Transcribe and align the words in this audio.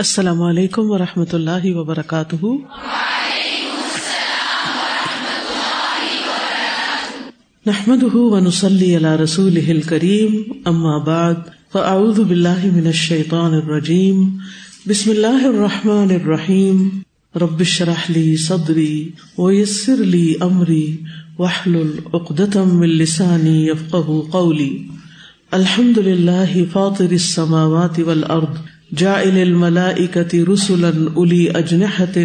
السلام 0.00 0.42
علیکم 0.42 0.90
و 0.90 0.98
رحمۃ 0.98 1.24
اللہ 1.32 1.64
وبرکاتہ۔ 1.64 2.46
نحمد 7.66 8.14
ونسلی 8.14 8.96
علی 8.96 9.22
رسول 9.24 9.80
کریم 9.82 10.42
اما 10.64 10.98
بعد، 10.98 11.34
فاعوذ 11.72 12.20
باللہ 12.20 12.64
من 12.64 12.86
الشیطان 12.86 13.54
الرجیم۔ 13.54 14.38
بسم 14.86 15.10
اللہ 15.10 15.46
الرحمٰن 15.46 16.10
الرحیم۔ 16.10 16.88
ربش 17.34 17.82
رحلی 17.82 18.36
صدری 18.36 19.10
ویسر 19.38 19.96
لی 19.96 20.34
امری 20.40 20.96
وحل 21.38 21.76
العقدم 21.76 22.80
السانی 22.80 23.68
یفق 23.68 23.96
قولی۔ 24.30 24.88
الحمد 25.50 25.98
للہ 25.98 26.72
فاطر 26.72 27.10
السماوات 27.10 27.98
والارض۔ 27.98 28.69
جاعل 28.92 29.38
الملائکة 29.38 30.44
رسلا 30.44 30.92
اولی 31.14 31.50
اجنحت 31.50 32.18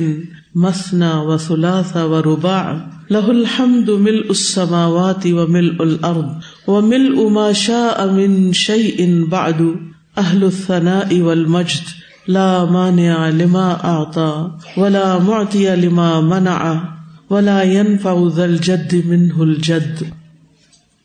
مثنا 0.55 1.21
و 1.21 1.37
ثلاث 1.37 1.97
و 1.97 2.21
رباع 2.21 2.91
له 3.09 3.29
الحمد 3.29 3.89
ملء 3.89 4.29
السماوات 4.29 5.27
وملء 5.27 5.83
الارض 5.83 6.29
وملء 6.67 7.29
ما 7.29 7.53
شاء 7.53 8.11
من 8.11 8.53
شيء 8.53 9.25
بعد. 9.25 9.75
اهل 10.17 10.43
الثناء 10.43 11.19
والمجد 11.19 11.83
لا 12.27 12.65
مانع 12.65 13.29
لما 13.29 13.83
اعطى 13.83 14.51
ولا 14.77 15.19
معطي 15.19 15.75
لما 15.75 16.21
منع 16.21 16.83
ولا 17.29 17.63
ينفع 17.63 18.27
ذا 18.35 18.45
الجد 18.45 18.95
منه 19.05 19.43
الجد. 19.43 20.03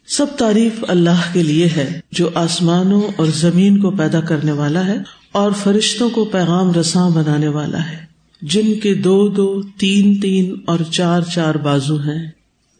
سب 0.06 0.27
تعریف 0.38 0.84
اللہ 0.88 1.33
کے 1.33 1.42
لیے 1.42 1.69
ہے 1.77 2.00
جو 2.12 2.30
آسمانوں 2.34 3.02
اور 3.16 3.27
زمین 3.27 3.80
کو 3.80 3.91
پیدا 3.91 4.20
کرنے 4.20 4.52
والا 4.52 4.86
ہے 4.86 5.20
اور 5.33 5.52
فرشتوں 5.52 6.11
کو 6.11 6.25
پیغام 6.25 6.73
رساں 6.73 7.11
بنانے 7.11 7.48
والا 7.48 7.91
ہے۔ 7.91 8.11
جن 8.43 8.75
کے 8.83 8.95
دو 8.95 9.29
دو، 9.29 9.62
تین 9.62 10.20
تین 10.20 10.56
اور 10.67 10.78
چار 10.91 11.22
چار 11.22 11.55
بازو 11.55 11.97
ہیں۔ 11.97 12.31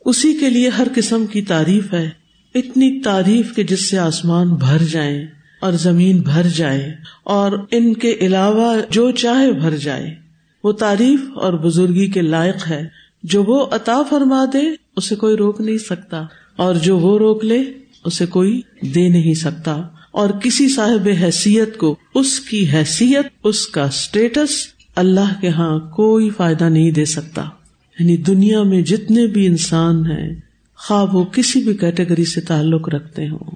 اسی 0.05 0.35
کے 0.35 0.51
لیے 0.51 0.69
ہر 0.69 0.87
قسم 0.95 1.27
کی 1.27 1.43
تعریف 1.43 1.93
ہے۔ 1.93 2.11
اتنی 2.55 3.03
تعریف 3.03 3.53
کے 3.53 3.65
جس 3.65 3.91
سے 3.91 3.99
آسمان 3.99 4.55
بھر 4.55 4.83
جائیں 4.83 5.27
اور 5.61 5.73
زمین 5.73 6.21
بھر 6.21 6.47
جائے 6.47 6.95
اور 7.25 7.53
ان 7.71 7.95
کے 7.95 8.17
علاوہ 8.21 8.77
جو 8.91 9.11
چاہے 9.11 9.53
بھر 9.53 9.77
جائے۔ 9.77 10.15
وہ 10.65 10.73
تعریف 10.73 11.21
اور 11.35 11.53
بزرگی 11.53 12.07
کے 12.07 12.23
لائق 12.23 12.71
ہے۔ 12.71 12.89
جو 13.23 13.45
وہ 13.45 13.67
عطا 13.71 14.03
فرما 14.11 14.45
دے، 14.53 14.63
اسے 14.97 15.17
کوئی 15.17 15.37
روک 15.37 15.61
نہیں 15.61 15.79
سکتا۔ 15.79 16.25
اور 16.57 16.75
جو 16.75 16.99
وہ 16.99 17.19
روک 17.19 17.45
لے، 17.45 17.65
اسے 18.05 18.27
کوئی 18.27 18.61
دے 18.81 19.09
نہیں 19.09 19.35
سکتا۔ 19.35 19.83
اور 20.11 20.31
کسی 20.31 20.69
صاحب 20.69 21.09
حیثیت 21.23 21.77
کو، 21.77 21.97
اس 22.15 22.41
کی 22.41 22.67
حیثیت، 22.73 23.27
اس 23.45 23.67
کا 23.67 23.85
اسٹیٹس 23.85 24.51
اللہ 24.97 25.41
کے 25.41 25.49
ہاں 25.49 25.79
کوئی 25.79 26.31
فائدہ 26.31 26.65
نہیں 26.65 26.91
دے 26.91 27.05
سکتا۔ 27.05 27.45
یعنی 27.99 28.17
دنیا 28.17 28.63
میں 28.63 28.83
جتنے 28.83 29.27
بھی 29.27 29.47
انسان 29.47 30.07
ہیں 30.07 30.35
خواب 30.77 31.17
وہ 31.17 31.25
کسی 31.25 31.61
بھی 31.61 31.75
کیٹیگری 31.75 32.25
سے 32.25 32.41
تعلق 32.41 32.89
رکھتے 32.89 33.29
ہوں۔ 33.29 33.51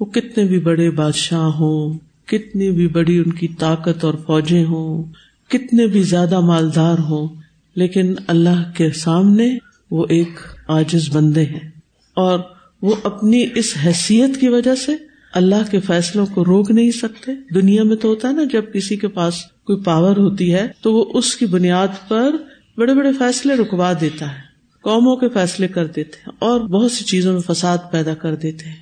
وہ 0.00 0.04
کتنے 0.04 0.44
بھی 0.44 0.58
بڑے 0.58 0.90
بادشاہ 0.90 1.40
ہوں 1.40 1.98
کتنی 2.26 2.70
بھی 2.70 2.88
بڑی 2.88 3.18
ان 3.18 3.32
کی 3.32 3.48
طاقت 3.48 4.04
اور 4.04 4.14
فوجیں 4.26 4.64
ہوں، 4.64 5.04
کتنے 5.48 5.86
بھی 5.86 6.02
زیادہ 6.02 6.40
مالدار 6.40 6.98
ہوں، 6.98 7.28
لیکن 7.74 8.14
اللہ 8.26 8.72
کے 8.76 8.90
سامنے 8.90 9.58
وہ 9.90 10.06
ایک 10.08 10.40
آجز 10.68 11.16
بندے 11.16 11.42
ہیں۔ 11.42 11.70
اور 12.14 12.38
وہ 12.82 12.94
اپنی 13.04 13.46
اس 13.54 13.74
حیثیت 13.84 14.40
کی 14.40 14.48
وجہ 14.48 14.74
سے 14.74 14.92
اللہ 15.34 15.70
کے 15.70 15.80
فیصلوں 15.80 16.26
کو 16.26 16.44
روک 16.44 16.70
نہیں 16.70 16.90
سکتے۔ 16.90 17.32
دنیا 17.54 17.82
میں 17.82 17.96
تو 17.96 18.08
ہوتا 18.08 18.28
ہے 18.28 18.32
نا، 18.32 18.44
جب 18.52 18.72
کسی 18.72 18.96
کے 18.96 19.08
پاس 19.08 19.34
کوئی 19.64 19.82
پاور 19.82 20.16
ہوتی 20.16 20.54
ہے، 20.54 20.68
تو 20.80 20.94
وہ 20.94 21.04
اس 21.14 21.36
کی 21.36 21.46
بنیاد 21.46 21.88
پر 22.08 22.30
بڑے 22.76 22.94
بڑے 22.94 23.12
فیصلے 23.12 23.54
رکوا 23.54 23.92
دیتا 24.00 24.26
ہے۔ 24.26 24.44
قوموں 24.82 25.16
کے 25.16 25.28
فیصلے 25.28 25.68
کر 25.68 25.86
دیتے 25.86 26.16
ہیں 26.16 26.32
اور 26.38 26.60
بہت 26.60 26.92
سی 26.92 27.04
چیزوں 27.04 27.32
میں 27.32 27.40
فساد 27.40 27.78
پیدا 27.90 28.14
کر 28.14 28.34
دیتے 28.34 28.64
ہیں۔ 28.64 28.76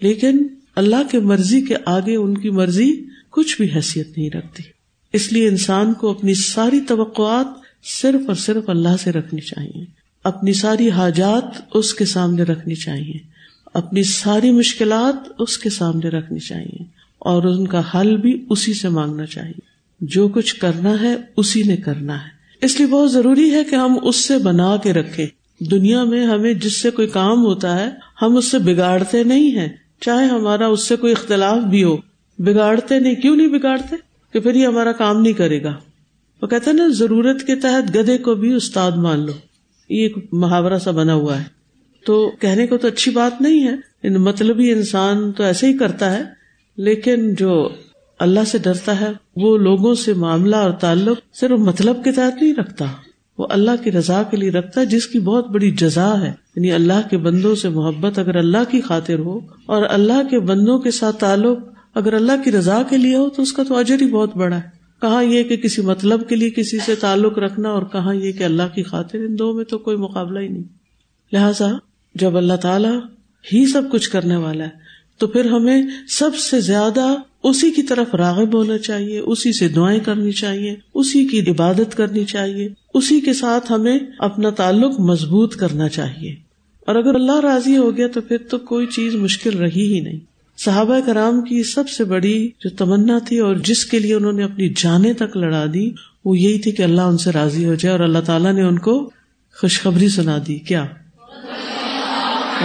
لیکن 0.00 0.46
اللہ 0.76 1.10
کے 1.10 1.18
مرضی 1.18 1.60
کے 1.60 1.74
آگے 1.86 2.16
ان 2.16 2.38
کی 2.38 2.50
مرضی 2.50 3.04
کچھ 3.30 3.60
بھی 3.60 3.70
حیثیت 3.74 4.18
نہیں 4.18 4.30
رکھتی۔ 4.30 4.62
اس 5.12 5.32
لیے 5.32 5.48
انسان 5.48 5.92
کو 5.92 6.10
اپنی 6.10 6.34
ساری 6.34 6.80
توقعات 6.88 7.46
صرف 8.02 8.20
اور 8.26 8.34
صرف 8.34 8.68
اللہ 8.68 8.96
سے 9.00 9.12
رکھنی 9.12 9.40
چاہیے۔ 9.40 9.84
اپنی 10.24 10.52
ساری 10.52 10.90
حاجات 10.90 11.60
اس 11.74 11.94
کے 11.94 12.04
سامنے 12.04 12.42
رکھنی 12.42 12.74
چاہیے۔ 12.74 13.33
اپنی 13.74 14.02
ساری 14.02 14.50
مشکلات 14.50 15.28
اس 15.38 15.58
کے 15.58 15.70
سامنے 15.70 16.08
رکھنی 16.08 16.38
چاہیے 16.38 16.82
اور 17.18 17.42
ان 17.42 17.66
کا 17.66 17.82
حل 17.94 18.16
بھی 18.16 18.44
اسی 18.50 18.74
سے 18.74 18.88
مانگنا 18.88 19.26
چاہیے۔ 19.26 19.60
جو 20.00 20.28
کچھ 20.28 20.56
کرنا 20.56 21.02
ہے، 21.02 21.16
اسی 21.36 21.62
نے 21.62 21.76
کرنا 21.76 22.14
ہے۔ 22.14 22.28
اس 22.62 22.78
لیے 22.78 22.86
بہت 22.86 23.12
ضروری 23.12 23.54
ہے 23.54 23.64
کہ 23.64 23.74
ہم 23.74 23.96
اس 24.02 24.16
سے 24.16 24.38
بنا 24.38 24.76
کے 24.76 24.92
رکھے 24.92 25.26
دنیا 25.70 26.04
میں 26.04 26.26
ہمیں 26.26 26.54
جس 26.54 26.82
سے 26.82 26.90
کوئی 26.90 27.08
کام 27.08 27.44
ہوتا 27.44 27.80
ہے، 27.80 27.90
ہم 28.22 28.36
اس 28.36 28.50
سے 28.50 28.58
بگاڑتے 28.58 29.24
نہیں 29.24 29.50
ہیں۔ 29.50 29.68
چاہے 30.00 30.26
ہمارا 30.26 30.66
اس 30.66 30.82
سے 30.82 30.96
کوئی 30.96 31.12
اختلاف 31.12 31.62
بھی 31.62 31.84
ہو۔ 31.84 31.96
بگاڑتے 32.38 33.00
نہیں۔ 33.00 33.14
کیوں 33.14 33.36
نہیں 33.36 33.48
بگاڑتے؟ 33.48 33.96
کہ 34.32 34.40
پھر 34.40 34.54
یہ 34.54 34.66
ہمارا 34.66 34.92
کام 34.92 35.22
نہیں 35.22 35.32
کرے 35.32 35.62
گا۔ 35.62 35.74
وہ 36.42 36.46
کہتے 36.46 36.72
نا، 36.72 36.88
ضرورت 36.88 37.46
کے 37.46 37.56
تحت 37.56 37.96
گدے 37.96 38.18
کو 38.18 38.34
بھی 38.34 38.54
استاد 38.54 38.92
مان 38.92 39.20
لو۔ 39.20 39.32
یہ 39.88 40.02
ایک 40.02 40.16
محاورہ 40.32 40.78
سا 40.78 40.90
بنا 40.90 41.14
ہوا 41.14 41.38
ہے۔ 41.38 41.63
تو 42.06 42.32
کہنے 42.40 42.66
کو 42.66 42.76
تو 42.76 42.88
اچھی 42.88 43.12
بات 43.12 43.40
نہیں 43.40 43.68
ہے۔ 43.68 43.94
مطلبی 44.18 44.72
انسان 44.72 45.32
تو 45.32 45.42
ایسے 45.42 45.66
ہی 45.66 45.78
کرتا 45.78 46.12
ہے۔ 46.12 46.22
لیکن 46.76 47.34
جو 47.34 47.68
اللہ 48.18 48.40
سے 48.46 48.58
ڈرتا 48.58 49.00
ہے، 49.00 49.12
وہ 49.36 49.58
لوگوں 49.58 49.94
سے 49.94 50.14
معاملہ 50.14 50.56
اور 50.56 50.70
تعلق 50.70 51.36
صرف 51.36 51.58
مطلب 51.58 52.04
کے 52.04 52.12
تحت 52.12 52.42
نہیں 52.42 52.54
رکھتا۔ 52.54 52.84
وہ 53.38 53.46
اللہ 53.50 53.70
کی 53.84 53.92
رضا 53.92 54.22
کے 54.22 54.36
لیے 54.36 54.50
رکھتا 54.50 54.80
ہے، 54.80 54.86
جس 54.86 55.06
کی 55.06 55.18
بہت 55.18 55.48
بڑی 55.48 55.70
جزا 55.70 56.20
ہے۔ 56.20 56.32
یعنی 56.56 56.72
اللہ 56.72 57.08
کے 57.10 57.18
بندوں 57.18 57.54
سے 57.54 57.68
محبت 57.68 58.18
اگر 58.18 58.36
اللہ 58.36 58.70
کی 58.70 58.80
خاطر 58.80 59.18
ہو 59.18 59.40
اور 59.66 59.82
اللہ 59.90 60.28
کے 60.30 60.40
بندوں 60.40 60.78
کے 60.78 60.90
ساتھ 60.90 61.16
تعلق 61.16 61.58
اگر 61.94 62.12
اللہ 62.12 62.32
کی 62.44 62.52
رضا 62.52 62.82
کے 62.88 62.96
لیے 62.96 63.16
ہو، 63.16 63.28
تو 63.28 63.42
اس 63.42 63.52
کا 63.52 63.62
تو 63.62 63.76
اجر 63.76 63.96
ہی 64.00 64.10
بہت 64.10 64.36
بڑا 64.36 64.56
ہے۔ 64.56 64.62
کہاں 65.00 65.24
یہ 65.24 65.42
کہ 65.42 65.56
کسی 65.56 65.82
مطلب 65.82 66.28
کے 66.28 66.36
لیے 66.36 66.50
کسی 66.50 66.78
سے 66.78 66.94
تعلق 66.94 67.38
رکھنا 67.38 67.68
اور 67.68 67.82
کہاں 67.82 68.14
یہ 68.14 68.32
کہ 68.32 68.44
اللہ 68.44 68.74
کی 68.74 68.82
خاطر، 68.82 69.18
ان 69.18 69.38
دو 69.38 69.52
میں 69.52 69.64
تو 69.64 69.78
کوئی 69.78 69.96
مقابلہ 69.96 70.38
ہی 70.38 70.48
نہیں۔ 70.48 70.62
لہذا 71.32 71.72
جب 72.14 72.36
اللہ 72.36 72.54
تعالی 72.54 72.88
ہی 73.52 73.66
سب 73.66 73.82
کچھ 73.92 74.10
کرنے 74.10 74.36
والا 74.36 74.64
ہے، 74.64 74.68
تو 75.18 75.26
پھر 75.26 75.44
ہمیں 75.44 75.82
سب 76.08 76.36
سے 76.36 76.60
زیادہ 76.60 77.14
اسی 77.42 77.70
کی 77.70 77.82
طرف 77.82 78.14
راغب 78.14 78.54
ہونا 78.54 78.78
چاہیے، 78.78 79.18
اسی 79.18 79.52
سے 79.52 79.68
دعائیں 79.68 80.00
کرنی 80.00 80.32
چاہیے، 80.32 80.74
اسی 80.94 81.26
کی 81.26 81.50
عبادت 81.50 81.96
کرنی 81.96 82.24
چاہیے، 82.24 82.68
اسی 82.94 83.20
کے 83.20 83.32
ساتھ 83.32 83.72
ہمیں 83.72 83.98
اپنا 84.18 84.50
تعلق 84.50 85.00
مضبوط 85.00 85.56
کرنا 85.56 85.88
چاہیے۔ 85.88 86.34
اور 86.80 86.94
اگر 86.94 87.14
اللہ 87.14 87.40
راضی 87.40 87.76
ہو 87.76 87.96
گیا 87.96 88.06
تو 88.08 88.20
پھر 88.20 88.36
تو 88.50 88.58
کوئی 88.58 88.86
چیز 88.86 89.14
مشکل 89.14 89.58
رہی 89.58 89.94
ہی 89.94 90.00
نہیں۔ 90.00 90.18
صحابہ 90.58 91.00
کرام 91.06 91.40
کی 91.40 91.62
سب 91.62 91.88
سے 91.88 92.04
بڑی 92.04 92.48
جو 92.60 92.70
تمنا 92.70 93.18
تھی 93.18 93.38
اور 93.38 93.56
جس 93.56 93.84
کے 93.84 93.98
لیے 93.98 94.14
انہوں 94.14 94.32
نے 94.32 94.42
اپنی 94.42 94.68
جانے 94.68 95.12
تک 95.12 95.36
لڑا 95.36 95.66
دی، 95.74 95.90
وہ 96.24 96.38
یہی 96.38 96.58
تھی 96.58 96.72
کہ 96.72 96.82
اللہ 96.82 97.00
ان 97.00 97.18
سے 97.18 97.30
راضی 97.32 97.64
ہو 97.64 97.74
جائے 97.74 97.92
اور 97.92 98.04
اللہ 98.04 98.18
تعالیٰ 98.18 98.52
نے 98.52 98.62
ان 98.62 98.78
کو 98.78 99.10
خوشخبری 99.60 100.08
سنا 100.08 100.38
دی۔ 100.46 100.58
کیا؟ 100.58 100.86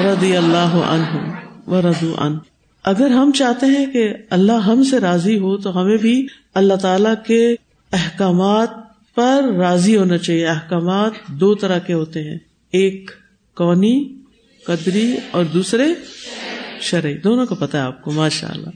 ردی 0.04 0.38
اللہ 0.38 0.58
عنہ 0.58 1.30
ردو 1.72 2.16
ان 2.18 2.38
اگر 2.84 3.10
ہم 3.12 3.32
چاہتے 3.32 3.66
ہیں 3.66 3.86
کہ 3.86 4.14
اللہ 4.30 4.52
ہم 4.52 4.84
سے 4.84 5.00
راضی 5.00 5.40
ہو، 5.40 5.58
تو 5.58 5.82
ہمیں 5.82 5.98
بھی 5.98 6.28
اللہ 6.54 6.74
تعالی 6.74 7.10
کے 7.28 7.56
احکامات 7.92 8.70
پر 9.16 9.44
راضی 9.58 9.98
ہونا 9.98 10.18
چاہیے۔ 10.18 10.48
احکامات 10.48 11.12
دو 11.28 11.56
طرح 11.56 11.80
کے 11.80 11.94
ہوتے 11.94 12.24
ہیں۔ 12.24 12.38
ایک 12.72 13.12
کونی 13.56 14.16
قدری 14.66 15.16
اور 15.32 15.46
دوسرے 15.46 15.86
شرعی۔ 16.82 17.18
دونوں 17.18 17.46
کو 17.46 17.56
پتا 17.56 17.78
ہے 17.78 17.84
آپ 17.84 18.02
کو 18.02 18.12
ماشاء 18.12 18.50
اللہ 18.50 18.70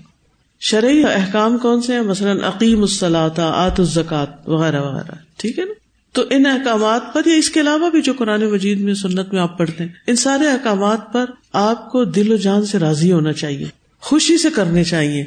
شرعی 0.62 1.04
احکام 1.04 1.58
کون 1.58 1.82
سے 1.82 1.94
ہیں؟ 1.94 2.02
مثلاً 2.02 2.40
عقیم 2.40 2.82
الصلاط 2.82 3.40
آت 3.40 3.80
الزکات 3.80 4.50
وغیرہ 4.50 4.82
وغیرہ۔ 4.82 5.16
ٹھیک 5.38 5.60
ہے 5.60 5.66
نا؟ 5.66 5.83
تو 6.14 6.24
ان 6.30 6.46
احکامات 6.46 7.14
پر 7.14 7.22
یا 7.26 7.36
اس 7.36 7.50
کے 7.50 7.60
علاوہ 7.60 7.90
بھی 7.90 8.02
جو 8.02 8.14
قرآن 8.18 8.46
مجید 8.46 8.80
میں 8.80 8.94
سنت 8.94 9.34
میں 9.34 9.42
آپ 9.42 9.58
پڑھتے 9.58 9.84
ہیں، 9.84 9.92
ان 10.08 10.16
سارے 10.16 10.48
احکامات 10.48 11.14
پر 11.14 11.26
آپ 11.54 11.92
کو 11.92 12.04
دل 12.04 12.32
و 12.32 12.36
جان 12.36 12.66
سے 12.66 12.80
راضی 12.80 13.12
ہونا 13.12 13.34
چاہیے، 13.34 13.66
خوشی 14.00 14.38
سے 14.38 14.50
کرنے 14.50 14.84
چاہیے، 14.84 15.26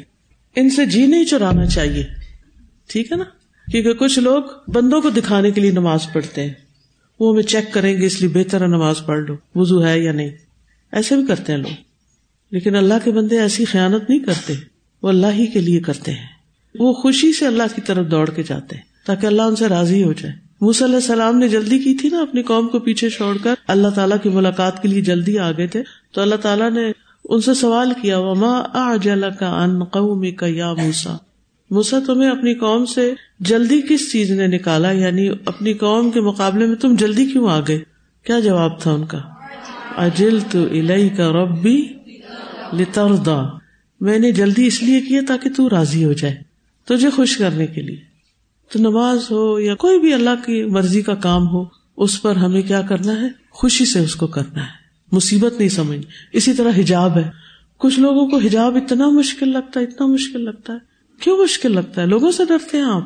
ان 0.55 0.69
سے 0.69 0.85
جی 0.85 1.05
نہیں 1.05 1.25
چرانا 1.25 1.65
چاہیے، 1.65 2.05
ٹھیک 2.87 3.11
ہے 3.11 3.17
نا؟ 3.17 3.23
کیونکہ 3.71 3.93
کچھ 3.93 4.19
لوگ 4.19 4.43
بندوں 4.67 5.01
کو 5.01 5.09
دکھانے 5.09 5.51
کے 5.51 5.61
لیے 5.61 5.71
نماز 5.71 5.99
پڑھتے 6.13 6.43
ہیں، 6.43 6.53
وہ 7.19 7.33
ہمیں 7.33 7.43
چیک 7.43 7.73
کریں 7.73 7.97
گے 7.97 8.05
اس 8.05 8.21
لیے 8.21 8.29
بہتر 8.29 8.67
نماز 8.67 8.95
پڑھ 9.05 9.19
لو 9.19 9.35
وزو 9.55 9.85
ہے 9.85 9.99
یا 9.99 10.11
نہیں؟ 10.11 10.29
ایسے 10.91 11.15
بھی 11.15 11.25
کرتے 11.25 11.51
ہیں 11.51 11.59
لوگ۔ 11.59 11.75
لیکن 12.51 12.75
اللہ 12.75 12.93
کے 13.03 13.11
بندے 13.11 13.39
ایسی 13.39 13.65
خیالت 13.65 14.09
نہیں 14.09 14.19
کرتے، 14.19 14.53
وہ 15.03 15.09
اللہ 15.09 15.27
ہی 15.33 15.47
کے 15.47 15.61
لیے 15.61 15.79
کرتے 15.79 16.11
ہیں۔ 16.11 16.25
وہ 16.79 16.93
خوشی 16.93 17.33
سے 17.33 17.47
اللہ 17.47 17.63
کی 17.75 17.81
طرف 17.81 18.11
دوڑ 18.11 18.29
کے 18.29 18.43
جاتے 18.43 18.75
ہیں 18.75 18.83
تاکہ 19.05 19.25
اللہ 19.25 19.41
ان 19.41 19.55
سے 19.55 19.67
راضی 19.67 20.03
ہو 20.03 20.13
جائے۔ 20.13 20.46
موسی 20.61 20.85
علیہ 20.85 20.95
السلام 20.95 21.37
نے 21.37 21.47
جلدی 21.47 21.79
کی 21.79 21.95
تھی 21.95 22.09
نا 22.09 22.21
اپنی 22.21 22.43
قوم 22.43 22.67
کو 22.67 22.79
پیچھے 22.79 23.09
چھوڑ 23.09 23.37
کر۔ 23.43 23.53
اللہ 23.67 23.87
تعالیٰ 23.87 24.17
کی 24.23 24.29
ملاقات 24.29 24.81
کے 24.81 24.87
لیے 24.87 25.01
جلدی 25.01 25.39
آ 25.39 25.51
گئے 25.51 25.67
تھے۔ 25.67 25.83
تو 26.11 26.21
اللہ 26.21 26.35
تعالیٰ 26.35 26.71
نے 26.71 26.91
ان 27.25 27.41
سے 27.41 27.53
سوال 27.53 27.91
کیا، 28.01 28.19
وما 28.19 28.97
کا 29.39 29.63
ان 29.63 29.83
قومی 29.83 30.31
کا 30.31 30.45
یا 30.49 30.73
موسا 30.73 31.17
مسا 31.71 31.97
تمہیں 32.05 32.29
اپنی 32.29 32.53
قوم 32.53 32.85
سے 32.85 33.13
جلدی 33.39 33.81
کس 33.89 34.11
چیز 34.11 34.31
نے 34.31 34.47
نکالا؟ 34.47 34.91
یعنی 34.91 35.29
اپنی 35.45 35.73
قوم 35.73 36.11
کے 36.11 36.21
مقابلے 36.21 36.65
میں 36.65 36.75
تم 36.75 36.95
جلدی 36.95 37.25
کیوں 37.25 37.49
آ 37.49 37.59
گئے؟ 37.59 37.79
کیا 38.23 38.39
جواب 38.39 38.81
تھا 38.81 38.91
ان 38.91 39.05
کا؟ 39.05 39.19
اجل 39.97 40.39
تو 40.51 40.63
الہی 40.63 41.09
کا 41.09 41.31
ربی 41.31 41.87
لتردا 42.73 43.57
میں 44.01 44.19
نے 44.19 44.31
جلدی 44.31 44.67
اس 44.67 44.83
لیے 44.83 45.01
کیا 45.01 45.21
تاکہ 45.27 45.49
تو 45.49 45.69
راضی 45.69 46.05
ہو 46.05 46.13
جائے 46.13 46.35
تجھے 46.85 47.09
خوش 47.09 47.37
کرنے 47.37 47.67
کے 47.67 47.81
لیے۔ 47.81 48.06
تو 48.71 48.79
نماز 48.79 49.31
ہو 49.31 49.59
یا 49.59 49.75
کوئی 49.75 49.99
بھی 49.99 50.13
اللہ 50.13 50.29
کی 50.45 50.63
مرضی 50.63 51.01
کا 51.01 51.15
کام 51.15 51.47
ہو، 51.47 51.65
اس 51.97 52.21
پر 52.21 52.35
ہمیں 52.35 52.61
کیا 52.61 52.81
کرنا 52.81 53.21
ہے؟ 53.21 53.27
خوشی 53.49 53.85
سے 53.85 53.99
اس 53.99 54.15
کو 54.15 54.27
کرنا 54.27 54.63
ہے۔ 54.63 54.87
مصیبت 55.11 55.59
نہیں 55.59 55.69
سمجھ۔ 55.69 55.99
اسی 56.33 56.53
طرح 56.53 56.71
حجاب 56.77 57.17
ہے۔ 57.17 57.29
کچھ 57.77 57.99
لوگوں 57.99 58.27
کو 58.27 58.37
حجاب 58.37 58.75
اتنا 58.75 59.09
مشکل 59.09 59.49
لگتا 59.49 59.79
ہے، 59.79 59.85
اتنا 59.85 60.07
مشکل 60.07 60.41
لگتا 60.41 60.73
ہے۔ 60.73 60.77
کیوں 61.21 61.37
مشکل 61.37 61.71
لگتا 61.71 62.01
ہے؟ 62.01 62.07
لوگوں 62.07 62.31
سے 62.31 62.45
ڈرتے 62.45 62.77
ہیں 62.77 62.83
آپ۔ 62.83 63.03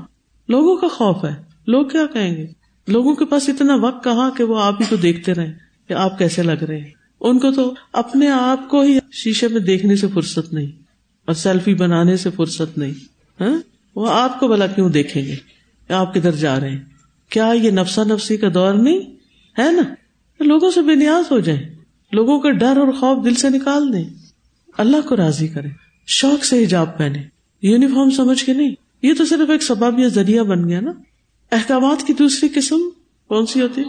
لوگوں 0.47 0.75
کا 0.75 0.87
خوف 0.87 1.25
ہے۔ 1.25 1.35
لوگ 1.67 1.85
کیا 1.85 2.05
کہیں 2.13 2.37
گے؟ 2.37 2.47
لوگوں 2.87 3.15
کے 3.15 3.25
پاس 3.25 3.49
اتنا 3.49 3.75
وقت 3.75 4.03
کہا 4.03 4.29
کہ 4.29 4.43
وہ 4.43 4.63
آپ 4.63 4.81
ہی 4.81 4.85
کو 4.89 4.95
دیکھتے 4.95 5.33
رہے 5.33 5.53
کہ 5.87 5.93
آپ 5.93 6.17
کیسے 6.17 6.43
لگ 6.43 6.63
رہے 6.63 6.79
ہیں۔ 6.79 6.89
ان 7.21 7.39
کو 7.39 7.51
تو 7.51 7.73
اپنے 7.93 8.27
آپ 8.27 8.69
کو 8.69 8.81
ہی 8.81 8.99
شیشے 9.11 9.47
میں 9.47 9.59
دیکھنے 9.59 9.95
سے 9.95 10.07
فرصت 10.13 10.53
نہیں 10.53 10.71
اور 11.25 11.33
سیلفی 11.33 11.73
بنانے 11.73 12.17
سے 12.17 12.29
فرصت 12.35 12.77
نہیں۔ 12.77 12.93
ہاں؟ 13.41 13.70
وہ 13.95 14.09
آپ 14.11 14.39
کو 14.39 14.47
بلا 14.47 14.67
کیوں 14.67 14.89
دیکھیں 14.89 15.25
گے؟ 15.25 15.35
آپ 15.93 16.13
کدھر 16.13 16.31
جا 16.31 16.59
رہے 16.59 16.69
ہیں؟ 16.69 16.79
کیا 17.29 17.47
یہ 17.47 17.71
نفسا 17.71 18.03
نفسی 18.03 18.37
کا 18.37 18.47
دور 18.53 18.73
نہیں؟ 18.73 18.99
ہے 19.59 19.71
نا؟ 19.71 19.81
لوگوں 20.39 20.71
سے 20.71 20.81
بے 20.81 20.95
نیاز 20.95 21.31
ہو 21.31 21.39
جائیں۔ 21.39 21.75
لوگوں 22.11 22.39
کا 22.39 22.51
ڈر 22.51 22.77
اور 22.77 22.91
خوف 22.91 23.25
دل 23.25 23.33
سے 23.33 23.49
نکال 23.49 23.93
دیں۔ 23.93 24.03
اللہ 24.77 25.07
کو 25.07 25.17
راضی 25.17 25.47
کرے 25.47 25.67
شوق 26.07 26.45
سے 26.45 26.63
حجاب 26.63 26.97
پہنے 26.97 27.23
یونیفارم 27.61 28.09
سمجھ 28.09 28.45
کے 28.45 28.53
نہیں۔ 28.53 28.75
یہ 29.01 29.13
تو 29.17 29.25
صرف 29.25 29.49
ایک 29.49 29.63
سبب 29.63 29.99
یا 29.99 30.07
ذریعہ 30.07 30.43
بن 30.43 30.69
گیا 30.69 30.79
نا۔ 30.79 30.91
احکامات 31.51 32.07
کی 32.07 32.13
دوسری 32.13 32.49
قسم 32.55 32.77
کون 33.27 33.45
سی 33.45 33.61
ہوتی؟ 33.61 33.83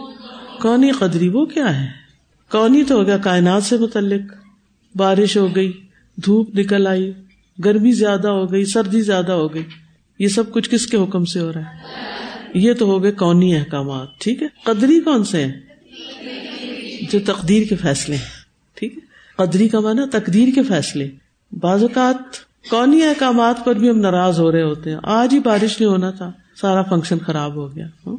کونی 0.61 0.91
قدری، 0.91 1.29
وہ 1.29 1.45
کیا 1.45 1.81
ہے؟ 1.81 1.87
کونی 2.51 2.83
تو 2.83 2.95
ہو 2.95 3.07
گیا 3.07 3.17
کائنات 3.17 3.63
سے 3.63 3.77
متعلق۔ 3.77 4.33
بارش 4.95 5.37
ہو 5.37 5.55
گئی، 5.55 5.71
دھوپ 6.25 6.55
نکل 6.55 6.87
آئی۔ 6.87 7.13
گرمی 7.65 7.91
زیادہ 7.91 8.27
ہو 8.27 8.51
گئی، 8.51 8.65
سردی 8.65 9.01
زیادہ 9.01 9.31
ہو 9.31 9.53
گئی۔ 9.53 9.63
یہ 10.19 10.27
سب 10.27 10.51
کچھ 10.51 10.69
کس 10.69 10.87
کے 10.87 10.97
حکم 10.97 11.25
سے 11.25 11.39
ہو 11.39 11.53
رہا 11.53 11.61
ہے؟ 11.61 11.81
یہ 12.53 12.73
تو 12.73 12.85
ہو 12.85 13.03
گئے 13.03 13.11
کونی 13.11 13.55
احکامات، 13.55 14.07
ٹھیک 14.19 14.43
ہے؟ 14.43 14.47
قدری 14.63 14.99
کون 14.99 15.23
سے 15.23 15.45
ہیں؟ 15.45 15.53
جو 17.11 17.19
تقدیر 17.25 17.67
کے 17.69 17.75
فیصلے 17.75 18.15
ہیں، 18.15 18.25
ٹھیک 18.73 18.97
ہے؟ 18.97 18.99
قدری 19.35 19.67
کا 19.67 19.79
مانا 19.79 20.05
تقدیر 20.11 20.47
کے 20.55 20.63
فیصلے۔ 20.63 21.11
بعض 21.51 21.81
اوقات 21.81 22.15
کونی 22.69 23.03
احکامات 23.03 23.65
پر 23.65 23.75
بھی 23.75 23.89
ہم 23.89 23.99
ناراض 23.99 24.39
ہو 24.39 24.51
رہے 24.51 24.63
ہوتے 24.63 24.91
ہیں۔ 24.91 24.97
آج 25.03 25.33
ہی 25.33 25.39
بارش 25.39 25.81
نہیں 25.81 25.89
ہونا 25.89 26.11
تھا، 26.11 26.31
سارا 26.61 26.81
فنکشن 26.81 27.19
خراب 27.19 27.55
ہو 27.55 27.75
گیا۔ 27.75 28.09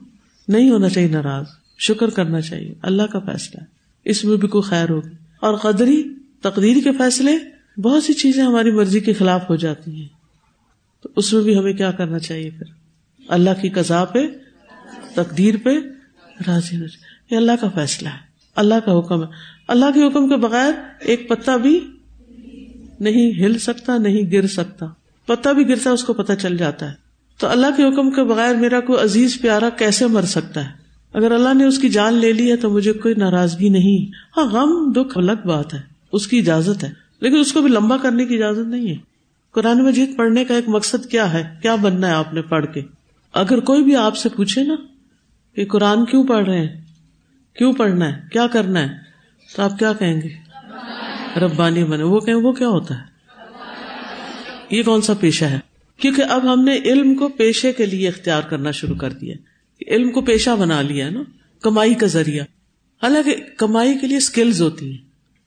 نہیں 0.48 0.70
ہونا 0.70 0.88
چاہیے 0.88 1.08
ناراض۔ 1.08 1.44
شکر 1.78 2.10
کرنا 2.10 2.40
چاہیے۔ 2.40 2.74
اللہ 2.82 3.02
کا 3.02 3.18
فیصلہ 3.18 3.60
ہے۔ 3.60 3.66
اس 4.04 4.24
میں 4.24 4.36
بھی 4.36 4.48
کوئی 4.48 4.62
خیر 4.62 4.90
ہوگی۔ 4.90 5.10
اور 5.40 5.54
قدری، 5.54 6.02
تقدیر 6.42 6.76
کے 6.84 6.92
فیصلے، 6.92 7.32
بہت 7.80 8.04
سی 8.04 8.12
چیزیں 8.12 8.44
ہماری 8.44 8.70
مرضی 8.70 9.00
کے 9.00 9.12
خلاف 9.12 9.50
ہو 9.50 9.56
جاتی 9.56 10.00
ہیں۔ 10.00 10.23
تو 11.04 11.10
اس 11.16 11.32
میں 11.32 11.42
بھی 11.42 11.58
ہمیں 11.58 11.72
کیا 11.72 11.90
کرنا 11.90 12.18
چاہیے 12.18 12.50
پھر؟ 12.50 12.66
اللہ 13.28 13.50
کی 13.62 13.68
قزا 13.68 14.04
پہ، 14.04 14.26
تقدیر 15.14 15.54
پہ 15.64 15.70
راضی 16.46 16.80
ہو 16.80 16.84
یہ 17.30 17.36
اللہ 17.36 17.52
کا 17.60 17.68
فیصلہ 17.68 18.08
ہے۔ 18.08 18.18
اللہ 18.56 18.74
کا 18.84 18.98
حکم 18.98 19.22
ہے۔ 19.22 19.28
اللہ 19.68 19.84
کے 19.94 20.06
حکم 20.06 20.28
کے 20.28 20.36
بغیر 20.36 20.72
ایک 21.00 21.28
پتا 21.28 21.56
بھی 21.56 21.80
نہیں 23.00 23.44
ہل 23.44 23.58
سکتا، 23.58 23.98
نہیں 23.98 24.32
گر 24.32 24.46
سکتا۔ 24.46 24.86
پتا 25.26 25.52
بھی 25.52 25.68
گرتا 25.68 25.90
اس 25.90 26.04
کو 26.04 26.12
پتا 26.12 26.36
چل 26.36 26.56
جاتا 26.56 26.88
ہے۔ 26.88 26.94
تو 27.38 27.46
اللہ 27.46 27.66
کے 27.76 27.82
حکم 27.82 28.10
کے 28.10 28.24
بغیر 28.24 28.54
میرا 28.54 28.80
کوئی 28.80 29.02
عزیز 29.02 29.40
پیارا 29.40 29.70
کیسے 29.70 30.06
مر 30.06 30.22
سکتا 30.22 30.64
ہے؟ 30.64 30.70
اگر 31.12 31.32
اللہ 31.32 31.54
نے 31.54 31.64
اس 31.64 31.78
کی 31.78 31.88
جان 31.88 32.14
لے 32.14 32.32
لی 32.32 32.50
ہے 32.50 32.56
تو 32.56 32.70
مجھے 32.70 32.92
کوئی 32.92 33.14
ناراضگی 33.14 33.68
نہیں۔ 33.68 34.12
ہاں 34.36 34.44
غم، 34.44 34.92
دکھ، 34.92 35.18
الگ 35.18 35.46
بات 35.46 35.74
ہے۔ 35.74 35.80
اس 36.12 36.26
کی 36.26 36.38
اجازت 36.38 36.84
ہے۔ 36.84 36.92
لیکن 37.20 37.38
اس 37.38 37.52
کو 37.52 37.60
بھی 37.60 37.68
لمبا 37.68 37.96
کرنے 37.96 38.26
کی 38.26 38.34
اجازت 38.34 38.68
نہیں 38.68 38.90
ہے۔ 38.90 39.13
قرآن 39.54 39.84
مجید 39.84 40.16
پڑھنے 40.16 40.44
کا 40.44 40.54
ایک 40.54 40.68
مقصد 40.68 41.10
کیا 41.10 41.32
ہے؟ 41.32 41.54
کیا 41.62 41.74
بننا 41.74 42.06
ہے 42.06 42.12
آپ 42.12 42.34
نے 42.34 42.42
پڑھ 42.42 42.66
کے؟ 42.74 42.82
اگر 43.32 43.60
کوئی 43.60 43.84
بھی 43.84 43.96
آپ 43.96 44.16
سے 44.16 44.28
پوچھے 44.28 44.62
نا 44.62 44.74
کہ 45.54 45.64
قرآن 45.64 46.04
کیوں 46.04 46.24
پڑھ 46.24 46.48
رہے 46.48 46.58
ہیں؟ 46.58 46.80
کیوں 47.54 47.72
پڑھنا 47.72 48.16
ہے؟ 48.16 48.22
کیا 48.32 48.46
کرنا 48.46 48.80
ہے؟ 48.80 48.88
تو 49.56 49.62
آپ 49.62 49.78
کیا 49.78 49.92
کہیں 49.92 50.20
گے؟ 50.22 50.28
ربانی 51.40 51.84
بنے۔ 51.84 52.02
وہ 52.02 52.20
کہیں، 52.20 52.34
وہ 52.34 52.52
کیا 52.52 52.68
ہوتا 52.68 52.94
ہے؟ 52.94 53.02
یہ 54.70 54.82
کون 54.82 55.02
سا 55.02 55.12
پیشہ 55.20 55.44
ہے؟ 55.44 55.58
کیونکہ 55.96 56.22
اب 56.22 56.52
ہم 56.52 56.64
نے 56.64 56.76
علم 56.76 57.14
کو 57.14 57.28
پیشے 57.28 57.72
کے 57.72 57.86
لیے 57.86 58.08
اختیار 58.08 58.42
کرنا 58.42 58.70
شروع 58.70 58.96
کر 58.96 59.12
دیا 59.12 59.34
علم 59.88 60.10
کو 60.10 60.20
پیشہ 60.20 60.50
بنا 60.50 60.82
لیا 60.82 61.06
ہے 61.06 61.10
نا، 61.10 61.20
کمائی 61.62 61.94
کا 61.94 62.06
ذریعہ۔ 62.06 62.44
حالانکہ 63.02 63.36
کمائی 63.58 63.98
کے 63.98 64.06
لیے 64.06 64.16
اسکلز 64.16 64.62
ہوتی 64.62 64.90
ہیں۔ 64.90 64.98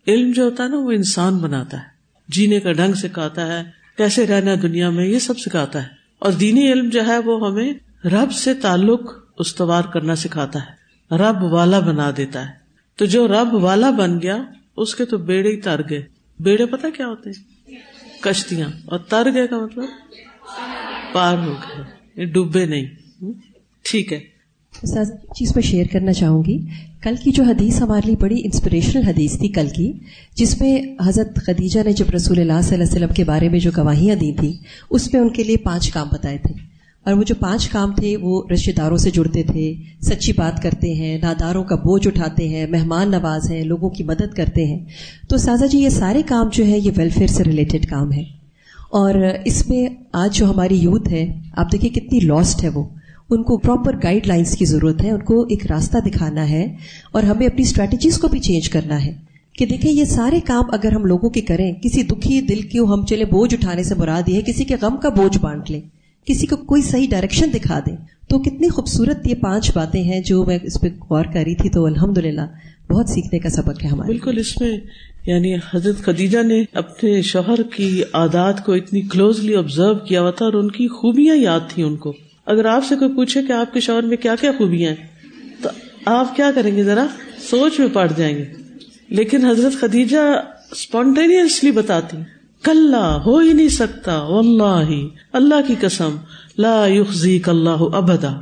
علم 0.08 0.32
جو 0.32 0.44
ہوتا 0.44 0.64
ہے 0.64 0.70
نا، 0.70 0.78
وہ 0.78 0.92
انسان 0.92 1.38
بناتا 1.38 1.78
ہے۔ 1.78 1.84
جینے 2.28 2.60
کا 2.60 2.72
ڈھنگ 2.72 2.94
سکھاتا 2.94 3.48
ہے۔ 3.48 3.77
کیسے 3.98 4.28
رہنا 4.28 4.52
دنیا 4.62 4.90
میں، 4.90 5.06
یہ 5.06 5.20
سب 5.20 5.40
سکھاتا 5.40 5.84
ہے۔ 5.84 5.88
اور 6.20 6.32
دینی 6.32 6.72
علم 6.72 6.90
جو 6.90 7.08
ہے 7.08 7.18
وہ 7.18 7.48
ہمیں 7.48 7.74
رب 8.08 8.32
سے 8.32 8.54
تعلق 8.54 9.02
استوار 9.40 9.84
کرنا 9.84 10.16
سکھاتا 10.16 10.60
ہے۔ 10.60 10.78
رب 11.16 11.44
والا 11.44 11.80
بنا 11.80 12.12
دیتا 12.18 12.48
ہے۔ 12.48 12.54
تو 12.96 13.06
جو 13.06 13.28
رب 13.28 13.54
والا 13.54 13.90
بن 13.90 14.22
گیا، 14.22 14.38
اس 14.78 14.96
کے 14.96 15.06
تو 15.06 15.18
بیڑے 15.18 15.50
ہی 15.50 15.62
تر 15.62 15.82
گئے۔ 15.90 16.06
بیڑے 16.40 16.66
پتا 16.66 16.90
کیا 16.90 17.08
ہوتے 17.08 17.30
ہیں؟ 17.30 17.76
کشتیاں۔ 18.24 18.70
اور 18.86 19.00
تر 19.00 19.28
گئے 19.34 19.48
کا 19.48 19.60
مطلب؟ 19.60 19.84
پار 21.14 21.38
ہو 21.38 21.54
گئے۔ 21.54 22.26
ڈوبے 22.26 22.66
نہیں۔ 22.66 22.86
ٹھیک 23.84 24.14
ہے۔ 24.14 24.37
چیز 25.36 25.56
میں 25.56 25.62
شیئر 25.62 25.86
کرنا 25.92 26.14
چاہوں 26.14 26.44
گی۔ 26.44 26.66
کل 27.02 27.16
کی 27.24 27.32
جو 27.32 27.44
حدیث 27.44 27.82
ہمارے 27.82 28.08
لیے 28.08 28.16
بڑی 28.20 28.42
انسپریشنل 28.44 29.04
حدیث 29.04 29.40
تھی 29.40 29.48
کل 29.48 29.68
کی، 29.76 29.94
جس 30.36 30.62
میں 30.62 30.82
حضرت 31.08 31.36
خدیجہ 31.36 31.80
نے 31.86 31.92
جب 31.92 32.06
رسول 32.16 32.40
اللہ 32.40 32.62
صلی 32.64 32.74
اللہ 32.74 32.84
علیہ 32.84 32.96
وسلم 32.96 33.14
کے 33.14 33.24
بارے 33.24 33.50
میں 33.50 33.60
جو 33.60 33.72
گواہیاں 33.78 34.16
دی 34.16 34.32
تھی 34.32 34.58
اس 34.90 35.14
میں 35.14 35.22
ان 35.22 35.30
کے 35.30 35.44
لیے 35.44 35.58
پانچ 35.58 35.92
کام 35.92 36.08
بتائے 36.12 36.38
تھے۔ 36.38 36.68
اور 37.04 37.16
وہ 37.16 37.24
جو 37.24 37.36
پانچ 37.40 37.70
کام 37.70 37.94
تھے، 37.96 38.18
وہ 38.18 38.44
رشتے 38.54 38.72
داروں 38.72 38.98
سے 38.98 39.12
جڑتے 39.12 39.44
تھے، 39.44 39.74
سچی 40.02 40.34
بات 40.34 40.64
کرتے 40.64 40.94
ہیں، 40.94 41.18
ناداروں 41.22 41.64
کا 41.64 41.76
بوجھ 41.76 42.08
اٹھاتے 42.08 42.48
ہیں، 42.50 42.66
مہمان 42.70 43.12
نواز 43.12 43.52
ہیں، 43.52 43.64
لوگوں 43.64 43.90
کی 43.90 44.04
مدد 44.04 44.34
کرتے 44.36 44.66
ہیں۔ 44.66 44.80
تو 45.30 45.38
سازا 45.38 45.66
جی 45.66 45.80
یہ 45.80 45.90
سارے 45.90 46.22
کام 46.26 46.50
جو 46.54 46.66
ہے 46.66 46.80
یہ 46.80 46.92
ویلفیئر 46.96 47.28
سے 47.28 47.44
ریلیٹڈ 47.44 47.86
کام 47.86 48.12
ہے 48.12 48.24
اور 48.92 49.14
اس 49.46 49.70
میں 49.70 49.88
آج 50.14 50.36
جو 50.36 50.50
ہماری 50.50 50.76
یوتھ 50.76 51.14
ہے، 51.14 51.40
آپ 51.52 51.72
دیکھیے 51.72 51.90
کتنی 51.90 52.20
لاسٹ 52.20 52.64
ہے 52.64 52.70
وہ۔ 52.70 52.84
ان 53.30 53.44
کو 53.44 53.58
پراپر 53.58 53.96
گائیڈ 54.04 54.28
لائنس 54.28 54.58
کی 54.58 54.66
ضرورت 54.66 55.04
ہے، 55.04 55.12
ان 55.12 55.22
کو 55.22 55.42
ایک 55.42 55.66
راستہ 55.72 55.98
دکھانا 55.98 56.50
ہے 56.50 56.76
اور 57.12 57.24
ہمیں 57.24 57.48
اپنی 57.48 57.62
اسٹریٹجیز 57.62 58.18
کو 58.18 58.28
بھی 58.28 58.40
چینج 58.40 58.70
کرنا 58.70 59.06
ہے 59.06 59.14
کہ 59.54 59.66
دیکھیں 59.66 59.92
یہ 59.92 60.06
سارے 60.06 60.40
کام 60.40 60.64
اگر 60.74 60.92
ہم 60.92 61.06
لوگوں 61.06 61.30
کے 61.30 61.42
کریں، 61.42 61.72
کسی 61.74 62.04
دکھی 62.04 62.42
دل 62.42 62.62
کی 62.62 62.80
ہم 62.80 63.06
چلے 63.06 63.26
بوجھ 63.26 63.54
اٹھانے 63.54 63.84
سے 63.84 63.96
مراد 63.96 64.30
یہ 64.30 64.42
کسی 64.42 64.64
کے 64.64 64.76
غم 64.82 64.98
کا 64.98 65.10
بوجھ 65.10 65.38
بانٹ 65.38 65.72
لیں، 65.72 65.82
کسی 66.26 66.46
کو 66.46 66.56
کوئی 66.56 66.82
صحیح 66.82 67.08
ڈائریکشن 67.10 67.50
دکھا 67.54 67.80
دیں۔ 67.86 67.96
تو 68.30 68.40
کتنی 68.40 68.70
خوبصورت 68.70 69.28
یہ 69.28 69.36
پانچ 69.36 69.72
باتیں 69.76 70.04
ہیں 70.04 70.20
جو 70.20 70.46
میں 70.46 70.60
اس 70.64 70.82
پہ 70.82 70.88
غور 70.88 71.26
کر 71.34 71.44
رہی 71.46 71.56
تھی۔ 71.56 71.70
تو 71.70 71.86
الحمد 71.86 72.18
للہ 72.18 72.42
بہت 72.92 73.10
سیکھنے 73.10 73.40
کا 73.40 73.50
سبق 73.50 73.84
ہے 73.84 73.90
ہمارا 73.90 74.08
بالکل، 74.08 74.38
اس 74.38 74.62
میں 74.62 74.78
یعنی 75.26 75.56
حضرت 75.56 75.98
خدیجہ 75.98 76.44
نے 76.44 76.64
اپنے 76.74 77.22
شوہر 77.22 77.62
کی 77.76 78.02
عادات 78.14 78.66
کو 78.66 78.74
اتنی 78.74 79.02
کلوزلی 79.02 79.56
آبزرو 79.56 79.96
کیا 79.96 80.22
ہوا 80.22 80.32
تھا 80.32 80.46
اور 80.46 80.54
ان 80.54 80.72
کی 80.72 80.88
خوبیاں 80.88 81.36
یاد 81.36 81.60
تھی 81.70 81.84
ان 81.84 81.96
کو۔ 81.96 82.14
اگر 82.48 82.66
آپ 82.66 82.86
سے 82.86 82.96
کوئی 82.96 83.16
پوچھے 83.16 83.42
کہ 83.44 83.52
آپ 83.52 83.74
کے 83.74 83.80
شوہر 83.80 84.04
میں 84.04 84.18
کیا 84.18 84.36
کیا 84.36 84.52
خوبیاں 84.58 84.90
ہیں، 84.90 85.06
تو 85.62 85.70
آپ 86.06 86.36
کیا 86.36 86.50
کریں 86.56 86.76
گے؟ 86.78 86.84
ذرا 86.84 87.06
سوچ 87.40 87.80
میں 87.80 87.88
پڑ 87.94 88.08
جائیں 88.18 88.38
گے۔ 88.38 88.46
لیکن 89.10 89.46
حضرت 89.46 89.80
خدیجہ 89.80 90.26
اسپونٹینیسلی 90.72 91.72
بتاتی 91.72 92.18
کل 92.64 92.94
ہو 93.26 93.38
ہی 93.38 93.54
نہیں 93.54 93.70
سکتا 93.70 94.18
اللہ 94.30 94.92
اللہ 95.34 95.68
کی 95.68 95.76
قسم، 95.80 96.16
لا 96.58 96.86
یخزیک 96.88 97.50
اللہ 97.50 97.84
ابدا۔ 97.94 98.34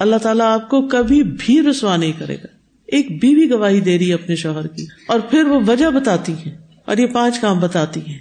اللہ 0.00 0.16
تعالیٰ 0.16 0.46
آپ 0.46 0.68
کو 0.70 0.80
کبھی 0.88 1.22
بھی 1.22 1.60
رسوا 1.62 1.96
نہیں 1.96 2.12
کرے 2.18 2.36
گا۔ 2.36 2.46
ایک 2.88 3.08
بیوی 3.22 3.50
گواہی 3.50 3.80
دے 3.80 3.98
رہی 3.98 4.08
ہے 4.08 4.14
اپنے 4.14 4.34
شوہر 4.36 4.66
کی، 4.66 4.84
اور 5.08 5.20
پھر 5.20 5.44
وہ 5.44 5.60
وجہ 5.66 5.90
بتاتی 5.90 6.32
ہے 6.46 6.56
اور 6.84 6.96
یہ 6.96 7.06
پانچ 7.06 7.38
کام 7.40 7.60
بتاتی 7.60 8.00
ہے 8.08 8.18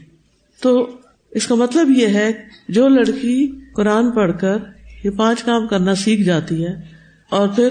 تو 0.62 0.90
اس 1.32 1.48
کا 1.48 1.56
مطلب 1.56 1.92
یہ 1.98 2.08
ہے، 2.08 2.32
جو 2.70 2.88
لڑکی 2.88 3.52
قرآن 3.76 4.12
پڑھ 4.12 4.32
کر 4.42 4.58
یہ 5.04 5.10
پانچ 5.10 5.44
کام 5.44 5.68
کرنا 5.68 5.96
سیکھ 5.96 6.22
جاتی 6.22 6.66
ہے 6.66 6.82
اور 7.30 7.48
پھر 7.48 7.70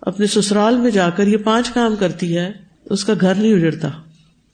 اپنے 0.00 0.26
سسرال 0.26 0.76
میں 0.76 0.90
جا 0.90 1.10
کر 1.10 1.26
یہ 1.26 1.36
پانچ 1.36 1.70
کام 1.70 1.96
کرتی 1.96 2.36
ہے، 2.36 2.52
اس 2.84 3.04
کا 3.04 3.14
گھر 3.20 3.34
نہیں 3.34 3.54
اجڑتا۔ 3.54 3.88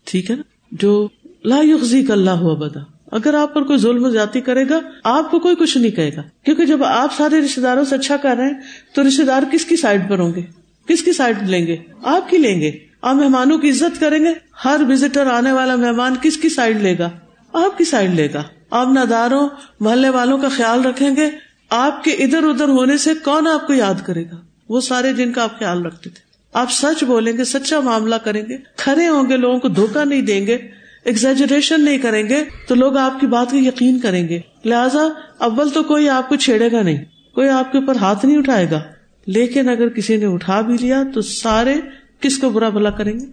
ٹھیک 0.05 0.31
ہے 0.31 0.37
نا؟ 0.37 0.43
جو 0.73 1.09
لا 1.45 1.61
یخزیک 1.63 2.11
اللہ 2.11 2.31
ہوا 2.31 2.55
بدا 2.55 2.81
اگر 3.13 3.35
آپ 3.35 3.55
پر 3.55 3.63
کوئی 3.63 3.79
ظلم 3.79 4.11
زیادتی 4.11 4.41
کرے 4.41 4.69
گا، 4.69 4.81
آپ 5.05 5.31
کو 5.31 5.39
کوئی 5.39 5.57
کچھ 5.57 5.79
نہیں 5.79 5.91
کہے 5.91 6.11
گا۔ 6.17 6.23
کیونکہ 6.45 6.67
جب 6.67 6.85
آپ 6.85 7.17
سارے 7.17 7.41
رشتے 7.41 7.61
داروں 7.61 7.85
سے 7.85 7.95
اچھا 7.95 8.17
کر 8.17 8.35
رہے 8.39 8.47
ہیں، 8.47 8.55
تو 8.95 9.09
رشتے 9.09 9.23
دار 9.23 9.43
کس 9.53 9.65
کی 9.65 9.77
سائڈ 9.77 10.09
پر 10.09 10.19
ہوں 10.19 10.35
گے؟ 10.35 10.43
کس 10.89 11.03
کی 11.03 11.13
سائڈ 11.13 11.43
لیں 11.43 11.67
گے؟ 11.67 11.77
آپ 12.05 12.31
کی 12.31 12.39
لیں 12.39 12.61
گے۔ 12.61 12.71
آپ 13.03 13.17
مہمانوں 13.17 13.59
کی 13.59 13.71
عزت 13.71 14.01
کریں 14.01 14.25
گے۔ 14.25 14.33
ہر 14.65 14.81
وزٹر 14.89 15.27
آنے 15.27 15.53
والا 15.53 15.77
مہمان 15.77 16.15
کس 16.23 16.37
کی 16.37 16.49
سائڈ 16.49 16.83
لے 16.83 16.99
گا؟ 16.99 17.11
آپ 17.53 17.79
کی 17.79 17.85
سائڈ 17.85 18.15
لے 18.15 18.29
گا۔ 18.35 18.43
آپ 18.71 18.89
ناداروں، 18.95 19.49
محلے 19.81 20.09
والوں 20.09 20.39
کا 20.39 20.49
خیال 20.49 20.83
رکھیں 20.83 21.17
گے۔ 21.17 21.31
آپ 21.77 22.05
کے 22.05 22.11
ادھر 22.11 22.43
ادھر 22.43 22.69
ہونے 22.69 22.97
سے 22.97 23.11
کون 23.25 23.49
آپ 23.49 23.67
کو 23.67 23.75
یاد 23.75 23.95
کرے 24.07 24.23
گا؟ 24.23 24.37
وہ 24.69 24.81
سارے 24.81 25.13
جن 25.13 25.33
کا 25.33 25.43
آپ 25.43 25.59
خیال 25.59 25.87
رکھتے 25.87 26.11
تھے۔ 26.11 26.21
آپ 26.53 26.73
سچ 26.73 27.05
بولیں 27.05 27.37
گے، 27.37 27.45
سچا 27.45 27.81
معاملہ 27.81 28.15
کریں 28.15 28.43
گے۔ 28.49 28.57
کھڑے 28.77 29.09
ہوں 29.09 29.29
گے، 29.29 29.37
لوگوں 29.37 29.59
کو 29.59 29.69
دھوکہ 29.69 30.05
نہیں 30.05 30.23
دیں 30.23 30.47
گے 30.47 30.59
ایگزیجریشن 31.05 31.85
نہیں 31.85 31.99
کریں 31.99 32.29
گے، 32.29 32.45
تو 32.69 32.75
لوگ 32.75 32.97
آپ 32.97 33.21
کی 33.21 33.27
بات 33.27 33.51
کو 33.51 33.57
یقین 33.57 34.01
کریں 34.01 34.29
گے۔ 34.29 34.41
لہٰذا 34.65 35.01
اول 35.39 35.71
تو 35.71 35.83
کوئی 35.83 36.09
آپ 36.09 36.29
کو 36.29 36.37
چھیڑے 36.37 36.73
گا 36.73 36.83
نہیں، 36.83 37.05
کوئی 37.35 37.49
آپ 37.49 37.73
کے 37.73 37.79
اوپر 37.79 37.97
ہاتھ 37.97 38.27
نہیں 38.27 38.39
اٹھائے 38.39 38.71
گا۔ 38.71 38.83
لیکن 39.27 39.69
اگر 39.69 39.89
کسی 39.89 40.17
نے 40.17 40.27
اٹھا 40.27 40.61
بھی 40.61 40.77
لیا، 40.81 41.03
تو 41.15 41.23
سارے 41.23 41.75
کس 42.21 42.39
کو 42.39 42.51
برا 42.51 42.69
بلا 42.69 42.91
کریں 42.91 43.21
گے؟ 43.21 43.25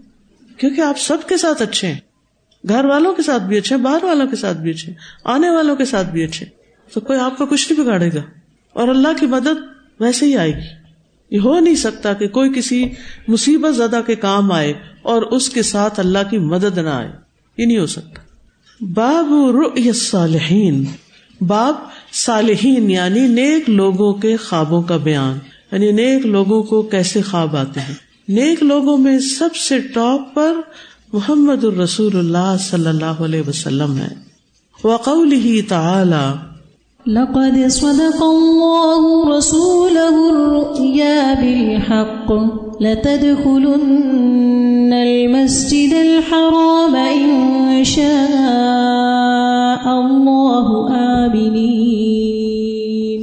کیونکہ 0.57 0.81
آپ 0.81 0.99
سب 0.99 1.17
کے 1.27 1.37
ساتھ 1.37 1.61
اچھے 1.61 1.87
ہیں۔ 1.87 1.99
گھر 2.67 2.85
والوں 2.85 3.13
کے 3.13 3.21
ساتھ 3.21 3.43
بھی 3.43 3.57
اچھے 3.57 3.75
ہیں، 3.75 3.83
باہر 3.83 4.03
والوں 4.03 4.27
کے 4.27 4.35
ساتھ 4.35 4.57
بھی 4.57 4.71
اچھے 4.71 4.91
ہیں، 4.91 4.97
آنے 5.23 5.49
والوں 5.49 5.75
کے 5.75 5.85
ساتھ 5.85 6.07
بھی 6.07 6.23
اچھے 6.23 6.60
تو 6.93 6.99
کوئی 6.99 7.19
آپ 7.19 7.37
کا 7.37 7.45
کچھ 7.45 7.71
نہیں 7.71 7.83
بگاڑے 7.83 8.09
گا۔ 8.13 8.21
اور 8.73 8.87
اللہ 8.87 9.07
کی 9.19 9.25
مدد 9.25 9.61
ویسے 9.99 10.25
ہی 10.25 10.37
آئے 10.37 10.51
گی۔ 10.51 10.81
یہ 11.31 11.39
ہو 11.39 11.59
نہیں 11.59 11.75
سکتا 11.75 12.13
کہ 12.13 12.27
کوئی 12.27 12.53
کسی 12.53 12.85
مصیبت 13.27 13.75
زدہ 13.75 14.01
کے 14.07 14.15
کام 14.15 14.51
آئے 14.51 14.73
اور 15.01 15.21
اس 15.21 15.49
کے 15.49 15.63
ساتھ 15.63 15.99
اللہ 15.99 16.19
کی 16.29 16.37
مدد 16.37 16.77
نہ 16.77 16.89
آئے۔ 16.89 17.11
یہ 17.57 17.65
نہیں 17.65 17.79
ہو 17.79 17.85
سکتا۔ 17.85 18.21
باب 18.93 19.25
صالحین 19.95 20.83
باب 21.41 21.75
صالحین 22.13 22.91
یعنی 22.91 23.27
نیک 23.27 23.69
لوگوں 23.69 24.13
کے 24.13 24.37
خوابوں 24.37 24.81
کا 24.81 24.97
بیان۔ 24.97 25.37
یعنی 25.71 25.91
نیک 25.91 26.25
لوگوں 26.25 26.63
کو 26.63 26.81
کیسے 26.81 27.21
خواب 27.21 27.55
آتے 27.55 27.79
ہیں۔ 27.79 27.95
نیک 28.29 28.63
لوگوں 28.63 28.97
میں 28.97 29.19
سب 29.19 29.55
سے 29.55 29.79
ٹاپ 29.79 30.35
پر 30.35 30.53
محمد 31.13 31.63
الرسول 31.63 32.17
اللہ 32.17 32.55
صلی 32.59 32.87
اللہ 32.87 33.05
علیہ 33.05 33.41
وسلم 33.47 33.97
ہے۔ 33.97 34.07
وقول 34.83 35.33
ہی 35.33 35.61
تعالی 35.61 36.50
لقد 37.07 37.67
صدق 37.67 38.23
الله 38.23 39.37
رسوله 39.37 40.29
الرؤيا 40.29 41.33
بالحق. 41.33 42.33
لتدخلن 42.81 44.93
المسجد 44.93 45.93
الحرام 45.93 46.95
إن 46.95 47.83
شاء 47.83 49.99
الله 49.99 50.89
آمنين. 51.25 53.21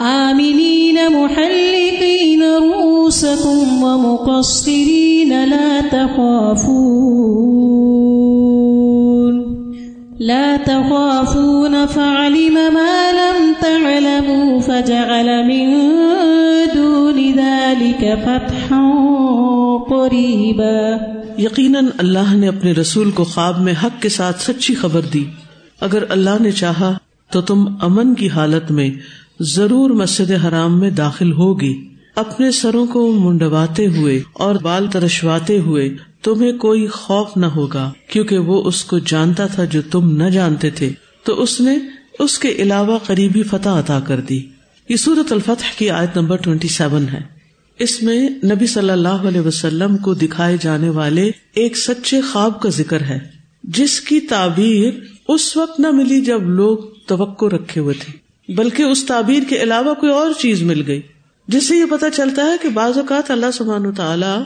آمنين 0.00 1.08
محلقين 1.08 2.42
رؤوسكم 2.42 3.82
ومقصرين 3.82 5.44
لا 5.44 5.80
تخافون. 5.80 7.61
لا 10.26 10.56
تخافون 10.64 11.74
فعلم 11.94 12.54
ما 12.54 13.10
لم 13.12 13.52
تعلموا 13.60 14.60
فجعل 14.60 15.44
من 15.46 15.86
دون 16.74 17.32
ذلك 17.36 18.04
فتحا 18.24 18.90
قريبا. 19.90 20.96
یقیناً 21.38 21.86
اللہ 21.98 22.34
نے 22.34 22.48
اپنے 22.48 22.72
رسول 22.72 23.10
کو 23.10 23.24
خواب 23.24 23.60
میں 23.60 23.74
حق 23.84 24.02
کے 24.02 24.08
ساتھ 24.08 24.42
سچی 24.42 24.74
خبر 24.74 25.00
دی۔ 25.00 25.24
اگر 25.80 26.04
اللہ 26.08 26.42
نے 26.42 26.50
چاہا 26.50 26.98
تو 27.30 27.40
تم 27.40 27.64
امن 27.80 28.14
کی 28.14 28.28
حالت 28.28 28.70
میں 28.70 28.90
ضرور 29.40 29.90
مسجد 29.90 30.44
حرام 30.44 30.80
میں 30.80 30.90
داخل 30.90 31.32
ہوگی۔ 31.32 31.91
اپنے 32.14 32.50
سروں 32.50 32.86
کو 32.86 33.12
منڈواتے 33.12 33.86
ہوئے 33.86 34.22
اور 34.32 34.54
بال 34.54 34.86
ترشواتے 34.92 35.58
ہوئے 35.58 35.96
تمہیں 36.22 36.52
کوئی 36.52 36.86
خوف 36.86 37.36
نہ 37.36 37.46
ہوگا، 37.46 37.92
کیونکہ 38.08 38.38
وہ 38.38 38.64
اس 38.64 38.84
کو 38.84 38.98
جانتا 38.98 39.46
تھا 39.46 39.64
جو 39.64 39.82
تم 39.90 40.16
نہ 40.16 40.28
جانتے 40.28 40.70
تھے۔ 40.70 40.90
تو 41.24 41.42
اس 41.42 41.60
نے 41.60 41.78
اس 42.18 42.38
کے 42.38 42.48
علاوہ 42.48 42.98
قریبی 42.98 43.42
فتح 43.42 43.68
عطا 43.68 44.00
کر 44.00 44.20
دی۔ 44.20 44.40
یہ 44.88 44.96
سورت 44.96 45.32
الفتح 45.32 45.78
کی 45.78 45.90
آیت 45.90 46.16
نمبر 46.16 46.36
ٹوینٹی 46.36 46.68
سیون 46.68 47.04
ہے۔ 47.12 47.20
اس 47.78 48.02
میں 48.02 48.28
نبی 48.28 48.66
صلی 48.66 48.90
اللہ 48.90 49.28
علیہ 49.28 49.40
وسلم 49.40 49.96
کو 49.96 50.14
دکھائے 50.14 50.56
جانے 50.60 50.88
والے 50.88 51.30
ایک 51.54 51.76
سچے 51.76 52.20
خواب 52.20 52.60
کا 52.60 52.68
ذکر 52.68 53.00
ہے، 53.00 53.18
جس 53.62 54.00
کی 54.00 54.20
تعبیر 54.20 54.92
اس 55.28 55.56
وقت 55.56 55.80
نہ 55.80 55.90
ملی 55.90 56.20
جب 56.20 56.42
لوگ 56.42 56.78
توقع 57.06 57.46
رکھے 57.46 57.80
ہوئے 57.80 57.94
تھے، 57.98 58.12
بلکہ 58.52 58.82
اس 58.82 59.04
تعبیر 59.04 59.42
کے 59.48 59.62
علاوہ 59.62 59.94
کوئی 59.94 60.12
اور 60.12 60.30
چیز 60.38 60.62
مل 60.62 60.82
گئی۔ 60.86 61.00
جس 61.52 61.68
سے 61.68 61.76
یہ 61.76 61.84
پتا 61.90 62.10
چلتا 62.10 62.44
ہے 62.44 62.56
کہ 62.62 62.68
بعض 62.68 62.98
اوقات 62.98 63.30
اللہ 63.30 63.50
سبحان 63.52 63.92
تعالیٰ 63.92 64.42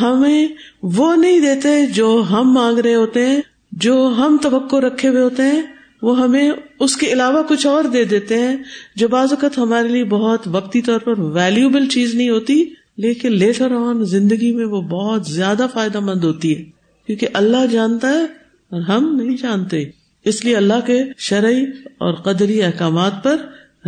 ہمیں 0.00 0.48
وہ 0.82 1.16
نہیں 1.16 1.40
دیتے 1.40 1.86
جو 1.86 2.24
ہم 2.30 2.52
مانگ 2.52 2.78
رہے 2.78 2.94
ہوتے 2.94 3.26
ہیں، 3.26 3.40
جو 3.72 4.14
ہم 4.18 4.36
توقع 4.42 4.76
رکھے 4.76 5.08
ہوئے 5.08 5.22
ہوتے 5.22 5.42
ہیں، 5.42 5.62
وہ 6.02 6.20
ہمیں 6.20 6.50
اس 6.80 6.96
کے 6.96 7.12
علاوہ 7.12 7.42
کچھ 7.42 7.66
اور 7.66 7.84
دے 7.84 8.04
دیتے 8.04 8.38
ہیں۔ 8.38 8.56
جو 8.96 9.08
بعض 9.08 9.28
اوقات 9.30 9.58
ہمارے 9.58 9.88
لیے 9.88 10.04
بہت 10.04 10.40
وقتی 10.46 10.82
طور 10.82 11.00
پر 11.00 11.18
ویلوبل 11.18 11.88
چیز 11.88 12.14
نہیں 12.14 12.30
ہوتی، 12.30 12.64
لیکن 12.96 13.32
لیٹر 13.32 13.70
آن 13.70 14.04
زندگی 14.04 14.54
میں 14.54 14.66
وہ 14.66 14.82
بہت 14.82 15.26
زیادہ 15.26 15.66
فائدہ 15.72 16.00
مند 16.00 16.24
ہوتی 16.24 16.58
ہے۔ 16.58 16.64
کیونکہ 17.06 17.26
اللہ 17.34 17.66
جانتا 17.70 18.08
ہے 18.08 18.22
اور 18.70 18.80
ہم 18.80 19.20
نہیں 19.20 19.36
جانتے۔ 19.36 19.84
اس 20.24 20.44
لیے 20.44 20.56
اللہ 20.56 20.86
کے 20.86 21.02
شرعی 21.18 21.64
اور 21.98 22.14
قدری 22.14 22.62
احکامات 22.62 23.24
پر 23.24 23.36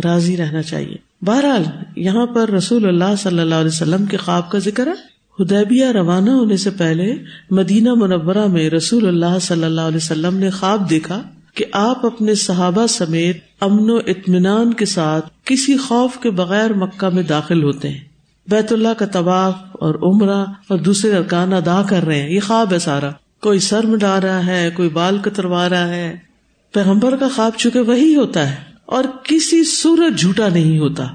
راضی 0.03 0.37
رہنا 0.37 0.61
چاہیے۔ 0.61 1.12
بہرحال 1.25 1.63
یہاں 1.95 2.25
پر 2.25 2.49
رسول 2.49 2.87
اللہ 2.87 3.15
صلی 3.17 3.39
اللہ 3.39 3.55
علیہ 3.55 3.67
وسلم 3.67 4.05
کے 4.05 4.17
خواب 4.17 4.51
کا 4.51 4.59
ذکر 4.59 4.87
ہے۔ 4.87 5.13
ہدیبیہ 5.43 5.85
روانہ 5.85 6.29
ہونے 6.29 6.57
سے 6.57 6.69
پہلے 6.69 7.15
مدینہ 7.51 7.93
منورہ 7.93 8.47
میں 8.47 8.69
رسول 8.69 9.07
اللہ 9.07 9.39
صلی 9.41 9.63
اللہ 9.63 9.81
علیہ 9.81 9.97
وسلم 9.97 10.37
نے 10.37 10.49
خواب 10.49 10.89
دیکھا 10.89 11.21
کہ 11.55 11.65
آپ 11.71 12.05
اپنے 12.05 12.35
صحابہ 12.35 12.87
سمیت 12.87 13.37
امن 13.61 13.89
و 13.89 13.95
اطمینان 13.95 14.73
کے 14.73 14.85
ساتھ 14.85 15.29
کسی 15.45 15.77
خوف 15.77 16.17
کے 16.17 16.29
بغیر 16.29 16.73
مکہ 16.73 17.09
میں 17.09 17.23
داخل 17.23 17.63
ہوتے 17.63 17.89
ہیں۔ 17.89 17.99
بیت 18.47 18.71
اللہ 18.73 18.93
کا 18.97 19.05
طباف 19.05 19.53
اور 19.71 19.95
عمرہ 19.95 20.45
اور 20.67 20.77
دوسرے 20.77 21.17
ارکان 21.17 21.53
ادا 21.53 21.81
کر 21.89 22.05
رہے 22.05 22.21
ہیں۔ 22.21 22.29
یہ 22.29 22.39
خواب 22.39 22.73
ہے 22.73 22.79
سارا۔ 22.79 23.09
کوئی 23.41 23.59
سر 23.59 23.85
مڈا 23.85 24.21
رہا 24.21 24.45
ہے، 24.45 24.69
کوئی 24.75 24.89
بال 24.89 25.17
کتروا 25.17 25.69
رہا 25.69 25.87
ہے۔ 25.87 26.15
پیغمبر 26.73 27.15
کا 27.15 27.27
خواب 27.35 27.51
چونکہ 27.57 27.79
وہی 27.79 28.15
ہوتا 28.15 28.49
ہے۔ 28.49 28.72
اور 28.93 29.03
کسی 29.23 29.63
سورج 29.63 30.19
جھوٹا 30.19 30.49
نہیں 30.49 30.79
ہوتا۔ 30.79 31.07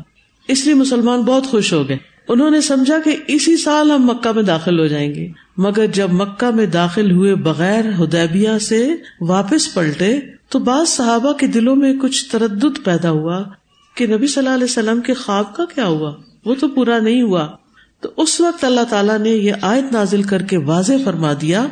اس 0.48 0.64
لیے 0.64 0.74
مسلمان 0.74 1.20
بہت 1.20 1.46
خوش 1.46 1.72
ہو 1.72 1.88
گئے۔ 1.88 1.96
انہوں 2.28 2.50
نے 2.50 2.60
سمجھا 2.60 2.98
کہ 3.04 3.16
اسی 3.28 3.56
سال 3.56 3.90
ہم 3.90 4.06
مکہ 4.06 4.32
میں 4.32 4.42
داخل 4.42 4.80
ہو 4.80 4.86
جائیں 4.86 5.14
گے۔ 5.14 5.28
مگر 5.56 5.86
جب 5.86 6.12
مکہ 6.12 6.54
میں 6.54 6.66
داخل 6.66 7.10
ہوئے 7.10 7.34
بغیر 7.34 7.84
ہدیبیا 8.00 8.58
سے 8.58 8.94
واپس 9.20 9.74
پلٹے، 9.74 10.20
تو 10.48 10.58
بعض 10.58 10.88
صحابہ 10.88 11.32
کے 11.32 11.46
دلوں 11.46 11.76
میں 11.76 11.94
کچھ 12.02 12.32
تردد 12.32 12.84
پیدا 12.84 13.10
ہوا 13.10 13.42
کہ 13.94 14.06
نبی 14.06 14.26
صلی 14.26 14.44
اللہ 14.44 14.54
علیہ 14.54 14.64
وسلم 14.64 15.00
کے 15.00 15.14
خواب 15.14 15.56
کا 15.56 15.64
کیا 15.74 15.86
ہوا۔ 15.86 16.14
وہ 16.44 16.54
تو 16.54 16.68
پورا 16.68 16.98
نہیں 16.98 17.22
ہوا۔ 17.22 17.48
تو 18.00 18.08
اس 18.16 18.40
وقت 18.40 18.64
اللہ 18.64 18.80
تعالیٰ 18.90 19.18
نے 19.18 19.30
یہ 19.30 19.52
آیت 19.62 19.92
نازل 19.92 20.22
کر 20.22 20.42
کے 20.42 20.56
واضح 20.56 20.92
فرما 21.04 21.32
دیا 21.40 21.66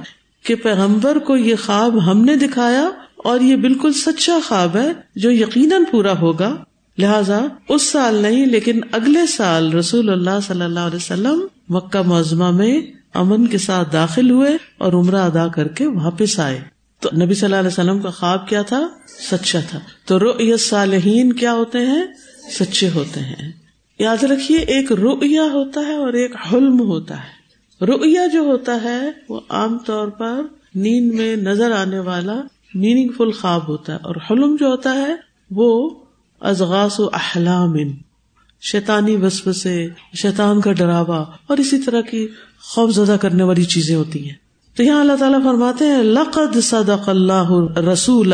کہ 0.44 0.54
پیغمبر 0.54 1.18
کو 1.18 1.36
یہ 1.36 1.54
خواب 1.66 2.10
ہم 2.10 2.24
نے 2.24 2.36
دکھایا 2.36 2.90
اور 3.16 3.40
یہ 3.40 3.56
بالکل 3.56 3.92
سچا 3.92 4.38
خواب 4.44 4.76
ہے 4.76 4.92
جو 5.16 5.30
یقیناً 5.30 5.82
پورا 5.90 6.18
ہوگا۔ 6.18 6.56
لہذا 6.98 7.46
اس 7.68 7.82
سال 7.82 8.14
نہیں، 8.14 8.46
لیکن 8.46 8.80
اگلے 8.92 9.26
سال 9.26 9.72
رسول 9.72 10.10
اللہ 10.10 10.40
صلی 10.46 10.62
اللہ 10.62 10.80
علیہ 10.80 10.96
وسلم 10.96 11.46
مکہ 11.68 12.02
معظمہ 12.02 12.50
میں 12.50 12.80
امن 13.14 13.46
کے 13.46 13.58
ساتھ 13.58 13.92
داخل 13.92 14.30
ہوئے 14.30 14.56
اور 14.78 14.92
عمرہ 14.92 15.22
ادا 15.22 15.48
کر 15.48 15.68
کے 15.68 15.86
واپس 15.86 16.40
آئے۔ 16.40 16.60
تو 17.00 17.08
نبی 17.24 17.34
صلی 17.34 17.44
اللہ 17.44 17.56
علیہ 17.56 17.68
وسلم 17.68 18.00
کا 18.00 18.10
خواب 18.10 18.48
کیا 18.48 18.62
تھا؟ 18.62 18.88
سچا 19.06 19.60
تھا۔ 19.70 19.78
تو 20.04 20.18
رو 20.18 20.56
صالحین 20.56 21.32
کیا 21.32 21.52
ہوتے 21.52 21.78
ہیں؟ 21.78 22.02
سچے 22.50 22.90
ہوتے 22.94 23.20
ہیں۔ 23.20 23.52
یاد 23.98 24.24
رکھیے، 24.24 24.58
ایک 24.58 24.92
رویہ 24.92 25.40
ہوتا 25.40 25.80
ہے 25.80 25.94
اور 25.94 26.12
ایک 26.12 26.34
حلم 26.52 26.80
ہوتا 26.80 27.14
ہے۔ 27.16 27.36
رویہ 27.84 28.20
جو 28.32 28.40
ہوتا 28.40 28.82
ہے، 28.84 29.10
وہ 29.28 29.40
عام 29.48 29.78
طور 29.78 30.08
پر 30.08 30.42
نیند 30.74 31.14
میں 31.14 31.36
نظر 31.36 31.70
آنے 31.70 31.98
والا 31.98 32.40
میننگ 32.76 33.08
فل 33.16 33.32
خواب 33.32 33.68
ہوتا 33.68 33.92
ہے 33.92 33.98
اور 34.02 34.14
حلم 34.30 34.56
جو 34.60 34.66
ہوتا 34.66 34.94
ہے 34.94 35.14
وہ 35.50 35.90
ازغاس 36.40 37.00
و 37.00 37.04
احلام 37.12 37.74
شیطانی 38.62 39.16
وسو 39.16 39.52
سے 39.52 39.88
شیطان 40.14 40.60
کا 40.60 40.72
ڈراوا 40.72 41.24
اور 41.46 41.56
اسی 41.56 41.78
طرح 41.78 42.00
کی 42.00 42.28
خوف 42.60 42.90
زدہ 42.90 43.16
کرنے 43.20 43.42
والی 43.42 43.64
چیزیں 43.64 43.96
ہوتی 43.96 44.28
ہیں۔ 44.28 44.36
تو 44.76 44.82
یہاں 44.82 45.00
اللہ 45.00 45.12
تعالیٰ 45.18 45.42
فرماتے 45.44 45.84
ہیں، 45.84 46.02
لقد 46.02 46.60
صدق 46.60 47.08
اللہ 47.08 47.78
رسول 47.78 48.32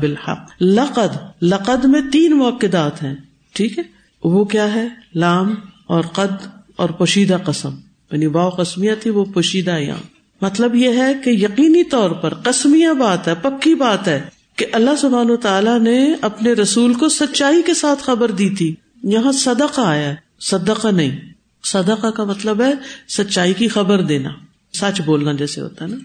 بالحق۔ 0.00 0.50
لقد 0.60 1.42
لقد 1.42 1.84
میں 1.84 2.00
تین 2.12 2.38
موقعات 2.38 3.02
ہیں، 3.02 3.14
ٹھیک 3.52 3.78
ہے؟ 3.78 3.84
وہ 4.24 4.44
کیا 4.44 4.74
ہے؟ 4.74 4.88
لام 5.14 5.54
اور 5.86 6.02
قد 6.02 6.46
اور 6.76 6.88
پوشیدہ 6.88 7.36
قسم 7.44 7.74
یعنی 8.12 8.28
باؤ 8.28 8.50
قسمیاں 8.50 8.96
تھی 9.00 9.10
وہ 9.10 9.24
پوشیدہ 9.24 9.78
یہاں 9.78 10.19
مطلب 10.40 10.74
یہ 10.74 10.88
ہے 10.88 11.14
کہ 11.24 11.30
یقینی 11.30 11.84
طور 11.84 12.10
پر 12.10 12.34
قسمیاں 12.34 12.94
بات 12.94 13.28
ہے، 13.28 13.34
پکی 13.42 13.74
بات 13.74 14.08
ہے 14.08 14.26
کہ 14.56 14.66
اللہ 14.72 14.90
سبحان 14.98 15.30
و 15.30 15.36
تعالیٰ 15.36 15.80
نے 15.80 16.14
اپنے 16.20 16.52
رسول 16.52 16.94
کو 16.94 17.08
سچائی 17.08 17.62
کے 17.62 17.74
ساتھ 17.74 18.02
خبر 18.02 18.30
دی 18.30 18.50
تھی۔ 18.50 18.74
یہاں 19.02 19.32
صدقہ 19.32 19.80
آیا 19.80 20.14
صدقہ 20.40 20.88
نہیں۔ 20.88 21.20
صدقہ 21.64 22.06
کا 22.06 22.24
مطلب 22.24 22.62
ہے 22.62 22.72
سچائی 23.08 23.52
کی 23.52 23.68
خبر 23.68 24.02
دینا۔ 24.02 24.30
سچ 24.72 25.00
بولنا 25.00 25.32
جیسے 25.32 25.60
ہوتا 25.60 25.84
ہے 25.84 25.90
نا۔ 25.90 25.96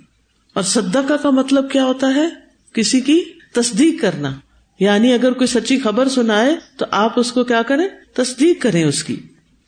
اور 0.54 0.64
صدقہ 0.64 1.14
کا 1.14 1.30
مطلب 1.30 1.72
کیا 1.72 1.86
ہوتا 1.86 2.16
ہے؟ 2.16 2.28
کسی 2.74 3.02
کی 3.02 3.22
تصدیق 3.54 4.02
کرنا۔ 4.02 4.32
یعنی 4.80 5.14
اگر 5.14 5.32
کوئی 5.32 5.48
سچی 5.48 5.80
خبر 5.80 6.10
سنائے 6.10 6.56
تو 6.78 6.86
آپ 6.92 7.20
اس 7.20 7.32
کو 7.32 7.44
کیا 7.44 7.62
کریں؟ 7.62 7.88
تصدیق 8.14 8.62
کریں 8.62 8.84
اس 8.84 9.04
کی۔ 9.04 9.16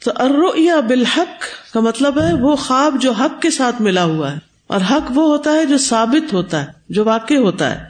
تو 0.03 0.11
ارو 0.15 0.61
یا 0.61 0.79
بالحق 0.79 1.43
کا 1.73 1.79
مطلب 1.79 2.21
ہے 2.21 2.33
وہ 2.33 2.55
خواب 2.55 3.01
جو 3.01 3.11
حق 3.11 3.41
کے 3.41 3.49
ساتھ 3.49 3.81
ملا 3.81 4.03
ہوا 4.03 4.33
ہے۔ 4.33 4.46
اور 4.67 4.81
حق 4.91 5.11
وہ 5.15 5.27
ہوتا 5.27 5.51
ہے 5.51 5.65
جو 5.65 5.77
ثابت 5.77 6.33
ہوتا 6.33 6.61
ہے، 6.61 6.67
جو 6.89 7.05
واقع 7.05 7.33
ہوتا 7.33 7.71
ہے۔ 7.71 7.83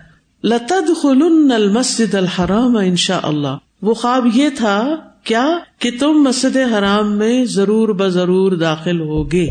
لتد 0.44 1.02
خلن 1.02 1.52
المسد 1.52 2.16
الحرام 2.16 2.78
ان 2.78 2.96
شاء 2.96 3.20
اللہ 3.24 3.58
وہ 3.82 3.94
خواب 3.94 4.28
یہ 4.34 4.50
تھا، 4.50 4.96
کیا؟ 5.24 5.48
کہ 5.80 5.92
تم 6.00 6.14
مسجد 6.14 6.58
حرام 6.58 7.12
میں 7.12 7.46
ضرور 7.46 7.90
بضرور 7.90 8.52
داخل 8.52 9.00
ہوگے۔ 9.00 9.48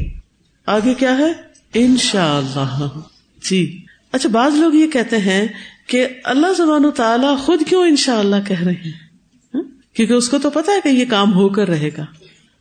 آگے 0.66 0.94
کیا 0.94 1.18
ہے؟ 1.18 1.32
ان 1.74 1.96
شاء 1.96 2.38
اللہ 2.38 2.88
جی۔ 3.50 3.84
اچھا 4.12 4.28
بعض 4.28 4.54
لوگ 4.54 4.74
یہ 4.74 4.86
کہتے 4.86 5.18
ہیں 5.18 5.48
کہ 5.86 6.06
اللہ 6.24 6.46
زبان 6.56 6.84
و 6.84 6.90
تعالیٰ 6.90 7.38
خود 7.38 7.62
کیوں 7.66 7.82
ان 7.82 7.96
شاء 7.96 8.18
اللہ 8.18 8.36
کہہ 8.48 8.62
رہے 8.62 8.72
ہیں؟ 8.72 9.06
کیونکہ 9.96 10.12
اس 10.12 10.28
کو 10.28 10.38
تو 10.38 10.50
پتا 10.50 10.72
ہے 10.72 10.80
کہ 10.84 10.88
یہ 10.88 11.04
کام 11.10 11.34
ہو 11.34 11.48
کر 11.48 11.68
رہے 11.68 11.90
گا۔ 11.98 12.04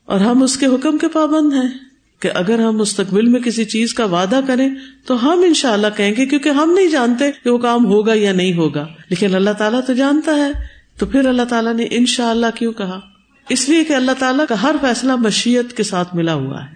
اور 0.06 0.20
ہم 0.20 0.44
اس 0.44 0.58
کے 0.58 0.66
حکم 0.66 0.98
کے 0.98 1.08
پابند 1.08 1.54
ہیں۔ 1.54 1.95
کہ 2.20 2.30
اگر 2.34 2.60
ہم 2.60 2.78
مستقبل 2.78 3.26
میں 3.26 3.40
کسی 3.40 3.66
چیز 3.66 3.94
کا 3.94 4.06
وعدہ 4.06 4.40
کریں 4.48 4.70
تو 5.06 5.24
ہم 5.24 5.44
ان 5.46 5.54
شاء 5.54 5.72
اللہ 5.72 5.88
کہیں 5.98 6.14
گے 6.18 6.26
کیونکہ 6.26 6.50
ہم 6.50 6.72
نہیں 6.72 6.88
جانتے 6.88 7.26
کہ 7.44 7.50
وہ 7.50 7.58
کام 7.58 7.86
ہوگا 7.86 8.14
یا 8.16 8.34
نہیں 8.34 8.54
ہوگا۔ 8.54 8.88
لیکن 9.10 9.36
اللہ 9.36 9.50
تعالیٰ 9.58 9.80
تو 9.88 9.94
جانتا 9.94 10.36
ہے۔ 10.36 10.52
تو 10.98 11.06
پھر 11.06 11.26
اللہ 11.26 11.42
تعالیٰ 11.42 11.74
نے 11.74 11.88
ان 11.92 12.06
شاء 12.06 12.30
اللہ 12.30 12.46
کیوں 12.56 12.74
کہا؟ 12.74 13.00
اس 13.50 13.70
لیے 13.70 13.84
کہ 13.84 13.94
اللہ 13.94 14.12
تعالیٰ 14.20 14.46
کا 14.50 14.62
ہر 14.62 14.76
فیصلہ 14.82 15.16
مشیت 15.16 15.74
کے 15.78 15.84
ساتھ 15.84 16.16
ملا 16.16 16.34
ہوا 16.34 16.64
ہے۔ 16.64 16.76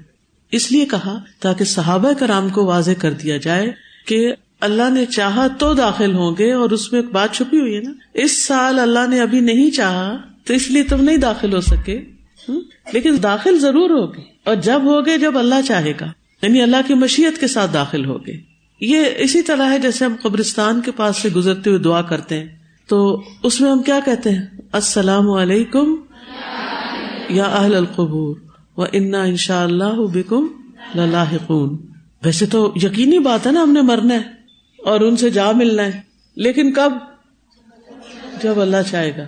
اس 0.52 0.72
لیے 0.72 0.86
کہا 0.86 1.20
تاکہ 1.40 1.66
صحابہ 1.66 2.12
کرام 2.20 2.50
کو 2.50 2.66
واضح 2.66 2.92
کر 3.00 3.12
دیا 3.12 3.38
جائے 3.38 3.72
کہ 4.06 4.34
اللہ 4.60 4.90
نے 4.90 5.06
چاہا 5.06 5.48
تو 5.48 5.74
داخل 5.74 6.14
ہوں 6.14 6.36
گے 6.40 6.54
اور 6.54 6.70
اس 6.70 6.94
میں 6.94 7.02
ایک 7.02 7.12
بات 7.12 7.34
چھپی 7.34 7.60
ہوئی 7.60 7.76
ہے 7.76 7.82
نا۔ 7.82 7.92
اس 8.14 8.46
سال 8.46 8.80
اللہ 8.80 9.08
نے 9.10 9.22
ابھی 9.22 9.40
نہیں 9.40 9.72
چاہا 9.72 10.18
تو 10.44 10.54
اس 10.54 10.72
لیے 10.72 10.84
تم 10.84 11.04
نہیں 11.04 11.18
داخل 11.18 11.54
ہو 11.54 11.62
سکے۔ 11.62 12.02
لیکن 12.94 13.16
داخل 13.24 13.60
ضرور 13.60 13.90
ہوگے۔ 13.90 14.39
اور 14.50 14.58
جب 14.58 14.82
ہوگے 14.84 15.18
جب 15.18 15.38
اللہ 15.38 15.56
چاہے 15.68 15.94
گا 16.02 16.06
یعنی 16.42 16.62
اللہ 16.62 16.78
کی 16.88 16.94
مشیت 16.94 17.40
کے 17.40 17.48
ساتھ 17.48 17.74
داخل 17.74 18.06
ہوگے۔ 18.06 18.34
یہ 18.82 19.06
اسی 19.18 19.42
طرح 19.42 19.72
ہے 19.72 19.80
جیسے 19.80 20.06
ہم 20.06 20.16
قبرستان 20.22 20.82
کے 20.82 20.92
پاس 20.92 21.18
سے 21.18 21.30
گزرتے 21.30 21.70
ہوئے 21.70 21.80
دعا 21.80 22.02
کرتے 22.02 22.40
ہیں۔ 22.40 22.48
تو 22.88 23.24
اس 23.44 23.62
میں 23.62 23.72
ہم 23.72 23.84
کیا 23.84 24.00
کہتے 24.06 24.30
ہیں؟ 24.30 24.46
السلام 24.72 25.30
علیکم 25.30 25.96
یا 27.30 27.44
اہل 27.44 27.76
القبور 27.76 28.36
و 28.78 28.84
انا 28.92 29.24
ان 29.24 29.36
شاء 29.36 29.64
اللہ 29.64 30.08
بکم 30.14 30.48
لاحقون 30.96 31.78
ویسے 32.26 32.46
تو 32.46 32.74
یقینی 32.76 33.20
بات 33.20 33.48
ہے 33.48 33.52
نا، 33.52 33.64
ہم 33.64 33.74
نے 33.74 33.82
مرنا 33.82 34.14
ہے 34.14 34.22
اور 34.78 35.00
ان 35.00 35.18
سے 35.18 35.30
جا 35.30 35.52
ملنا 35.52 35.84
ہے۔ 35.84 36.02
لیکن 36.36 36.74
کب؟ 36.74 36.94
جب 38.44 38.62
اللہ 38.62 38.78
چاہے 38.92 39.12
گا۔ 39.18 39.26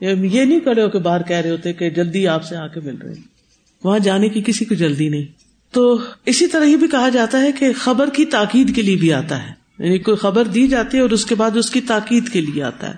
یہ 0.00 0.44
نہیں 0.44 0.60
کھڑے 0.60 0.82
ہو 0.82 0.88
کہ 0.88 0.98
باہر 0.98 1.22
کہہ 1.22 1.36
رہے 1.36 1.50
ہوتے 1.50 1.72
کہ 1.72 1.90
جلدی 1.90 2.28
آپ 2.28 2.44
سے 2.44 2.56
آ 2.56 2.66
کے 2.66 2.80
مل 2.80 2.96
رہے 2.96 3.37
وہاں 3.84 3.98
جانے 3.98 4.28
کی 4.28 4.42
کسی 4.46 4.64
کو 4.64 4.74
جلدی 4.74 5.08
نہیں۔ 5.08 5.24
تو 5.72 5.98
اسی 6.26 6.46
طرح 6.46 6.64
یہ 6.64 6.76
بھی 6.76 6.88
کہا 6.88 7.08
جاتا 7.08 7.40
ہے 7.40 7.52
کہ 7.52 7.72
خبر 7.72 8.10
کی 8.10 8.24
تاکید 8.24 8.76
کے 8.76 8.82
لیے 8.82 8.96
بھی 8.96 9.12
آتا 9.12 9.46
ہے۔ 9.46 9.52
یعنی 9.78 9.98
کوئی 9.98 10.16
خبر 10.16 10.44
دی 10.44 10.68
جاتی 10.68 10.96
ہے 10.96 11.02
اور 11.02 11.10
اس 11.10 11.26
کے 11.26 11.34
بعد 11.34 11.56
اس 11.56 11.70
کی 11.70 11.80
تاکید 11.80 12.28
کے 12.28 12.40
لیے 12.40 12.62
آتا 12.62 12.88
ہے۔ 12.88 12.94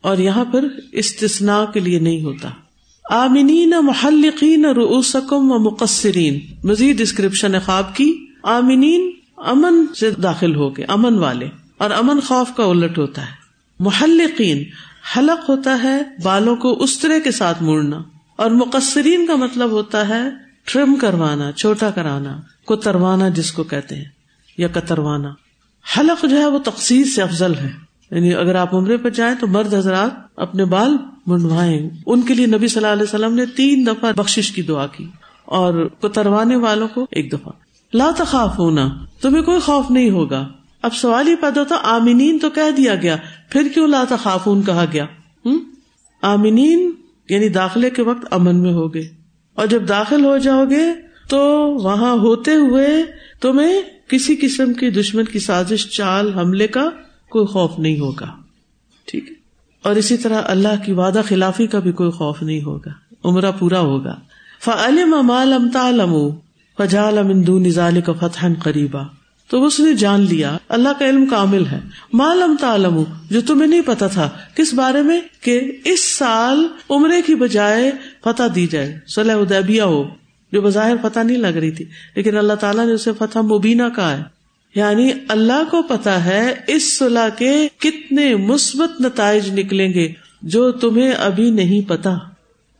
اور 0.00 0.18
یہاں 0.18 0.44
پر 0.44 0.64
استثناء 0.92 1.64
کے 1.64 1.80
لیے 1.80 1.98
نہیں 1.98 2.22
ہوتا۔ 2.22 2.48
آمنین 3.10 3.72
محلقین 3.82 4.64
رؤوسکم 4.64 5.52
و 5.52 5.58
مقصرین۔ 5.58 6.40
مزید 6.64 6.98
ڈسکرپشن 6.98 7.60
خواب 7.60 7.96
کی۔ 7.96 8.26
آمنین 8.42 9.10
امن 9.36 9.94
سے 9.94 10.10
داخل 10.10 10.54
ہو 10.54 10.70
کے، 10.70 10.84
امن 10.84 11.18
والے۔ 11.18 11.48
اور 11.78 11.90
امن 11.90 12.20
خوف 12.20 12.48
کا 12.56 12.64
الٹ 12.64 12.98
ہوتا 12.98 13.22
ہے۔ 13.22 13.32
محلقین، 13.78 14.64
حلق 15.16 15.50
ہوتا 15.50 15.82
ہے 15.82 16.02
بالوں 16.22 16.56
کو 16.56 16.82
استرے 16.82 17.20
کے 17.20 17.30
ساتھ 17.30 17.62
موڑنا۔ 17.62 18.02
اور 18.36 18.50
مقصرین 18.50 19.26
کا 19.26 19.34
مطلب 19.34 19.70
ہوتا 19.70 20.08
ہے 20.08 20.22
ٹرم 20.64 20.94
کروانا، 20.94 21.52
چھوٹا 21.52 21.90
کرانا، 21.90 22.40
کتروانا 22.66 23.28
جس 23.28 23.52
کو 23.52 23.62
کہتے 23.62 23.94
ہیں، 23.94 24.04
یا 24.58 24.68
کتروانا۔ 24.68 25.34
حلق 25.98 26.24
جو 26.30 26.38
ہے 26.38 26.46
وہ 26.46 26.58
تقسیم 26.58 27.04
سے 27.04 27.22
افضل 27.22 27.54
ہے۔ 27.54 27.70
یعنی 28.10 28.34
اگر 28.34 28.54
آپ 28.54 28.74
عمرے 28.74 28.96
پہ 28.96 29.10
جائیں 29.10 29.34
تو 29.40 29.46
مرد 29.46 29.74
حضرات 29.74 30.10
اپنے 30.36 30.64
بال 30.64 30.96
منڈوائے 31.26 31.90
ان 32.06 32.22
کے 32.22 32.34
لیے 32.34 32.46
نبی 32.46 32.68
صلی 32.68 32.76
اللہ 32.76 32.92
علیہ 32.92 33.02
وسلم 33.02 33.34
نے 33.34 33.46
تین 33.46 33.86
دفعہ 33.86 34.12
بخش 34.12 34.52
کی 34.52 34.62
دعا 34.62 34.86
کی 34.86 35.06
اور 35.44 35.88
کتروانے 36.00 36.56
والوں 36.56 36.88
کو 36.88 37.06
ایک 37.10 37.32
دفعہ۔ 37.32 37.52
لا 37.96 38.10
تخاف 38.16 38.58
ہونا 38.58 38.88
تمہیں 39.20 39.42
کوئی 39.42 39.60
خوف 39.60 39.90
نہیں 39.90 40.10
ہوگا۔ 40.10 40.48
اب 40.82 40.94
سوال 40.94 41.28
ہی 41.28 41.34
پیدا 41.34 41.60
ہوتا، 41.60 41.76
آمینین 41.82 42.38
تو 42.38 42.50
کہہ 42.50 42.70
دیا 42.70 42.94
گیا، 42.94 43.16
پھر 43.50 43.68
کیوں 43.74 43.88
لا 43.88 44.04
تخافون 44.08 44.62
کہا 44.62 44.84
گیا؟ 44.92 45.04
ہوں 45.44 45.58
آمینین 46.22 46.90
یعنی 47.28 47.48
داخلے 47.48 47.90
کے 47.90 48.02
وقت 48.02 48.26
امن 48.30 48.56
میں 48.56 48.72
ہوگے۔ 48.72 49.02
اور 49.54 49.66
جب 49.66 49.88
داخل 49.88 50.24
ہو 50.24 50.38
جاؤ 50.38 50.64
گے 50.64 50.86
تو 51.28 51.38
وہاں 51.82 52.12
ہوتے 52.12 52.54
ہوئے 52.54 52.88
تمہیں 53.40 53.82
کسی 54.08 54.36
قسم 54.36 54.72
کی 54.72 54.90
دشمن 54.90 55.24
کی 55.24 55.38
سازش، 55.38 55.88
چال، 55.88 56.38
حملے 56.38 56.66
کا 56.66 56.88
کوئی 57.28 57.46
خوف 57.46 57.78
نہیں 57.78 58.00
ہوگا۔ 58.00 58.26
ٹھیک 59.06 59.30
ہے؟ 59.30 59.34
اور 59.82 59.96
اسی 59.96 60.16
طرح 60.16 60.42
اللہ 60.44 60.84
کی 60.86 60.92
وعدہ 60.92 61.20
خلافی 61.28 61.66
کا 61.66 61.78
بھی 61.78 61.92
کوئی 61.92 62.10
خوف 62.10 62.42
نہیں 62.42 62.62
ہوگا۔ 62.62 62.90
عمرہ 63.24 63.52
پورا 63.58 63.80
ہوگا۔ 63.80 64.14
فعلم 64.60 65.14
مالم 65.22 65.70
تالم 65.72 66.30
فجال 66.78 67.18
امندو 67.18 67.58
نظال 67.58 68.00
کا 68.00 68.12
فتح 68.12 68.46
قریبا 68.62 69.02
تو 69.48 69.64
اس 69.64 69.80
نے 69.80 69.92
جان 69.92 70.20
لیا، 70.20 70.56
اللہ 70.68 70.88
کا 70.98 71.08
علم 71.08 71.26
کامل 71.26 71.66
ہے۔ 71.66 71.80
معلوم 72.12 72.56
تعلم 72.60 73.02
جو 73.30 73.40
تمہیں 73.40 73.68
نہیں 73.68 73.80
پتا 73.86 74.06
تھا، 74.06 74.30
کس 74.54 74.74
بارے 74.74 75.02
میں؟ 75.02 75.20
کہ 75.40 75.60
اس 75.84 76.04
سال 76.16 76.66
عمرے 76.90 77.22
کی 77.22 77.34
بجائے 77.34 77.90
فتح 78.24 78.42
دی 78.54 78.66
جائے۔ 78.66 78.98
صلاح 79.06 79.36
ادیبیہ 79.36 79.82
ہو، 79.82 80.04
جو 80.52 80.60
بظاہر 80.60 80.94
فتح 81.02 81.20
نہیں 81.20 81.36
لگ 81.36 81.46
رہی 81.46 81.70
تھی، 81.70 81.84
لیکن 82.16 82.36
اللہ 82.36 82.52
تعالیٰ 82.52 82.86
نے 82.86 82.92
اسے 82.92 83.10
فتح 83.18 83.38
مبینہ 83.38 83.82
کہا 83.96 84.16
ہے۔ 84.16 84.22
یعنی 84.74 85.10
اللہ 85.28 85.62
کو 85.70 85.82
پتا 85.82 86.24
ہے 86.24 86.54
اس 86.66 86.98
صلاح 86.98 87.28
کے 87.28 87.68
کتنے 87.78 88.36
مثبت 88.36 89.00
نتائج 89.00 89.60
نکلیں 89.60 89.92
گے، 89.94 90.12
جو 90.42 90.70
تمہیں 90.70 91.12
ابھی 91.12 91.50
نہیں 91.50 91.88
پتا 91.88 92.14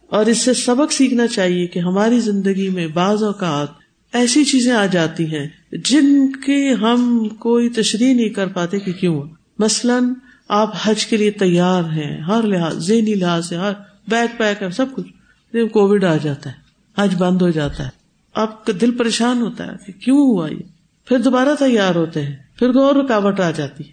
اور 0.06 0.26
اس 0.26 0.38
سے 0.38 0.54
سبق 0.54 0.92
سیکھنا 0.92 1.26
چاہیے 1.26 1.66
کہ 1.66 1.78
ہماری 1.78 2.20
زندگی 2.20 2.68
میں 2.68 2.86
بعض 2.86 3.22
اوقات 3.22 3.81
ایسی 4.12 4.44
چیزیں 4.44 4.72
آ 4.72 4.86
جاتی 4.86 5.34
ہیں 5.34 5.48
جن 5.72 6.32
کی 6.32 6.72
ہم 6.80 7.28
کوئی 7.38 7.68
تشریح 7.68 8.14
نہیں 8.14 8.28
کر 8.28 8.46
پاتے 8.46 8.78
کہ 8.78 8.92
کیوں 8.92 9.22
مثلاً 9.58 10.12
آپ 10.48 10.74
حج 10.82 11.06
کے 11.06 11.16
لیے 11.16 11.30
تیار 11.30 11.82
ہیں، 11.82 12.20
ہر 12.20 12.42
لحاظ، 12.42 12.86
ذہنی 12.86 13.14
لحاظ 13.14 13.48
سے 13.48 13.56
ہر 13.56 13.72
بیگ 14.08 14.26
پیک 14.36 14.62
ہے، 14.62 14.70
سب 14.70 14.86
کچھ۔ 14.94 15.06
کووڈ 15.54 16.04
آ 16.04 16.16
جاتا 16.16 16.50
ہے، 16.50 16.54
حج 16.98 17.14
بند 17.18 17.42
ہو 17.42 17.50
جاتا 17.50 17.84
ہے۔ 17.84 17.88
آپ 18.34 18.66
کا 18.66 18.72
دل 18.80 18.90
پریشان 18.90 19.42
ہوتا 19.42 19.66
ہے 19.66 19.72
کہ 19.86 19.92
کیوں 19.92 20.18
ہوا 20.18 20.52
یہ؟ 20.52 20.62
پھر 21.04 21.18
دوبارہ 21.18 21.48
تیار 21.58 21.94
ہوتے 21.94 22.22
ہیں، 22.22 22.36
پھر 22.58 22.68
اور 22.68 22.94
رکاوٹ 22.94 23.40
آ 23.40 23.50
جاتی 23.50 23.84
ہے 23.84 23.92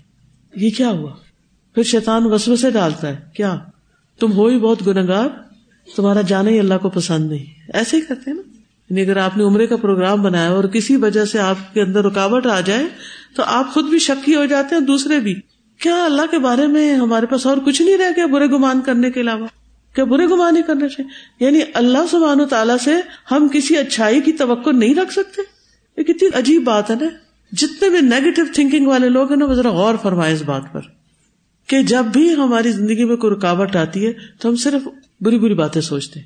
یہ 0.56 0.70
کیا 0.78 0.90
ہوا؟ 0.90 1.12
پھر 1.76 1.84
شیطان 1.84 2.26
وسو 2.26 2.56
سے 2.56 2.72
ڈالتا 2.72 3.08
ہے، 3.08 3.18
کیا؟ 3.34 3.60
تم 4.20 4.32
ہو 4.32 4.48
ہی 4.48 4.60
بہت 4.60 4.88
گنگار 4.88 5.28
تمہارا 5.96 6.22
جانا 6.22 6.50
ہی 6.50 6.60
اللہ 6.60 6.74
کو 6.82 6.90
پسند 6.90 7.32
نہیں۔ 7.32 7.46
ایسے 7.74 7.98
ہی 7.98 8.02
کرتے 8.02 8.32
نا۔ 8.34 8.59
یعنی 8.90 9.02
اگر 9.02 9.18
آپ 9.18 9.38
نے 9.38 9.44
عمرے 9.44 9.68
کا 9.68 9.76
پروگرام 9.76 10.22
بنایا 10.22 10.50
اور 10.50 10.64
کسی 10.64 10.96
وجہ 10.96 11.26
سے 11.26 11.40
آپ 11.40 11.74
کے 11.74 11.82
اندر 11.82 12.06
رکاوٹ 12.06 12.46
آ 12.46 12.60
جائے، 12.60 12.86
تو 13.36 13.44
آپ 13.46 13.74
خود 13.74 13.86
بھی 13.86 14.00
شکی 14.00 14.36
ہو 14.36 14.46
جاتے 14.46 14.76
ہیں، 14.76 14.82
دوسرے 14.82 15.20
بھی۔ 15.20 15.36
کیا 15.82 16.06
اللہ 16.06 16.22
کے 16.32 16.40
بارے 16.40 16.68
میں 16.68 16.96
ہمارے 16.96 17.26
پاس 17.26 17.46
اور 17.46 17.58
کچھ 17.66 17.82
نہیں 17.82 17.98
رہ 17.98 18.10
گیا 18.16 18.26
برے 18.26 18.46
گمان 18.46 18.82
کرنے 18.82 19.12
کے 19.12 19.22
علاوہ؟ 19.22 19.48
کیا 19.96 20.04
برے 20.04 20.26
گمان 20.26 20.58
ہی 20.58 20.62
کرنا 20.62 20.88
چاہیے 20.88 21.46
یعنی 21.46 21.60
اللہ 21.74 21.98
سبحانہ 22.12 22.42
و 22.42 22.46
تعالیٰ 22.46 22.78
سے 22.78 22.96
ہم 23.32 23.48
کسی 23.54 23.78
اچھائی 23.78 24.22
کی 24.22 24.32
توقع 24.32 24.70
نہیں 24.70 24.96
رکھ 24.96 25.12
سکتے؟ 25.12 25.42
یہ 25.98 26.04
کتنی 26.04 26.30
عجیب 26.34 26.64
بات 26.64 26.92
ہے 26.92 26.96
نا۔ 27.02 27.08
جتنے 27.52 27.90
بھی 27.90 28.02
نیگیٹو 28.02 28.42
تھنکنگ 28.54 28.88
والے 28.88 29.10
لوگ 29.10 29.30
ہیں 29.30 29.38
نا، 29.38 29.46
وہ 29.46 29.54
ذرا 29.54 29.70
غور 29.70 29.96
فرمائے 30.02 30.34
اس 30.34 30.42
بات 30.42 30.62
پر۔ 30.72 30.82
کہ 31.68 31.84
جب 31.84 32.06
بھی 32.06 32.36
ہماری 32.36 32.72
زندگی 32.72 33.04
میں 33.04 33.16
کوئی 33.16 33.34
رکاوٹ 33.34 33.76
آتی 33.76 34.08
ہے، 34.08 34.14
تو 34.40 34.50
ہم 34.50 34.56
صرف 34.56 34.88
بری 35.22 35.40
بری 35.40 35.54
باتیں 35.54 35.82
سوچتے 35.82 36.20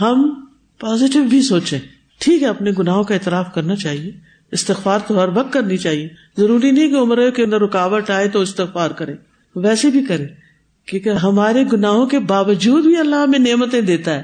ہم 0.00 0.44
پازیٹو 0.82 1.24
بھی 1.24 1.42
سوچے 1.42 1.78
ٹھیک 2.18 2.42
ہے، 2.42 2.48
اپنے 2.48 2.70
گناہوں 2.78 3.04
کا 3.04 3.14
اعتراف 3.14 3.54
کرنا 3.54 3.76
چاہیے۔ 3.76 4.10
استغفار 4.52 4.98
تو 5.06 5.24
ہر 5.24 5.28
وقت 5.28 5.52
کرنی 5.52 5.76
چاہیے۔ 5.76 6.08
ضروری 6.38 6.70
نہیں 6.70 6.88
کہ 6.88 6.94
عمر 6.94 7.30
کے 7.30 7.42
اندر 7.42 7.60
رکاوٹ 7.60 8.10
آئے 8.10 8.28
تو 8.28 8.40
استغفار 8.40 8.90
کرے 8.90 9.14
ویسے 9.56 9.88
بھی 9.88 10.04
کرے 10.04 10.26
کیونکہ 10.86 11.08
ہمارے 11.08 11.64
گناہوں 11.72 12.06
کے 12.06 12.18
باوجود 12.18 12.84
بھی 12.84 12.96
اللہ 12.96 13.16
ہمیں 13.16 13.38
نعمتیں 13.38 13.80
دیتا 13.80 14.14
ہے۔ 14.14 14.22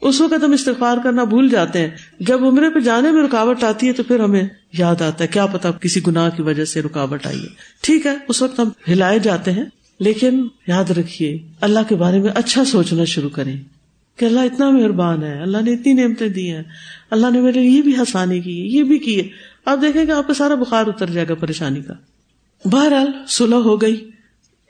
اس 0.00 0.20
وقت 0.20 0.44
ہم 0.44 0.52
استغفار 0.52 0.96
کرنا 1.04 1.24
بھول 1.24 1.48
جاتے 1.48 1.78
ہیں۔ 1.78 1.90
جب 2.20 2.44
عمرے 2.44 2.70
پہ 2.70 2.80
جانے 2.80 3.10
میں 3.10 3.22
رکاوٹ 3.22 3.64
آتی 3.64 3.88
ہے 3.88 3.92
تو 3.92 4.02
پھر 4.02 4.20
ہمیں 4.20 4.42
یاد 4.78 5.02
آتا 5.02 5.24
ہے، 5.24 5.28
کیا 5.28 5.46
پتا 5.46 5.70
کسی 5.70 6.00
گناہ 6.06 6.30
کی 6.30 6.42
وجہ 6.42 6.64
سے 6.64 6.82
رکاوٹ 6.82 7.26
آئی 7.26 7.42
ہے۔ 7.42 7.48
ٹھیک 7.80 8.06
ہے، 8.06 8.16
اس 8.28 8.42
وقت 8.42 8.60
ہم 8.60 8.68
ہلائے 8.88 9.18
جاتے 9.18 9.52
ہیں، 9.52 9.64
لیکن 10.00 10.48
یاد 10.66 10.90
رکھیے، 10.90 11.38
اللہ 11.60 11.80
کے 11.88 11.94
بارے 11.94 12.18
میں 12.18 12.30
اچھا 12.34 12.64
سوچنا 12.64 13.04
شروع 13.04 13.30
کریں۔ 13.30 13.56
کہ 14.18 14.24
اللہ 14.24 14.40
اتنا 14.40 14.70
مہربان 14.70 15.22
ہے، 15.22 15.42
اللہ 15.42 15.58
نے 15.64 15.72
اتنی 15.72 15.92
نعمتیں 15.92 16.28
دی 16.28 16.50
ہیں۔ 16.50 16.62
اللہ 17.10 17.26
نے 17.32 17.40
میرے 17.40 17.60
یہ 17.60 17.82
بھی 17.82 17.96
ہسانی 18.02 18.40
کی 18.40 18.66
یہ 18.66 18.82
بھی 18.82 18.98
کی 18.98 19.20
ہے۔ 19.20 19.28
آپ 19.64 19.78
دیکھیں 19.82 20.04
گے 20.06 20.12
آپ 20.12 20.26
کا 20.26 20.34
سارا 20.34 20.54
بخار 20.54 20.86
اتر 20.86 21.10
جائے 21.10 21.28
گا 21.28 21.34
پریشانی 21.34 21.80
کا۔ 21.82 21.94
بہرحال 22.64 23.06
سلح 23.28 23.56
ہو 23.56 23.82
گئی۔ 23.82 24.10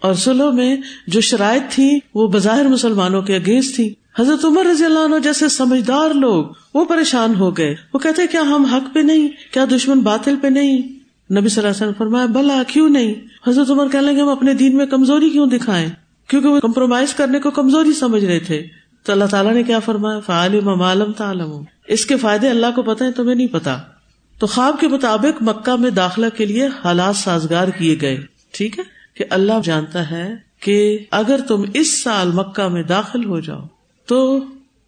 اور 0.03 0.15
سلو 0.15 0.53
میں 0.53 0.77
جو 1.07 1.21
شرائط 1.21 1.63
تھی 1.71 1.99
وہ 2.15 2.29
بظاہر 2.29 2.69
مسلمانوں 2.69 3.23
کے 3.23 3.37
اگینسٹ 3.37 3.75
تھی 3.75 3.95
حضرت 4.19 4.45
عمر 4.45 4.65
رضی 4.65 4.85
اللہ 4.85 4.99
عنہ 4.99 5.15
جیسے 5.23 5.49
سمجھدار 5.49 6.15
لوگ، 6.15 6.45
وہ 6.75 6.85
پریشان 6.85 7.35
ہو 7.35 7.57
گئے۔ 7.57 7.75
وہ 7.95 7.99
کہتے 7.99 8.27
کیا 8.27 8.41
ہم 8.41 8.65
حق 8.65 8.95
پہ 8.95 9.01
نہیں؟ 9.01 9.29
کیا 9.53 9.65
دشمن 9.77 10.01
باطل 10.01 10.37
پہ 10.41 10.47
نہیں؟ 10.47 10.79
نبی 10.79 11.49
صلی 11.49 11.63
اللہ 11.63 11.69
علیہ 11.69 11.71
وسلم 11.71 11.93
فرمایا 11.99 12.27
بلا 12.27 12.63
کیوں 12.67 12.89
نہیں؟ 12.89 13.15
حضرت 13.47 13.71
عمر 13.71 13.89
کہنے 13.89 14.21
ہم 14.21 14.29
اپنے 14.29 14.55
دین 14.55 14.77
میں 14.77 14.87
کمزوری 14.87 15.31
کیوں 15.31 15.47
دکھائیں؟ 15.47 15.89
کیونکہ 16.29 16.49
وہ 16.49 16.61
کمپرومائز 16.61 17.15
کرنے 17.15 17.39
کو 17.41 17.51
کمزوری 17.51 17.93
سمجھ 17.93 18.25
رہے 18.25 18.39
تھے۔ 18.39 18.67
تو 19.05 19.13
اللہ 19.13 19.25
تعالیٰ 19.25 19.53
نے 19.53 19.63
کیا 19.63 19.79
فرمایا؟ 19.79 20.21
فعالم 20.21 20.83
عالم 20.83 21.13
تعالم 21.13 21.63
اس 21.87 22.07
کے 22.07 22.17
فائدے 22.17 22.49
اللہ 22.49 22.67
کو 22.75 22.83
پتہ 22.83 23.05
ہے 23.05 23.13
تمہیں 23.13 23.35
نہیں 23.35 23.47
پتا 23.47 23.79
تو 24.39 24.47
خواب 24.47 24.81
کے 24.81 24.89
مطابق 24.89 25.43
مکہ 25.43 25.77
میں 25.77 25.91
داخلہ 25.91 26.27
کے 26.37 26.47
لیے 26.47 26.67
حالات 26.67 27.17
سازگار 27.17 27.69
کیے 27.69 27.97
گئے۔ 28.01 28.21
ٹھیک 28.53 28.79
ہے؟ 28.79 28.85
کہ 29.15 29.25
اللہ 29.31 29.53
جانتا 29.65 30.11
ہے 30.11 30.35
کہ 30.61 30.99
اگر 31.11 31.41
تم 31.49 31.63
اس 31.75 32.03
سال 32.03 32.33
مکہ 32.33 32.69
میں 32.69 32.83
داخل 32.83 33.25
ہو 33.25 33.41
جاؤ، 33.41 33.61
تو 34.07 34.41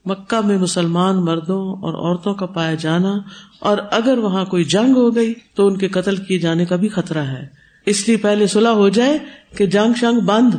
مکہ 0.07 0.46
میں 0.46 0.59
مسلمان 0.59 1.16
مردوں 1.16 1.73
اور 1.73 1.94
عورتوں 1.94 2.35
کا 2.35 2.46
پایا 2.46 2.75
جانا 2.75 3.14
اور 3.59 3.79
اگر 3.90 4.18
وہاں 4.18 4.44
کوئی 4.44 4.64
جنگ 4.64 4.96
ہو 4.96 5.14
گئی، 5.14 5.35
تو 5.55 5.66
ان 5.66 5.77
کے 5.77 5.88
قتل 5.88 6.16
کیے 6.16 6.38
جانے 6.38 6.64
کا 6.64 6.77
بھی 6.77 6.88
خطرہ 6.88 7.18
ہے۔ 7.18 7.60
اس 7.90 8.09
لیے 8.09 8.16
پہلے 8.16 8.46
سلح 8.46 8.68
ہو 8.68 8.88
جائے 8.88 9.18
کہ 9.57 9.66
جنگ 9.66 9.92
شنگ 10.00 10.20
بند 10.20 10.55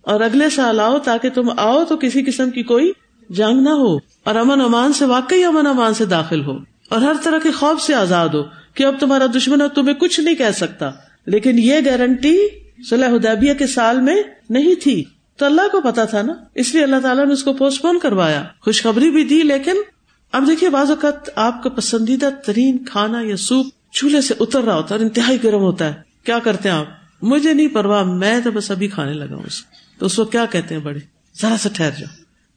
اور 0.00 0.20
اگلے 0.20 0.50
سال 0.50 0.80
آؤ 0.80 0.98
تاکہ 0.98 1.30
تم 1.30 1.48
آؤ 1.56 1.84
تو 1.84 1.96
کسی 1.96 2.22
قسم 2.22 2.50
کی 2.50 2.62
کوئی 2.62 2.92
جنگ 3.30 3.60
نہ 3.60 3.70
ہو، 3.70 3.96
اور 3.96 4.34
امن 4.34 4.60
امان 4.60 4.92
سے 4.92 5.04
واقعی 5.04 5.44
امن 5.44 5.66
امان 5.66 5.94
سے 5.94 6.04
داخل 6.04 6.44
ہو۔ 6.44 6.56
اور 6.88 7.00
ہر 7.00 7.12
طرح 7.22 7.38
کے 7.42 7.50
خوف 7.50 7.82
سے 7.82 7.94
آزاد 7.94 8.28
ہو 8.28 8.42
کہ 8.74 8.84
اب 8.84 9.00
تمہارا 9.00 9.26
دشمن 9.36 9.58
تمہیں 9.74 9.94
کچھ 9.94 10.20
نہیں 10.20 10.34
کہہ 10.34 10.56
سکتا۔ 10.56 10.90
لیکن 11.26 11.58
یہ 11.58 11.74
گارنٹی 11.86 12.38
صلاح 12.90 13.08
ادیبیہ 13.08 13.54
کے 13.54 13.66
سال 13.66 14.00
میں 14.00 14.22
نہیں 14.50 14.74
تھی۔ 14.74 15.04
تو 15.36 15.46
اللہ 15.46 15.68
کو 15.72 15.80
پتا 15.80 16.04
تھا 16.04 16.22
نا؟ 16.22 16.32
اس 16.54 16.74
لیے 16.74 16.82
اللہ 16.82 17.00
تعالیٰ 17.02 17.26
نے 17.26 17.32
اس 17.32 17.44
کو 17.44 17.52
پوسٹ 17.52 17.82
پون 17.82 17.98
کروایا۔ 17.98 18.44
خوشخبری 18.60 19.10
بھی 19.10 19.24
دی، 19.24 19.42
لیکن 19.42 19.76
اب 20.32 20.46
دیکھیے 20.46 20.70
بعض 20.70 20.90
اوقات 20.90 21.28
آپ 21.36 21.62
کا 21.62 21.70
پسندیدہ 21.70 22.28
ترین 22.46 22.84
کھانا 22.84 23.20
یا 23.22 23.36
سوپ 23.36 23.66
چولہے 23.92 24.20
سے 24.20 24.34
اتر 24.40 24.62
رہا 24.62 24.76
ہوتا 24.76 24.94
ہے 24.94 24.98
اور 24.98 25.04
انتہائی 25.04 25.38
گرم 25.44 25.60
ہوتا 25.60 25.86
ہے۔ 25.86 26.07
کیا 26.24 26.38
کرتے 26.38 26.68
ہیں 26.68 26.76
آپ؟ 26.76 26.86
مجھے 27.22 27.52
نہیں 27.52 27.68
پرواہ، 27.68 28.04
میں 28.04 28.40
تو 28.44 28.50
بس 28.50 28.70
ابھی 28.70 28.88
کھانے 28.88 29.12
لگا 29.12 29.34
ہوں 29.34 29.42
تو 29.98 30.06
اس 30.06 30.16
کو 30.16 30.24
کیا 30.24 30.44
کہتے 30.50 30.74
ہیں 30.74 30.82
بڑے؟ 30.82 30.98
ذرا 31.40 31.56
سا 31.58 31.68
ٹھہر 31.72 31.90
جاؤ۔ 31.98 32.14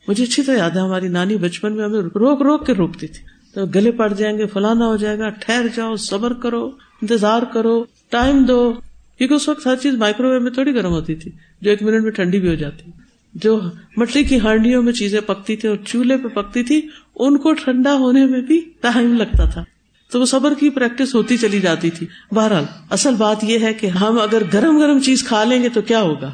مجھے 0.08 0.24
اچھی 0.24 0.44
طرح 0.44 0.58
یاد 0.58 0.72
ہے، 0.72 0.80
ہماری 0.80 1.08
نانی 1.08 1.38
بچپن 1.38 1.76
میں 1.76 1.86
ہمیں 1.86 2.02
روک 2.02 2.42
روک 2.42 2.66
کے 2.66 2.74
روکتی 2.74 3.08
تھی۔ 3.08 3.24
تو 3.54 3.66
گلے 3.66 3.92
پڑ 3.92 4.14
جائیں 4.14 4.38
گے، 4.38 4.46
فلانا 4.46 4.88
ہو 4.88 4.96
جائے 4.96 5.20
گا، 5.20 5.30
ٹھہر 5.30 5.66
جاؤ، 5.76 5.96
صبر 5.96 6.34
کرو، 6.34 6.72
انتظار 7.02 7.42
کرو، 7.54 7.84
ٹائم 8.10 8.44
دو۔ 8.44 8.74
کیونکہ 9.18 9.34
اس 9.34 9.50
وقت 9.50 9.68
ہر 9.68 9.76
چیز 9.76 9.94
مائکرو 9.94 10.30
ویو 10.30 10.42
میں 10.42 10.52
تھوڑی 10.52 10.76
گرم 10.76 10.92
ہوتی 10.92 11.16
تھی، 11.16 11.32
جو 11.62 11.70
ایک 11.70 11.84
منٹ 11.84 12.04
میں 12.04 12.12
ٹھنڈی 12.12 12.40
بھی 12.40 12.50
ہو 12.50 12.56
جاتی۔ 12.56 12.92
جو 13.34 13.62
مٹی 13.98 14.24
کی 14.24 14.40
ہانڈیوں 14.40 14.84
میں 14.84 14.94
چیزیں 14.94 15.22
پکتی 15.22 15.56
تھی 15.56 15.70
اور 15.70 15.78
چولہے 15.86 16.18
پہ 16.18 16.28
پکتی 16.28 16.64
تھی 16.64 16.82
ان 17.16 17.38
کو 17.38 17.54
ٹھنڈا 17.54 17.94
ہونے 17.94 18.26
میں 18.26 18.42
بھی 18.42 18.62
ٹائم 18.82 19.18
لگتا 19.18 19.46
تھا۔ 19.46 19.64
تو 20.12 20.20
وہ 20.20 20.26
صبر 20.26 20.54
کی 20.54 20.70
پریکٹس 20.70 21.16
ہوتی 21.16 21.38
چلی 21.38 21.60
جاتی 21.60 21.90
تھی۔ 21.90 22.08
بہرحال، 22.32 22.64
اصل 22.90 23.16
بات 23.16 23.44
یہ 23.44 23.60
ہے 23.60 23.74
کہ 23.74 23.88
ہم 23.88 24.20
اگر 24.22 24.42
گرم 24.54 24.80
گرم 24.80 25.00
چیز 25.00 25.24
کھا 25.24 25.44
لیں 25.44 25.64
گے 25.64 25.70
تو 25.70 25.82
کیا 25.82 26.02
ہوگا؟ 26.02 26.32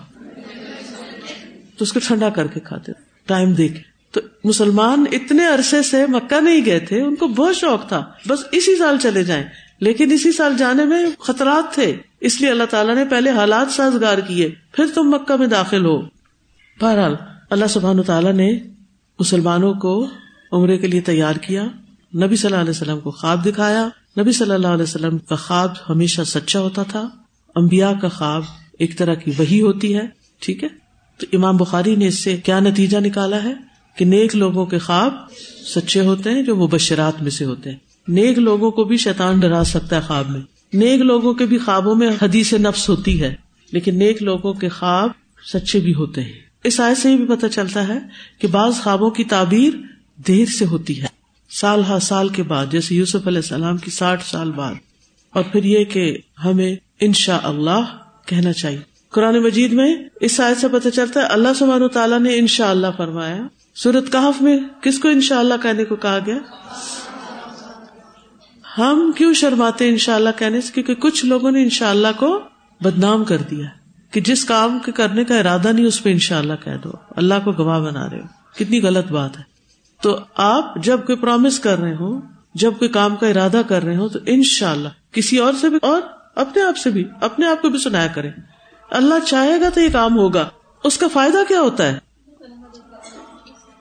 تو 1.78 1.84
اس 1.84 1.94
کو 1.94 2.00
ٹھنڈا 2.08 2.30
کر 2.30 2.48
کے 2.48 2.60
کھاتے 2.60 2.92
ٹائم 3.26 3.52
دے 3.52 3.68
کے۔ 3.68 3.80
تو 4.12 4.22
مسلمان 4.44 5.06
اتنے 5.12 5.46
عرصے 5.46 5.84
سے 5.84 6.06
مکہ 6.08 6.42
نہیں 6.42 6.66
گئے 6.66 6.80
تھے، 6.80 7.02
ان 7.02 7.16
کو 7.16 7.28
بہت 7.28 7.56
شوق 7.56 7.88
تھا۔ 7.88 8.06
بس 8.28 8.40
اسی 8.52 8.78
سال 8.78 8.98
چلے 9.02 9.24
جائیں۔ 9.24 9.44
لیکن 9.80 10.12
اسی 10.12 10.32
سال 10.32 10.58
جانے 10.58 10.86
میں 10.86 11.06
خطرات 11.20 11.74
تھے۔ 11.74 11.96
اس 12.20 12.42
لیے 12.42 12.52
اللہ 12.52 12.64
تعالیٰ 12.70 12.96
نے 12.96 13.06
پہلے 13.06 13.30
حالات 13.30 13.72
سازگار 13.72 14.18
کیے، 14.18 14.50
پھر 14.72 14.86
تم 14.96 15.04
مکہ 15.04 15.36
میں 15.36 15.48
داخل 15.48 15.86
ہو۔ 15.86 16.02
بہرحال، 16.82 17.16
اللہ 17.50 17.66
سبحان 17.66 18.04
تعالیٰ 18.04 18.34
نے 18.34 18.60
مسلمانوں 19.20 19.74
کو 19.74 20.08
عمرے 20.52 20.78
کے 20.78 20.88
لیے 20.88 21.02
تیار 21.02 21.36
کیا۔ 21.36 21.68
نبی 22.16 22.36
صلی 22.36 22.50
اللہ 22.50 22.62
علیہ 22.62 22.70
وسلم 22.70 23.00
کو 23.00 23.12
خواب 23.12 23.46
دکھایا۔ 23.46 23.88
نبی 24.20 24.32
صلی 24.32 24.52
اللہ 24.52 24.68
علیہ 24.68 24.84
وسلم 24.84 25.18
کا 25.18 25.36
خواب 25.36 25.72
ہمیشہ 25.90 26.22
سچا 26.22 26.60
ہوتا 26.60 26.84
تھا۔ 26.84 27.10
امبیا 27.56 27.94
کا 28.02 28.08
خواب 28.08 28.44
ایک 28.80 28.98
طرح 28.98 29.14
کی 29.14 29.32
وہی 29.38 29.62
ہوتی 29.62 29.96
ہے، 29.96 30.02
ٹھیک 30.40 30.64
ہے؟ 30.64 30.70
تو 31.18 31.26
امام 31.34 31.58
بخاری 31.58 31.96
نے 31.96 32.08
اس 32.08 32.24
سے 32.24 32.38
کیا 32.38 32.60
نتیجہ 32.60 32.98
نکالا 32.98 33.44
ہے؟ 33.44 33.54
کہ 33.96 34.06
نیک 34.06 34.36
لوگوں 34.36 34.66
کے 34.66 34.78
خواب 34.78 35.14
سچے 35.76 36.02
ہوتے 36.02 36.30
ہیں 36.30 36.44
جو 36.44 36.56
وہ 36.56 36.68
بشرات 36.68 37.22
میں 37.22 37.32
سے 37.32 37.46
ہوتے 37.46 37.72
ہیں۔ 37.72 37.78
نیک 38.08 38.40
لوگوں 38.40 38.72
کو 38.72 38.84
بھی 38.84 38.98
شیطان 38.98 39.40
ڈرا 39.40 39.64
سکتا 39.64 39.96
ہے 39.96 40.02
خواب 40.02 40.30
میں۔ 40.30 40.42
نیک 40.74 41.02
لوگوں 41.02 41.34
کے 41.34 41.46
بھی 41.46 41.58
خوابوں 41.58 41.96
میں 41.96 42.10
حدیث 42.22 42.54
نفس 42.54 42.90
ہوتی 42.90 43.22
ہے، 43.22 43.36
لیکن 43.72 43.98
نیک 44.00 44.24
لوگوں 44.24 44.54
کے 44.54 44.70
خواب 44.70 45.10
سچے 45.54 45.80
بھی 45.80 45.94
ہوتے 45.94 46.22
ہیں۔ 46.22 46.34
اس 46.64 46.80
آئے 46.80 46.96
سے 46.96 47.12
یہ 47.12 47.18
بھی 47.18 47.36
پتا 47.36 47.50
چلتا 47.50 47.88
ہے 47.88 48.00
کہ 48.40 48.48
بعض 48.48 48.74
خوابوں 48.76 49.10
کی 49.10 49.24
تعبیر 49.24 49.74
دیر 50.28 50.46
سے 50.46 50.66
ہوتی 50.66 51.02
ہے۔ 51.02 51.17
سال 51.50 51.82
ہر 51.84 52.00
سال 52.00 52.30
کے 52.30 52.44
بعد، 52.44 52.66
جیسے 52.72 52.96
یوسف 52.96 53.28
علیہ 53.28 53.38
السلام 53.38 53.78
کی 53.78 53.92
ساٹھ 53.92 54.26
سال 54.26 54.52
بعد۔ 54.52 54.74
اور 55.34 55.44
پھر 55.52 55.64
یہ 55.64 55.84
کہ 55.84 56.18
ہمیں 56.46 56.76
ان 57.00 57.14
شاء 57.14 57.40
اللہ 57.44 57.98
کہنا 58.26 58.54
چاہیے۔ 58.54 58.80
قرآن 59.12 59.44
مجید 59.44 59.74
میں 59.74 59.96
اس 60.22 60.40
آیت 60.40 60.58
سے 60.58 60.68
پتہ 60.68 60.90
چلتا 60.90 61.20
ہے، 61.20 61.26
اللہ 61.26 61.48
سبحانہ 61.56 61.88
تعالیٰ 61.88 62.20
نے 62.20 62.38
ان 62.38 62.48
شاء 62.48 62.70
اللہ 62.70 62.88
فرمایا۔ 62.98 63.38
سورت 63.76 64.12
کہف 64.12 64.42
میں 64.42 64.60
کس 64.82 65.00
کو 65.00 65.08
ان 65.08 65.22
شاء 65.22 65.40
اللہ 65.40 65.54
کہنے 65.62 65.86
کو 65.86 65.96
کہا 65.96 66.20
گیا؟ 66.26 66.38
ہم 68.78 69.12
کیوں 69.18 69.34
شرماتے 69.34 69.90
ان 69.90 69.98
شاء 69.98 70.16
اللہ 70.16 70.30
کہنے 70.38 70.62
سے؟ 70.62 70.74
کیونکہ 70.74 70.96
کچھ 70.96 71.26
لوگوں 71.26 71.52
نے 71.52 71.64
ان 71.64 71.70
شاء 71.70 71.90
اللہ 71.90 72.08
کو 72.18 72.40
بدنام 72.82 73.24
کر 73.24 73.38
دیا۔ 73.38 73.66
کہ 74.12 74.22
جس 74.22 74.46
کام 74.46 74.80
کے 74.80 74.92
کرنے 74.92 75.24
کا 75.24 75.40
ارادہ 75.40 75.72
نہیں، 75.72 75.86
اس 75.86 76.04
پہ 76.04 76.12
ان 76.12 76.20
شاء 76.20 76.40
اللہ 76.40 76.54
کہہ 76.64 76.78
دو۔ 76.84 76.92
اللہ 77.10 77.34
کو 77.44 77.52
گواہ 77.52 77.80
بنا 77.80 78.10
رہے 78.10 78.20
ہو۔ 78.20 78.26
کتنی 78.56 78.82
غلط 78.82 79.12
بات 79.12 79.38
ہے۔ 79.38 79.57
تو 80.02 80.20
آپ 80.36 80.76
جب 80.76 81.06
کوئی 81.06 81.18
پرومس 81.18 81.60
کر 81.60 81.78
رہے 81.80 81.96
ہوں، 81.96 82.22
جب 82.54 82.74
کوئی 82.80 82.90
کام 82.90 83.16
کا 83.16 83.28
ارادہ 83.28 83.62
کر 83.68 83.84
رہے 83.84 83.96
ہوں، 83.96 84.10
تو 84.10 84.20
ان 84.26 84.44
شاء 84.44 84.72
اللہ 84.72 84.90
کسی 85.12 85.38
اور 85.38 85.54
سے 85.62 85.70
بھی 85.70 85.78
اور 85.82 86.02
اپنے 86.36 86.64
آپ 86.64 86.78
سے 86.78 86.90
بھی، 86.90 87.04
اپنے 87.22 87.48
آپ 87.48 87.62
کو 87.62 87.70
بھی 87.70 87.80
سنایا 87.80 88.08
کرے 88.08 88.30
اللہ 88.90 89.26
چاہے 89.28 89.62
گا 89.62 89.70
تو 89.70 89.82
یہ 89.82 89.90
کام 89.94 90.18
ہوگا۔ 90.18 90.50
اس 90.84 90.98
کا 90.98 91.08
فائدہ 91.14 91.38
کیا 91.48 91.62
ہوتا 91.62 91.88
ہے؟ 91.88 92.00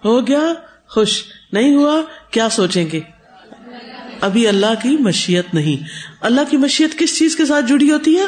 ہو 0.05 0.27
گیا، 0.27 0.55
خوش۔ 0.89 1.23
نہیں 1.53 1.77
ہوا، 1.77 2.03
کیا 2.31 2.49
سوچیں 2.49 2.89
گے؟ 2.93 3.01
ابھی 4.21 4.49
اللہ 4.49 4.83
کی 4.83 4.97
مشیت 5.01 5.55
نہیں۔ 5.55 5.85
اللہ 6.21 6.41
کی 6.51 6.57
مشیت 6.57 6.99
کس 6.99 7.19
چیز 7.19 7.37
کے 7.37 7.47
ساتھ 7.47 7.65
جڑی 7.65 7.93
ہوتی 7.93 8.19
ہے؟ 8.19 8.25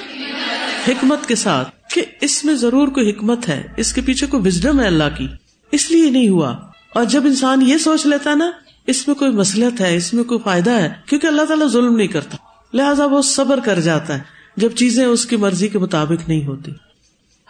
حکمت 0.88 1.26
کے 1.26 1.34
ساتھ۔ 1.34 1.68
کہ 1.94 2.04
اس 2.20 2.44
میں 2.44 2.54
ضرور 2.54 2.88
کوئی 2.88 3.10
حکمت 3.10 3.48
ہے، 3.48 3.66
اس 3.76 3.92
کے 3.92 4.00
پیچھے 4.00 4.26
کوئی 4.26 4.42
وزڈم 4.46 4.80
ہے 4.80 4.86
اللہ 4.86 5.16
کی۔ 5.16 5.28
اس 5.72 5.90
لیے 5.90 6.10
نہیں 6.10 6.28
ہوا۔ 6.28 6.67
اور 6.94 7.04
جب 7.04 7.26
انسان 7.26 7.62
یہ 7.62 7.78
سوچ 7.78 8.06
لیتا 8.06 8.34
نا، 8.34 8.50
اس 8.86 9.08
میں 9.08 9.14
کوئی 9.14 9.30
مسلط 9.30 9.80
ہے 9.80 9.96
اس 9.96 10.14
میں 10.14 10.24
کوئی 10.24 10.40
فائدہ 10.44 10.70
ہے، 10.70 10.92
کیونکہ 11.06 11.26
اللہ 11.26 11.42
تعالیٰ 11.42 11.68
ظلم 11.68 11.96
نہیں 11.96 12.06
کرتا۔ 12.06 12.36
لہٰذا 12.74 13.04
وہ 13.04 13.22
صبر 13.22 13.60
کر 13.64 13.80
جاتا 13.80 14.14
ہے، 14.14 14.22
جب 14.56 14.72
چیزیں 14.72 15.04
اس 15.06 15.26
کی 15.26 15.36
مرضی 15.36 15.68
کے 15.68 15.78
مطابق 15.78 16.28
نہیں 16.28 16.46
ہوتی۔ 16.46 16.72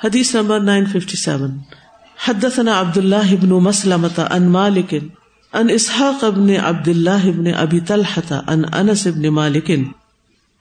حدیث 0.05 0.35
نمبر 0.35 0.61
نائن 0.61 0.85
ففٹی 0.85 1.17
سیون۔ 1.17 1.51
حدثنا 2.25 2.81
عبد 2.81 2.97
اللہ 2.97 3.33
ابن 3.33 3.49
مسلمت 3.49 4.21
ان 4.31 4.43
مالک 4.43 4.95
ان 5.53 5.67
اسحاق 5.71 6.25
ابن 6.25 6.51
عبد 6.51 6.89
اللہ 6.89 7.25
ابن 7.25 7.55
ابی 7.55 7.81
طلحت 7.81 8.33
ان 8.33 8.63
انس 8.73 9.07
ابن 9.07 9.29
مالک، 9.29 9.71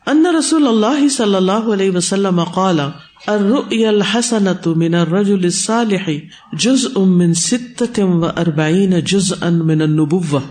ان 0.05 0.25
رسول 0.39 0.67
اللہ 0.67 1.07
صلی 1.07 1.35
اللہ 1.35 1.73
علیہ 1.73 1.91
وسلم 1.91 2.43
قال 2.43 2.79
الرؤيا 3.27 3.89
الحسنة 3.89 4.73
من 4.75 4.93
الرجل 4.95 5.45
الصالح 5.45 6.09
جزء 6.53 6.99
من 6.99 7.33
ستة 7.33 8.03
واربعين 8.03 8.99
جزءا 8.99 9.49
من 9.49 9.81
النبوة. 9.81 10.41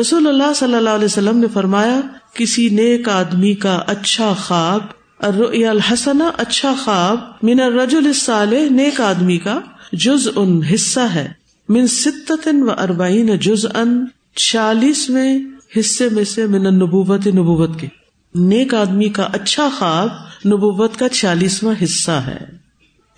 رسول 0.00 0.26
اللہ 0.26 0.52
صلی 0.56 0.74
اللہ 0.74 0.90
علیہ 0.90 1.04
وسلم 1.04 1.38
نے 1.38 1.46
فرمایا، 1.52 2.00
کسی 2.34 2.68
نیک 2.68 3.08
آدمی 3.08 3.54
کا 3.54 3.82
اچھا 3.86 4.32
خواب، 4.32 4.80
الرؤيا 5.18 5.70
الحسنة 5.70 6.24
اچھا 6.36 6.74
خواب 6.84 7.18
من 7.42 7.60
الرجل 7.60 8.06
الصالح 8.06 8.70
نیک 8.70 9.00
آدمی 9.00 9.38
کا 9.38 9.60
جز 9.92 10.28
ان 10.36 10.60
حصہ 10.74 11.00
ہے۔ 11.00 11.28
من 11.68 11.86
ستت 11.86 12.48
و 12.60 12.70
اربعین 12.70 13.36
جز 13.36 13.66
ان 13.74 14.04
چالیسویں 14.36 15.38
حصے 15.78 16.08
میں 16.08 16.24
سے 16.24 16.46
من 16.46 16.66
النبوت، 16.66 17.26
نبوت 17.26 17.80
کے۔ 17.80 18.03
نیک 18.34 18.74
آدمی 18.74 19.08
کا 19.08 19.28
اچھا 19.32 19.68
خواب 19.78 20.08
نبوت 20.48 20.96
کا 20.96 21.08
چالیسواں 21.08 21.84
حصہ 21.84 22.10
ہے۔ 22.10 22.38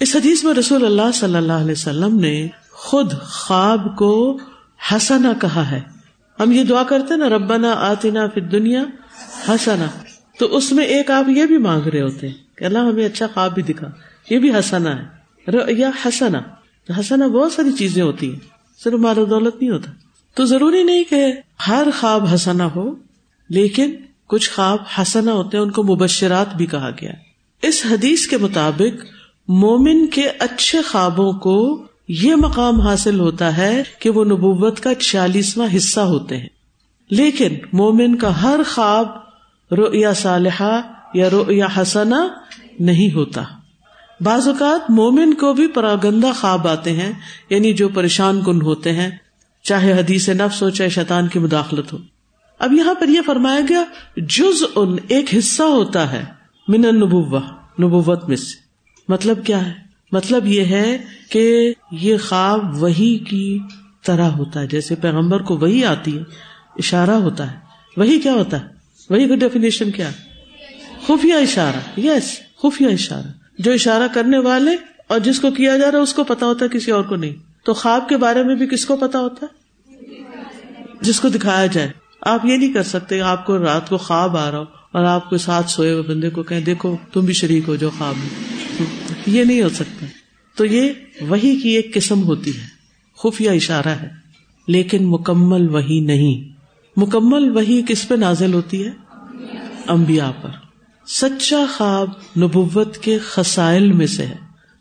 اس 0.00 0.16
حدیث 0.16 0.44
میں 0.44 0.54
رسول 0.54 0.86
اللہ 0.86 1.12
صلی 1.14 1.36
اللہ 1.36 1.52
علیہ 1.52 1.72
وسلم 1.72 2.20
نے 2.20 2.48
خود 2.70 3.12
خواب 3.12 3.96
کو 3.96 4.38
ہسنا 4.92 5.32
کہا 5.40 5.70
ہے۔ 5.70 5.80
ہم 6.40 6.52
یہ 6.52 6.64
دعا 6.64 6.82
کرتے 6.82 7.16
نا، 7.16 7.28
ربنا 7.28 7.72
آتنا 7.72 8.26
فی 8.26 8.40
دنیا 8.40 8.84
ہسنا 9.48 9.86
تو 10.38 10.56
اس 10.56 10.72
میں 10.72 10.84
ایک 10.84 11.10
آپ 11.10 11.28
یہ 11.28 11.46
بھی 11.46 11.58
مانگ 11.58 11.82
رہے 11.82 12.02
ہوتے 12.02 12.28
کہ 12.56 12.64
اللہ 12.64 12.78
ہمیں 12.78 13.06
اچھا 13.06 13.26
خواب 13.34 13.54
بھی 13.54 13.62
دکھا۔ 13.62 13.88
یہ 14.30 14.38
بھی 14.38 14.58
ہسنا 14.58 14.96
ہے۔ 14.96 15.16
یا 15.68 15.90
ہسنا 16.04 16.40
ہسنا 17.00 17.26
بہت 17.26 17.52
ساری 17.52 17.72
چیزیں 17.72 18.02
ہوتی 18.02 18.32
ہیں۔ 18.32 18.40
صرف 18.84 18.94
مال 18.94 19.18
و 19.18 19.24
دولت 19.24 19.62
نہیں 19.62 19.70
ہوتا۔ 19.70 19.90
تو 20.34 20.44
ضروری 20.44 20.82
نہیں 20.82 21.04
کہ 21.04 21.32
ہر 21.68 21.86
خواب 22.00 22.34
ہسنا 22.34 22.68
ہو، 22.76 22.94
لیکن 23.48 23.94
کچھ 24.26 24.50
خواب 24.50 24.78
ہسنا 24.98 25.32
ہوتے 25.32 25.56
ہیں، 25.56 25.64
ان 25.64 25.70
کو 25.70 25.82
مبشرات 25.82 26.54
بھی 26.54 26.66
کہا 26.66 26.90
گیا 26.90 27.12
اس 27.62 27.86
حدیث 27.90 28.26
کے 28.26 28.36
مطابق 28.36 29.04
مومن 29.48 30.06
کے 30.06 30.28
اچھے 30.38 30.82
خوابوں 30.82 31.32
کو 31.32 31.84
یہ 32.08 32.34
مقام 32.34 32.80
حاصل 32.80 33.20
ہوتا 33.20 33.56
ہے 33.56 33.82
کہ 33.98 34.10
وہ 34.10 34.24
نبوت 34.24 34.80
کا 34.80 34.94
چھیالیسواں 34.94 35.76
حصہ 35.76 36.00
ہوتے 36.00 36.36
ہیں۔ 36.36 36.48
لیکن 37.10 37.56
مومن 37.72 38.16
کا 38.16 38.42
ہر 38.42 38.60
خواب 38.74 39.08
رو 39.70 39.94
یا 39.94 40.12
صالحہ 40.12 40.80
یا 41.14 41.30
رو 41.30 41.44
یا 41.48 41.66
حسنا 41.76 42.28
نہیں 42.80 43.14
ہوتا۔ 43.14 43.42
بعض 44.20 44.48
اوقات 44.48 44.90
مومن 44.90 45.34
کو 45.34 45.52
بھی 45.52 45.66
پراگندہ 45.66 46.30
خواب 46.40 46.68
آتے 46.68 46.92
ہیں 46.92 47.12
یعنی 47.50 47.72
جو 47.72 47.88
پریشان 47.88 48.40
کن 48.42 48.62
ہوتے 48.62 48.92
ہیں، 48.92 49.10
چاہے 49.62 49.92
حدیث 49.92 50.28
نفس 50.28 50.62
ہو، 50.62 50.70
چاہے 50.70 50.88
شیطان 50.88 51.28
کی 51.28 51.38
مداخلت 51.38 51.92
ہو۔ 51.92 51.98
اب 52.58 52.72
یہاں 52.72 52.94
پر 52.94 53.08
یہ 53.08 53.20
فرمایا 53.26 53.60
گیا، 53.68 53.84
جز 54.16 54.64
ان 54.74 54.96
ایک 55.08 55.34
حصہ 55.38 55.62
ہوتا 55.62 56.12
ہے، 56.12 56.24
من 56.68 56.80
نبوا 56.80 57.40
نبوت 57.80 58.28
میں 58.28 58.36
سے۔ 58.36 58.56
مطلب 59.08 59.46
کیا 59.46 59.66
ہے؟ 59.66 59.72
مطلب 60.12 60.46
یہ 60.46 60.64
ہے 60.64 60.98
کہ 61.30 61.74
یہ 61.92 62.16
خواب 62.16 62.82
وہی 62.82 63.18
کی 63.18 63.58
طرح 64.04 64.28
ہوتا 64.28 64.60
ہے، 64.60 64.66
جیسے 64.66 64.94
پیغمبر 64.94 65.42
کو 65.42 65.56
وہی 65.56 65.84
آتی 65.84 66.18
ہے، 66.18 66.22
اشارہ 66.76 67.10
ہوتا 67.10 67.52
ہے۔ 67.52 67.56
وہی 67.96 68.20
کیا 68.20 68.32
ہوتا 68.32 68.60
ہے؟ 68.60 68.66
وہی 69.10 69.28
کا 69.28 69.34
ڈیفینیشن 69.34 69.90
کیا 69.90 70.10
خفیہ 71.02 71.34
اشارہ 71.34 72.00
یس 72.00 72.40
خفیہ 72.62 72.86
اشارہ۔ 72.86 73.26
جو 73.58 73.72
اشارہ 73.72 74.02
کرنے 74.14 74.38
والے 74.38 74.70
اور 75.06 75.18
جس 75.18 75.40
کو 75.40 75.50
کیا 75.50 75.76
جا 75.78 75.90
رہا 75.90 75.98
ہے، 75.98 76.02
اس 76.02 76.14
کو 76.14 76.24
پتا 76.24 76.46
ہوتا 76.46 76.64
ہے، 76.64 76.78
کسی 76.78 76.90
اور 76.90 77.04
کو 77.04 77.16
نہیں۔ 77.16 77.34
تو 77.64 77.74
خواب 77.74 78.08
کے 78.08 78.16
بارے 78.16 78.42
میں 78.42 78.54
بھی 78.54 78.66
کس 78.66 78.86
کو 78.86 78.96
پتا 78.96 79.18
ہوتا 79.18 79.46
ہے؟ 79.46 79.76
جس 81.00 81.20
کو 81.20 81.28
دکھایا 81.28 81.66
جائے۔ 81.66 82.05
آپ 82.20 82.44
یہ 82.44 82.56
نہیں 82.56 82.72
کر 82.72 82.82
سکتے 82.82 83.20
آپ 83.20 83.46
کو 83.46 83.58
رات 83.58 83.88
کو 83.88 83.96
خواب 83.96 84.36
آ 84.36 84.50
رہا 84.50 84.58
ہو 84.58 84.64
اور 84.92 85.04
آپ 85.04 85.30
کو 85.30 85.36
ساتھ 85.36 85.70
سوئے 85.70 85.92
ہوئے 85.92 86.02
بندے 86.02 86.30
کو 86.30 86.42
کہیں، 86.42 86.60
دیکھو، 86.60 86.96
تم 87.12 87.20
بھی 87.20 87.34
شریک 87.34 87.68
ہو 87.68 87.76
جو 87.76 87.90
خواب 87.98 88.14
میں۔ 88.18 88.28
یہ 89.26 89.44
نہیں 89.44 89.62
ہو 89.62 89.68
سکتا۔ 89.68 90.06
تو 90.56 90.64
یہ 90.64 90.92
وہی 91.20 91.60
کی 91.60 91.68
ایک 91.68 91.94
قسم 91.94 92.22
ہوتی 92.22 92.50
ہے۔ 92.50 92.66
خفیہ 93.16 93.50
اشارہ 93.50 93.88
ہے۔ 93.88 94.08
لیکن 94.68 95.06
مکمل 95.06 95.68
وہی 95.68 96.00
نہیں۔ 96.00 96.56
مکمل 96.96 97.50
وہی 97.50 97.82
کس 97.88 98.08
پہ 98.08 98.14
نازل 98.14 98.54
ہوتی 98.54 98.86
ہے؟ 98.86 98.90
امبیا 99.86 100.30
پر۔ 100.42 100.50
سچا 101.06 101.64
خواب 101.76 102.08
نبوت 102.38 102.98
کے 102.98 103.18
خسائل 103.18 103.92
میں 103.92 104.06
سے 104.06 104.26
ہے، 104.26 104.36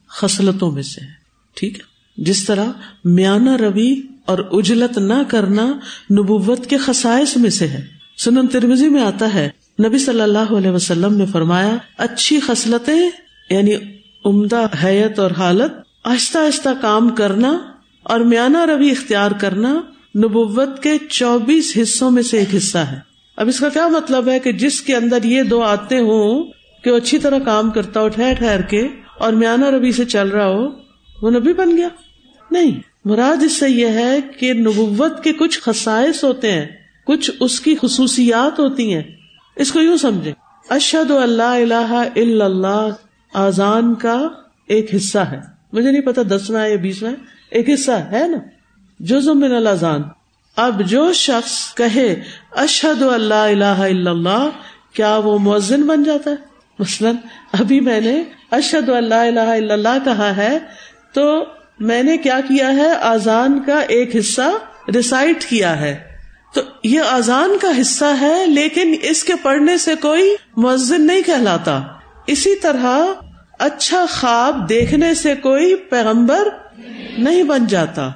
خصلتوں 0.08 0.72
میں 0.72 0.84
سے 0.84 1.02
ہے۔ 1.02 1.12
ٹھیک 1.56 1.80
ہے؟ 1.80 1.84
جس 2.18 2.46
طرح 2.46 2.66
میانہ 3.04 3.50
روی 3.50 4.02
اور 4.26 4.40
اجلت 4.52 4.98
نہ 4.98 5.24
کرنا 5.28 5.66
نبوت 6.12 6.68
کے 6.68 6.78
خسائش 6.78 7.38
میں 7.38 7.50
سے 7.50 7.68
ہے۔ 7.68 7.86
سنن 8.18 8.48
ترمزی 8.48 8.90
میں 8.90 9.02
آتا 9.02 9.34
ہے، 9.34 9.50
نبی 9.88 9.98
صلی 9.98 10.22
اللہ 10.22 10.54
علیہ 10.58 10.72
وسلم 10.72 11.14
نے 11.14 11.26
فرمایا، 11.26 11.76
اچھی 11.98 12.40
خصلتیں 12.40 13.10
یعنی 13.50 13.76
عمدہ 14.26 14.68
حیت 14.84 15.20
اور 15.20 15.32
حالت، 15.32 15.72
آہستہ 16.04 16.38
آہستہ 16.38 16.70
کام 16.82 17.10
کرنا 17.10 17.58
اور 18.04 18.20
میانہ 18.20 18.66
روی 18.66 18.92
اختیار 18.92 19.32
کرنا 19.32 19.82
نبوت 20.18 20.84
کے 20.84 20.98
چوبیس 21.10 21.78
حصوں 21.82 22.12
میں 22.12 22.24
سے 22.24 22.38
ایک 22.38 22.56
حصہ 22.56 22.78
ہے۔ 22.78 23.00
اب 23.38 23.48
اس 23.48 23.60
کا 23.60 23.70
کیا 23.70 23.88
مطلب 23.88 24.30
ہے 24.30 24.40
کہ 24.40 24.52
جس 24.52 24.82
کے 24.82 24.96
اندر 24.96 25.24
یہ 25.24 25.44
دو 25.44 25.62
آتے 25.62 26.00
ہوں 26.00 26.44
کہ 26.84 26.92
وہ 26.92 26.98
اچھی 26.98 27.18
طرح 27.18 27.40
کام 27.40 27.70
کرتا 27.70 28.02
ہو، 28.02 28.08
ٹھہر 28.08 28.34
ٹھہر 28.38 28.62
کے 28.62 28.88
اور 29.18 29.34
میانہ 29.34 29.66
ربی 29.66 29.92
سے 29.92 30.06
چل 30.06 30.28
رہا 30.28 30.48
ہو، 30.48 30.68
وہ 31.22 31.30
نبی 31.30 31.54
بن 31.54 31.78
گیا؟ 31.78 31.88
نہیں۔ 32.52 32.72
مراد 33.06 33.44
اس 33.44 33.60
سے 33.60 33.70
یہ 33.70 33.88
ہے 33.88 34.22
کہ 34.40 34.54
نبوت 34.54 35.24
کے 35.24 35.34
کچھ 35.34 35.60
خسائش 35.60 36.24
ہوتے 36.24 36.52
ہیں، 36.52 36.66
کچھ 37.06 37.32
اس 37.40 37.60
کی 37.60 37.76
خصوصیات 37.82 38.60
ہوتی 38.60 38.94
ہیں۔ 38.94 39.04
اس 39.56 39.72
کو 39.72 39.82
یوں 39.82 39.98
سمجھے 39.98 40.34
اشد 40.70 41.12
اللہ 41.12 41.44
اللہ 41.44 42.44
اللہ 42.44 42.90
آزان 43.34 43.96
کا 43.96 44.28
ایک 44.68 44.96
حصہ 44.96 45.20
ہے۔ 45.20 45.40
مجھے 45.74 45.92
نہیں 45.92 46.02
پتا 46.02 46.22
دسواں 46.22 46.68
یا 46.68 46.76
بیسواں 46.76 47.12
ایک 47.52 47.70
حصہ 47.70 47.92
ہے 47.92 48.28
نا؟ 48.28 48.38
جو 49.00 49.34
من 49.34 49.56
الزان 49.56 50.02
اب 50.56 50.82
جو 50.86 51.14
شخص 51.14 51.74
کہے 51.76 52.22
اشد 52.52 53.02
اللہ 53.02 53.34
اللہ 53.34 54.08
اللہ، 54.10 54.50
کیا 54.94 55.18
وہ 55.18 55.38
مؤذن 55.38 55.82
بن 55.82 56.04
جاتا 56.04 56.32
ہے؟ 56.32 56.36
مثلاً 56.80 57.16
ابھی 57.60 57.80
میں 57.80 58.02
نے 58.02 58.24
اشد 58.52 58.90
اللہ 58.90 59.16
اللہ 59.16 59.72
اللہ 59.72 59.98
کہا 60.04 60.36
ہے 60.38 60.58
تو 61.14 61.44
میں 61.80 62.04
نے 62.04 62.18
کیا 62.18 62.40
کیا 62.48 62.76
ہے؟ 62.76 62.92
آزان 62.92 63.64
کا 63.66 63.80
ایک 63.80 64.16
حصہ 64.16 64.52
ریسائٹ 64.96 65.46
کیا 65.46 65.80
ہے۔ 65.82 65.98
تو 66.54 66.62
یہ 66.84 67.00
آزان 67.00 67.58
کا 67.62 67.82
حصہ 67.82 68.06
ہے، 68.22 68.46
لیکن 68.48 68.96
اس 69.02 69.24
کے 69.24 69.34
پڑھنے 69.44 69.78
سے 69.78 69.96
کوئی 70.02 70.36
مؤذن 70.58 71.08
نہیں 71.08 71.22
کہلاتا۔ 71.22 71.82
اسی 72.28 72.56
طرح 72.56 73.06
اچھا 73.60 74.06
خواب 74.10 74.70
دیکھنے 74.70 75.14
سے 75.14 75.36
کوئی 75.36 75.76
پیغمبر 75.76 76.48
نہیں 77.18 77.44
بن 77.44 77.68
جاتا۔ 77.68 78.08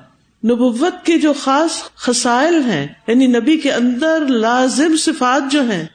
نبوت 0.45 1.05
کے 1.05 1.17
جو 1.17 1.33
خاص 1.33 1.95
خسائل 1.95 2.61
ہیں 2.65 2.87
یعنی 3.07 3.27
نبی 3.27 3.57
کے 3.57 3.71
اندر 3.71 4.25
لازم 4.27 4.95
صفات 4.97 5.51
جو 5.51 5.61
ہیں، 5.61 5.85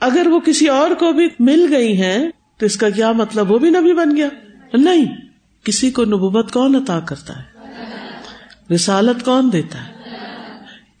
اگر 0.00 0.26
وہ 0.26 0.40
کسی 0.40 0.68
اور 0.68 0.90
کو 0.90 1.12
بھی 1.12 1.28
مل 1.38 1.66
گئی 1.70 2.02
ہیں، 2.02 2.30
تو 2.58 2.66
اس 2.66 2.76
کا 2.76 2.90
کیا 2.90 3.12
مطلب؟ 3.12 3.50
وہ 3.50 3.58
بھی 3.58 3.70
نبی 3.70 3.92
بن 3.92 4.16
گیا۔ 4.16 4.28
نہیں۔ 4.72 5.29
کسی 5.64 5.90
کو 5.90 6.04
نبوت 6.04 6.52
کون 6.52 6.76
عطا 6.76 7.00
کرتا 7.00 7.34
ہے؟ 7.36 7.50
رسالت 8.74 9.24
کون 9.24 9.50
دیتا 9.52 9.86
ہے؟ 9.86 9.92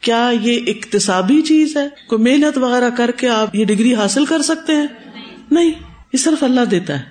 کیا 0.00 0.30
یہ 0.42 0.60
اقتصابی 0.66 1.42
چیز 1.42 1.76
ہے؟ 1.76 1.88
کوئی 2.08 2.22
محنت 2.22 2.58
وغیرہ 2.58 2.90
کر 2.90 3.10
کے 3.10 3.28
آپ 3.28 3.54
یہ 3.54 3.64
ڈگری 3.64 3.94
حاصل 3.94 4.24
کر 4.24 4.42
سکتے 4.42 4.74
ہیں؟ 4.74 4.86
نہیں، 5.50 5.70
یہ 6.12 6.16
صرف 6.16 6.42
اللہ 6.42 6.60
دیتا 6.60 6.98
ہے۔ 6.98 7.04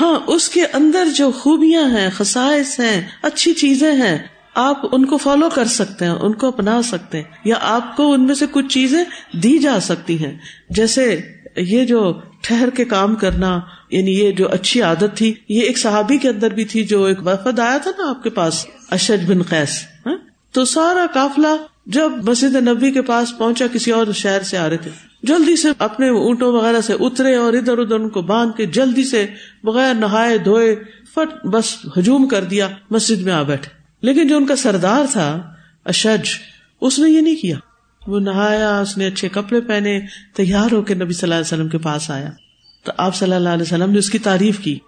ہاں 0.00 0.20
اس 0.26 0.48
کے 0.48 0.62
اندر 0.72 1.08
جو 1.14 1.30
خوبیاں 1.30 1.84
ہیں 1.84 2.10
خسائش 2.10 2.80
ہیں، 2.80 3.06
اچھی 3.22 3.52
چیزیں 3.52 3.92
ہیں، 3.92 4.18
آپ 4.54 4.76
ان 4.92 5.04
کو 5.04 5.16
فالو 5.16 5.48
کر 5.54 5.64
سکتے 5.64 6.04
ہیں، 6.04 6.12
ان 6.12 6.34
کو 6.34 6.48
اپنا 6.48 6.82
سکتے 6.82 7.18
ہیں، 7.18 7.24
یا 7.44 7.54
آپ 7.60 7.96
کو 7.96 8.12
ان 8.12 8.26
میں 8.26 8.34
سے 8.34 8.46
کچھ 8.50 8.66
چیزیں 8.66 9.04
دی 9.32 9.58
جا 9.58 9.80
سکتی 9.80 10.24
ہیں۔ 10.24 10.38
جیسے 10.70 11.20
یہ 11.56 11.84
جو 11.84 12.20
ٹھہر 12.40 12.70
کے 12.70 12.84
کام 12.84 13.14
کرنا 13.14 13.60
یعنی 13.90 14.18
یہ 14.18 14.30
جو 14.30 14.50
اچھی 14.50 14.82
عادت 14.82 15.16
تھی، 15.16 15.34
یہ 15.48 15.60
ایک 15.60 15.78
صحابی 15.78 16.18
کے 16.18 16.28
اندر 16.28 16.50
بھی 16.50 16.64
تھی 16.64 16.84
جو 16.84 17.04
ایک 17.04 17.26
وفد 17.26 17.58
آیا 17.58 17.78
تھا 17.78 17.90
نا 17.98 18.10
آپ 18.10 18.22
کے 18.22 18.30
پاس، 18.30 18.66
اشد 18.90 19.30
بن 19.30 19.42
قیس 19.42 19.84
ہاں؟ 20.06 20.16
تو 20.52 20.64
سارا 20.64 21.06
کافلا 21.14 21.56
جب 21.86 22.10
مسجد 22.28 22.54
نبی 22.54 22.92
کے 22.92 23.02
پاس 23.02 23.38
پہنچا، 23.38 23.66
کسی 23.72 23.90
اور 23.90 24.06
شہر 24.14 24.42
سے 24.42 24.58
آ 24.58 24.68
رہے 24.68 24.76
تھے۔ 24.76 24.90
جلدی 25.22 25.56
سے 25.56 25.68
اپنے 25.78 26.08
اونٹوں 26.08 26.52
وغیرہ 26.52 26.80
سے 26.80 26.92
اترے 27.00 27.34
اور 27.34 27.52
ادھر 27.52 27.78
ادھر 27.78 27.94
ان 27.94 28.08
کو 28.08 28.22
باندھ 28.22 28.56
کے 28.56 28.66
جلدی 28.66 29.04
سے 29.04 29.26
بغیر 29.64 29.94
نہائے 29.94 30.38
دھوئے 30.38 30.76
فٹ 31.14 31.46
بس 31.46 31.76
ہجوم 31.98 32.28
کر 32.28 32.44
دیا، 32.44 32.68
مسجد 32.90 33.22
میں 33.22 33.32
آ 33.32 33.42
بیٹھے۔ 33.42 33.68
لیکن 34.02 34.28
جو 34.28 34.36
ان 34.36 34.46
کا 34.46 34.56
سردار 34.56 35.04
تھا، 35.12 35.42
اشج، 35.84 36.28
اس 36.80 36.98
نے 36.98 37.10
یہ 37.10 37.20
نہیں 37.20 37.36
کیا۔ 37.36 37.56
وہ 38.06 38.20
نہایا، 38.20 38.80
اس 38.80 38.98
نے 38.98 39.06
اچھے 39.06 39.28
کپڑے 39.28 39.60
پہنے، 39.60 40.00
تیار 40.36 40.74
ہو 40.74 40.82
کے 40.82 40.94
نبی 40.94 41.12
صلی 41.12 41.20
اللہ 41.22 41.34
علیہ 41.34 41.54
وسلم 41.54 41.68
کے 41.68 41.78
پاس 41.78 42.10
آیا۔ 42.10 42.30
تو 42.84 42.92
آپ 42.96 43.14
صلی 43.14 43.34
اللہ 43.34 43.48
علیہ 43.48 43.62
وسلم 43.62 43.90
نے 43.90 43.98
اس 43.98 44.10
کی 44.10 44.18
تعریف 44.18 44.58
کی۔ 44.58 44.78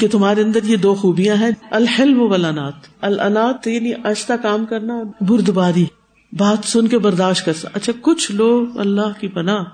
کہ 0.00 0.08
تمہارے 0.08 0.42
اندر 0.42 0.58
یہ 0.64 0.76
دو 0.76 0.94
خوبیاں 0.94 1.36
ہیں، 1.36 1.50
الحلم 1.70 2.20
ولانات 2.20 2.72
الانات۔ 3.00 3.66
یعنی 3.66 3.92
آہستہ 3.94 4.32
کام 4.42 4.66
کرنا، 4.66 5.02
بردباری۔ 5.20 5.84
بات 6.32 6.58
سن 6.64 6.88
کے 6.88 6.98
برداشت 6.98 7.44
کر 7.44 7.52
اچھا 7.74 7.92
کچھ 8.00 8.32
لوگ 8.32 8.78
اللہ 8.78 9.20
کی 9.20 9.28
پناہ 9.28 9.64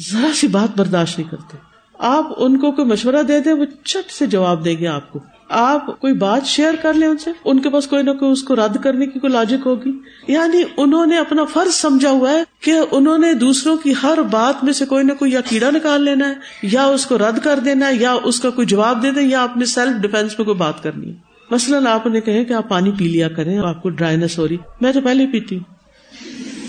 ذرا 0.00 0.34
سی 0.34 0.46
بات 0.46 0.78
برداشت 0.78 1.18
نہیں 1.18 1.30
کرتے۔ 1.30 1.56
آپ 1.98 2.24
ان 2.36 2.58
کو 2.58 2.72
کوئی 2.72 2.88
مشورہ 2.88 3.22
دے 3.22 3.40
دیں، 3.40 3.52
وہ 3.52 3.64
چٹ 3.84 4.10
سے 4.10 4.26
جواب 4.26 4.64
دیں 4.64 4.76
گے 4.78 4.86
آپ 4.86 5.12
کو۔ 5.12 5.18
آپ 5.50 6.00
کوئی 6.00 6.12
بات 6.12 6.46
شیئر 6.46 6.74
کر 6.82 6.94
لیں 6.94 7.08
ان 7.08 7.18
سے؟ 7.18 7.30
ان 7.44 7.60
کے 7.60 7.70
پاس 7.70 7.86
کوئی 7.86 8.02
نہ 8.02 8.10
کوئی 8.10 8.32
اس 8.32 8.42
کو 8.42 8.56
رد 8.56 8.82
کرنے 8.82 9.06
کی 9.06 9.20
کوئی 9.20 9.32
لاجک 9.32 9.66
ہوگی؟ 9.66 9.90
یعنی 10.28 10.62
انہوں 10.76 11.06
نے 11.06 11.18
اپنا 11.18 11.44
فرض 11.44 11.74
سمجھا 11.74 12.10
ہوا 12.10 12.32
ہے 12.32 12.42
کہ 12.60 12.74
انہوں 12.90 13.18
نے 13.18 13.34
دوسروں 13.34 13.76
کی 13.76 13.92
ہر 14.02 14.18
بات 14.30 14.64
میں 14.64 14.72
سے 14.72 14.86
کوئی 14.86 15.04
نہ 15.04 15.12
کوئی 15.12 15.32
یا 15.32 15.40
کیڑا 15.40 15.70
نکال 15.70 16.02
لینا 16.02 16.28
ہے، 16.28 16.34
یا 16.62 16.84
اس 16.84 17.06
کو 17.06 17.18
رد 17.18 17.38
کر 17.38 17.58
دینا 17.58 17.88
ہے، 17.88 17.94
یا 17.94 18.16
اس 18.22 18.40
کا 18.40 18.50
کوئی 18.50 18.66
جواب 18.66 19.02
دے 19.02 19.10
دیں، 19.10 19.22
یا 19.22 19.42
اپنے 19.42 19.64
سیلف 19.64 20.02
ڈیفینس 20.02 20.38
میں 20.38 20.44
کوئی 20.44 20.56
بات 20.56 20.82
کرنی 20.82 21.08
ہے۔ 21.08 21.14
مثلاً 21.50 21.86
آپ 21.86 22.06
نے 22.06 22.20
کہے 22.20 22.44
کہ 22.44 22.52
آپ 22.52 22.68
پانی 22.68 22.92
پی 22.98 23.08
لیا 23.08 23.28
کریں، 23.28 23.58
آپ 23.58 23.82
کو 23.82 23.88
ڈرائیس 23.88 24.38
ہو 24.38 24.48
رہی۔ 24.48 24.56
میں 24.80 24.92
تو 24.92 25.00
پہلے 25.00 25.26
ہی 25.26 25.32
پیتی 25.32 25.56
ہوں۔ 25.56 25.64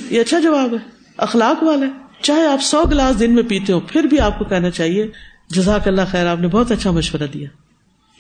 یہ 0.10 0.22
اچھا 0.22 0.40
جواب 0.40 0.74
ہے۔ 0.74 0.90
اخلاق 1.18 1.64
والا 1.64 1.86
ہے۔ 1.86 1.92
چاہے 2.22 2.48
آپ 2.48 2.62
سو 2.62 2.84
گلاس 2.92 3.20
دن 3.20 3.36
میں 3.36 3.44
پیتے 3.44 3.74
ہو 3.74 3.80
پھر 3.80 4.04
بھی 4.04 4.20
آپ 4.20 4.40
کو 4.40 4.46
کہنا 4.46 4.70
چاہیے، 4.70 5.08
جزاک 5.50 5.88
اللہ 5.88 6.02
خیر، 6.12 6.28
آپ 6.28 6.40
نے 6.40 6.48
بہت 6.48 6.72
اچھا 6.72 6.92
مشورہ 6.92 7.28
دیا۔ 7.34 7.48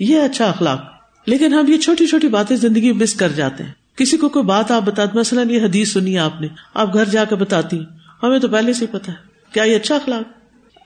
یہ 0.01 0.19
اچھا 0.19 0.49
اخلاق۔ 0.49 0.85
لیکن 1.25 1.53
ہم 1.53 1.67
یہ 1.67 1.77
چھوٹی 1.77 2.07
چھوٹی 2.07 2.27
باتیں 2.27 2.55
زندگی 2.55 2.91
مس 2.91 3.13
کر 3.13 3.29
جاتے 3.29 3.63
ہیں۔ 3.63 3.71
کسی 3.95 4.17
کو 4.17 4.29
کوئی 4.29 4.45
بات 4.45 4.71
آپ 4.71 4.81
بتا 4.81 5.03
مثلاً 5.13 5.49
یہ 5.49 5.61
حدیث 5.61 5.93
سنی 5.93 6.17
آپ 6.17 6.41
نے، 6.41 6.47
آپ 6.73 6.93
گھر 6.93 7.05
جا 7.05 7.23
کے 7.23 7.35
بتاتی 7.35 7.79
ہمیں 8.23 8.39
تو 8.39 8.47
پہلے 8.47 8.73
سے 8.73 8.85
ہی 8.85 8.99
پتا 8.99 9.11
ہے۔ 9.11 9.17
کیا 9.53 9.63
یہ 9.63 9.75
اچھا 9.75 9.95
اخلاق؟ 9.95 10.23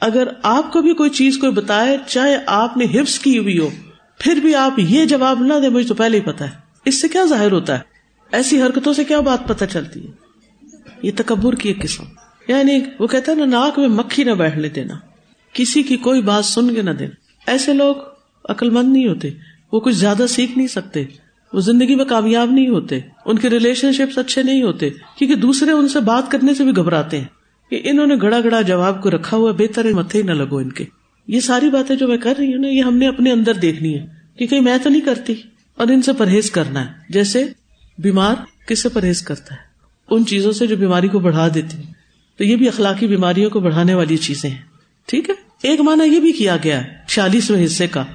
اگر 0.02 0.28
آپ 0.44 0.72
کو 0.72 0.82
بھی 0.82 0.94
کوئی 0.94 1.10
چیز 1.10 1.38
کوئی 1.38 1.52
بتائے، 1.52 1.98
چاہے 2.08 2.38
آپ 2.46 2.78
نے 2.78 2.86
حفظ 2.86 3.20
کی 3.20 3.38
ہوئی 3.38 3.60
ہو، 3.60 3.70
پھر 4.20 4.36
بھی 4.36 4.56
آپ 4.56 4.74
یہ 4.78 5.06
جواب 5.06 5.44
نہ 5.44 5.54
دیں، 5.62 5.70
مجھے 5.70 5.88
تو 5.88 5.94
پہلے 5.94 6.18
ہی 6.18 6.22
پتا 6.22 6.46
ہے۔ 6.46 6.52
اس 6.86 7.02
سے 7.02 7.08
کیا 7.08 7.26
ظاہر 7.26 7.52
ہوتا 7.52 7.74
ہے؟ 7.74 7.84
ایسی 8.32 8.62
حرکتوں 8.62 8.94
سے 8.94 9.04
کیا 9.04 9.20
بات 9.20 9.48
پتہ 9.48 9.66
چلتی 9.66 10.08
ہے؟ 10.08 10.12
یہ 11.02 11.12
تکبر 11.16 11.56
کی 11.56 11.70
ایک 11.70 11.82
قسم۔ 11.82 12.04
یعنی 12.48 12.80
وہ 13.00 13.08
کہتا 13.08 13.32
ہے 13.32 13.38
نا، 13.38 13.46
ناک 13.46 13.80
میں 13.80 13.88
مکھی 13.88 14.24
نہ 14.24 14.32
بیٹھنے 14.32 14.70
دینا 14.70 14.94
کسی 15.54 15.84
کی 15.84 15.98
کوئی 15.98 16.22
بات 16.22 16.46
سن 16.46 16.74
کے 16.74 16.82
نہ 16.82 16.92
دینا 16.92 17.52
ایسے 17.52 17.74
لوگ 17.74 17.96
عقل 18.50 18.70
مند 18.70 18.94
نہیں 18.94 19.08
ہوتے۔ 19.08 19.30
وہ 19.72 19.80
کچھ 19.80 19.96
زیادہ 19.96 20.26
سیکھ 20.30 20.58
نہیں 20.58 20.68
سکتے۔ 20.68 21.04
وہ 21.54 21.60
زندگی 21.60 21.96
میں 21.96 22.06
کامیاب 22.06 22.52
نہیں 22.52 22.68
ہوتے۔ 22.68 23.00
ان 23.26 23.40
کے 23.40 23.50
ریلیشن 23.50 23.94
شپس 23.94 24.18
اچھے 24.18 24.44
نہیں 24.44 24.64
ہوتے۔ 24.64 24.90
کیونکہ 24.90 25.36
دوسرے 25.36 25.72
ان 25.72 25.88
سے 25.88 26.00
بات 26.00 26.32
کرنے 26.32 26.54
سے 26.54 26.64
بھی 26.64 26.72
گھبراتے 26.76 27.18
ہیں۔ 27.18 27.26
کہ 27.70 27.82
انہوں 27.84 28.08
نے 28.08 28.16
گڑا 28.22 28.40
گڑا 28.40 28.62
جواب 28.62 29.04
کو 29.04 29.10
رکھا 29.12 29.38
ہوا 29.38 29.52
بہتر 29.52 29.94
متھے 29.94 30.20
ہی 30.20 30.24
نہ 30.24 30.32
لگو 30.32 30.58
ان 30.58 30.72
کے۔ 30.72 30.86
یہ 31.28 31.40
ساری 31.40 31.70
باتیں 31.70 31.96
جو 31.96 32.08
میں 32.08 32.18
کر 32.18 32.34
رہی 32.40 32.54
ہوں 32.54 32.62
نا، 32.62 32.68
یہ 32.68 32.82
ہم 32.82 32.98
نے 32.98 33.08
اپنے 33.08 33.32
اندر 33.32 33.54
دیکھنی 33.54 34.00
ہے 34.00 34.06
کہ 34.38 34.48
کہیں 34.48 34.62
میں 34.62 34.78
تو 34.84 34.90
نہیں 34.90 35.02
کرتی۔ 35.02 35.34
اور 35.76 35.88
ان 35.88 36.02
سے 36.02 36.14
پرہیز 36.14 36.52
کرنا 36.52 36.86
ہے۔ 36.86 36.92
جیسے 37.10 37.46
بیمار 37.98 38.36
کس 38.68 38.84
سے 38.84 38.90
پرہیز 38.90 39.22
کرتا 39.22 39.56
ہے؟ 39.56 39.60
ان 40.10 40.26
چیزوں 40.26 40.52
سے 40.52 40.68
جو 40.68 40.76
بیماری 40.76 41.08
کو 41.08 41.20
بڑھا 41.20 41.48
دیتی 41.54 41.78
تو 42.38 42.44
یہ 42.44 42.56
بھی 42.56 42.68
اخلاقی 42.68 43.08
بیماریوں 43.08 43.50
کو 43.50 43.60
بڑھانے 43.60 43.94
والی 43.94 44.18
چیزیں 44.18 44.50
ہیں۔ 44.50 44.58
ٹھیک 45.06 45.30
ہے؟ 45.30 45.36
ایک 45.64 45.82
معنی 45.82 46.16
یہ 46.16 46.20
بھی 46.20 46.32
کیا 46.32 46.58
گیا 46.64 46.84
ہے، 46.84 46.90
چھیالیسویں 47.08 47.66
حصے 47.66 47.88
کا۔ 47.88 48.06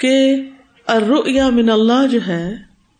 کہ 0.00 0.14
یا 1.28 1.48
من 1.50 1.70
اللہ 1.70 2.06
جو 2.12 2.18
ہے، 2.26 2.44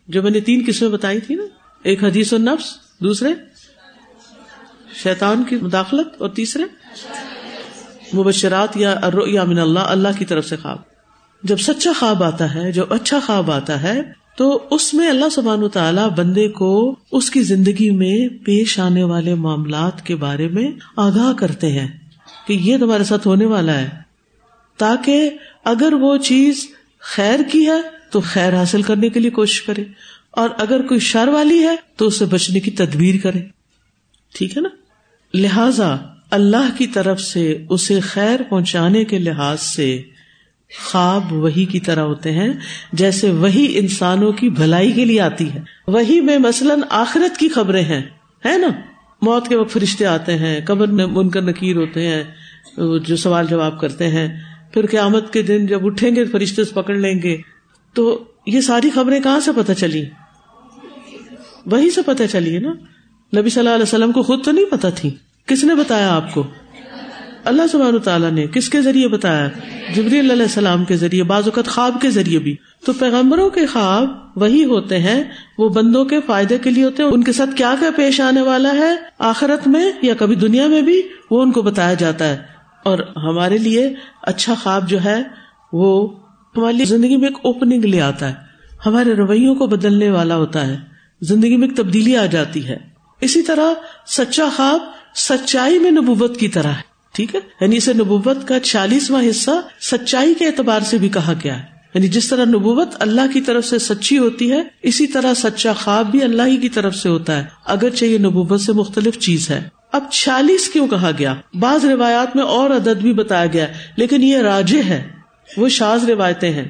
جو 0.08 0.22
میں 0.22 0.30
نے 0.30 0.40
تین 0.40 0.62
قسمیں 0.66 0.90
بتائی 0.90 1.20
تھی 1.20 1.34
نا، 1.34 1.44
ایک 1.84 2.04
حدیث 2.04 2.32
و 2.32 2.38
نفس، 2.38 2.72
دوسرے 3.00 3.32
شیطان 5.02 5.42
کی 5.44 5.56
مداخلت 5.56 6.20
اور 6.20 6.28
تیسرے 6.30 6.64
مبشرات 8.12 8.76
یا 8.76 8.94
یا 9.26 9.44
من 9.44 9.58
اللہ 9.58 9.88
اللہ 9.88 10.18
کی 10.18 10.24
طرف 10.24 10.48
سے 10.48 10.56
خواب۔ 10.56 10.78
جب 11.42 11.58
سچا 11.60 11.92
خواب 11.98 12.22
آتا 12.22 12.54
ہے، 12.54 12.70
جب 12.72 12.92
اچھا 12.92 13.18
خواب 13.26 13.50
آتا 13.50 13.82
ہے، 13.82 14.00
تو 14.36 14.46
اس 14.70 14.92
میں 14.94 15.08
اللہ 15.08 15.28
سبحان 15.30 15.62
و 15.62 15.68
تعالیٰ 15.68 16.08
بندے 16.10 16.48
کو 16.50 16.70
اس 17.12 17.30
کی 17.30 17.40
زندگی 17.42 17.90
میں 17.92 18.16
پیش 18.44 18.78
آنے 18.78 19.02
والے 19.04 19.34
معاملات 19.40 20.04
کے 20.06 20.16
بارے 20.16 20.48
میں 20.48 20.70
آگاہ 20.96 21.32
کرتے 21.32 21.70
ہیں 21.72 21.86
کہ 22.46 22.52
یہ 22.60 22.78
تمہارے 22.78 23.04
ساتھ 23.04 23.26
ہونے 23.26 23.46
والا 23.46 23.78
ہے، 23.78 23.88
تاکہ 24.78 25.30
اگر 25.64 25.92
وہ 26.00 26.16
چیز 26.22 26.66
خیر 27.04 27.40
کی 27.52 27.66
ہے 27.66 27.80
تو 28.10 28.20
خیر 28.20 28.56
حاصل 28.56 28.82
کرنے 28.82 29.08
کے 29.08 29.20
لیے 29.20 29.30
کوشش 29.30 29.62
کرے 29.62 29.84
اور 30.30 30.48
اگر 30.58 30.82
کوئی 30.82 31.00
شر 31.00 31.28
والی 31.28 31.62
ہے 31.62 31.76
تو 31.96 32.06
اسے 32.06 32.24
بچنے 32.24 32.60
کی 32.60 32.70
تدبیر 32.70 33.14
کرے 33.22 33.40
ٹھیک 34.34 34.56
ہے 34.56 34.62
نا 34.62 34.68
لہذا 35.34 35.96
اللہ 36.30 36.70
کی 36.78 36.86
طرف 36.86 37.20
سے 37.20 37.64
اسے 37.68 38.00
خیر 38.00 38.42
پہنچانے 38.42 39.04
کے 39.04 39.18
لحاظ 39.18 39.60
سے 39.60 40.02
خواب 40.70 41.32
وہی 41.32 41.64
کی 41.64 41.80
طرح 41.80 42.00
ہوتے 42.00 42.32
ہیں 42.32 42.52
جیسے 42.92 43.30
وہی 43.30 43.66
انسانوں 43.78 44.32
کی 44.32 44.48
بھلائی 44.48 44.92
کے 44.92 45.04
لیے 45.04 45.20
آتی 45.20 45.52
ہے 45.54 45.60
وہی 45.86 46.20
میں 46.20 46.38
مثلاً 46.38 46.80
آخرت 46.90 47.36
کی 47.36 47.48
خبریں 47.48 47.84
ہیں، 47.84 48.02
ہے 48.46 48.56
نا؟ 48.58 48.68
موت 49.22 49.48
کے 49.48 49.56
وقت 49.56 49.72
فرشتے 49.72 50.06
آتے 50.06 50.36
ہیں، 50.38 50.60
قبر 50.66 50.86
میں 50.88 51.06
من 51.06 51.30
کر 51.30 51.42
نکیر 51.42 51.76
ہوتے 51.76 52.08
ہیں 52.08 52.22
جو 53.06 53.16
سوال 53.16 53.46
جواب 53.46 53.80
کرتے 53.80 54.08
ہیں 54.08 54.28
پھر 54.74 54.86
قیامت 54.86 55.32
کے 55.32 55.42
دن 55.42 55.66
جب 55.66 55.86
اٹھیں 55.86 56.16
گے 56.16 56.24
فرشتے 56.24 56.62
پکڑ 56.64 56.94
لیں 56.94 57.22
گے۔ 57.22 57.36
تو 57.94 58.24
یہ 58.46 58.60
ساری 58.60 58.90
خبریں 58.90 59.20
کہاں 59.20 59.40
سے 59.40 59.50
پتہ 59.56 59.72
چلی؟ 59.72 60.04
وہی 61.66 61.90
سے 61.90 62.02
پتہ 62.02 62.22
چلی 62.30 62.54
ہے 62.54 62.60
نا؟ 62.60 62.72
نبی 63.40 63.50
صلی 63.50 63.60
اللہ 63.60 63.74
علیہ 63.74 63.82
وسلم 63.82 64.12
کو 64.12 64.22
خود 64.22 64.44
تو 64.44 64.50
نہیں 64.50 64.64
پتا 64.64 64.90
تھی۔ 64.90 65.10
کس 65.46 65.64
نے 65.64 65.74
بتایا 65.74 66.14
آپ 66.14 66.34
کو؟ 66.34 66.46
اللہ 67.44 67.62
سبحانہ 67.72 67.98
تعالیٰ 67.98 68.30
نے۔ 68.30 68.46
کس 68.46 68.68
کے 68.68 68.82
ذریعے 68.82 69.08
بتایا؟ 69.08 69.48
جبری 69.94 70.18
اللہ 70.18 70.32
علیہ 70.32 70.42
السلام 70.42 70.84
کے 70.84 70.96
ذریعے، 70.96 71.22
بعض 71.22 71.42
اوقات 71.44 71.66
خواب 71.66 72.00
کے 72.00 72.10
ذریعے 72.10 72.38
بھی۔ 72.38 72.56
تو 72.84 72.92
پیغمبروں 72.92 73.50
کے 73.50 73.66
خواب 73.66 74.08
وہی 74.36 74.64
ہوتے 74.64 74.98
ہیں، 74.98 75.24
وہ 75.58 75.68
بندوں 75.68 76.04
کے 76.04 76.20
فائدے 76.26 76.58
کے 76.58 76.70
لیے 76.70 76.84
ہوتے 76.84 77.02
ہیں۔ 77.02 77.10
ان 77.10 77.24
کے 77.24 77.32
ساتھ 77.32 77.50
کیا 77.56 77.74
کیا 77.80 77.90
پیش 77.96 78.20
آنے 78.20 78.42
والا 78.42 78.72
ہے؟ 78.74 78.96
آخرت 79.18 79.68
میں 79.68 79.92
یا 80.02 80.14
کبھی 80.18 80.36
دنیا 80.36 80.66
میں 80.66 80.82
بھی 80.82 81.02
وہ 81.30 81.42
ان 81.42 81.52
کو 81.52 81.62
بتایا 81.62 81.94
جاتا 81.94 82.28
ہے۔ 82.28 82.53
اور 82.84 82.98
ہمارے 83.16 83.58
لیے 83.58 83.94
اچھا 84.22 84.54
خواب 84.62 84.88
جو 84.88 85.04
ہے 85.04 85.22
وہ 85.72 86.18
ہماری 86.56 86.84
زندگی 86.84 87.16
میں 87.16 87.28
ایک 87.28 87.38
اوپننگ 87.42 87.84
لے 87.84 88.00
آتا 88.00 88.28
ہے۔ 88.28 88.34
ہمارے 88.86 89.14
رویوں 89.14 89.54
کو 89.54 89.66
بدلنے 89.66 90.10
والا 90.10 90.36
ہوتا 90.36 90.66
ہے۔ 90.66 90.76
زندگی 91.20 91.56
میں 91.56 91.68
ایک 91.68 91.76
تبدیلی 91.76 92.16
آ 92.16 92.26
جاتی 92.26 92.68
ہے۔ 92.68 92.76
اسی 93.20 93.42
طرح 93.42 93.72
سچا 94.06 94.44
خواب 94.56 94.80
سچائی 95.14 95.78
میں 95.78 95.90
نبوت 95.90 96.40
کی 96.40 96.48
طرح 96.48 96.68
ہے۔ 96.68 96.94
ٹھیک 97.12 97.34
ہے؟ 97.34 97.40
یعنی 97.60 97.76
اسے 97.76 97.92
نبوت 97.92 98.48
کا 98.48 98.60
چالیسواں 98.60 99.22
حصہ 99.30 99.50
سچائی 99.80 100.34
کے 100.34 100.46
اعتبار 100.46 100.80
سے 100.80 100.98
بھی 100.98 101.08
کہا 101.08 101.32
گیا 101.44 101.58
ہے۔ 101.58 101.64
یعنی 101.94 102.08
جس 102.08 102.28
طرح 102.28 102.44
نبوت 102.44 102.88
اللہ 103.00 103.32
کی 103.32 103.40
طرف 103.40 103.64
سے 103.64 103.78
سچی 103.78 104.18
ہوتی 104.18 104.52
ہے، 104.52 104.62
اسی 104.82 105.06
طرح 105.06 105.34
سچا 105.34 105.72
خواب 105.72 106.10
بھی 106.10 106.22
اللہ 106.22 106.42
ہی 106.46 106.56
کی 106.56 106.68
طرف 106.68 106.96
سے 106.96 107.08
ہوتا 107.08 107.38
ہے۔ 107.38 107.44
اگرچہ 107.64 108.04
یہ 108.04 108.18
نبوت 108.18 108.60
سے 108.60 108.72
مختلف 108.72 109.18
چیز 109.18 109.50
ہے۔ 109.50 109.68
اب 109.94 110.04
چالیس 110.10 110.68
کیوں 110.68 110.88
کہا 110.88 111.10
گیا؟ 111.18 111.34
بعض 111.54 111.84
روایات 111.84 112.36
میں 112.36 112.44
اور 112.44 112.70
عدد 112.70 113.00
بھی 113.02 113.12
بتایا 113.12 113.46
گیا 113.46 113.66
لیکن 113.96 114.22
یہ 114.22 114.36
راجے 114.36 114.82
ہے، 114.82 115.08
وہ 115.56 115.68
شاز 115.68 116.10
روایتیں 116.10 116.50
ہیں۔ 116.50 116.68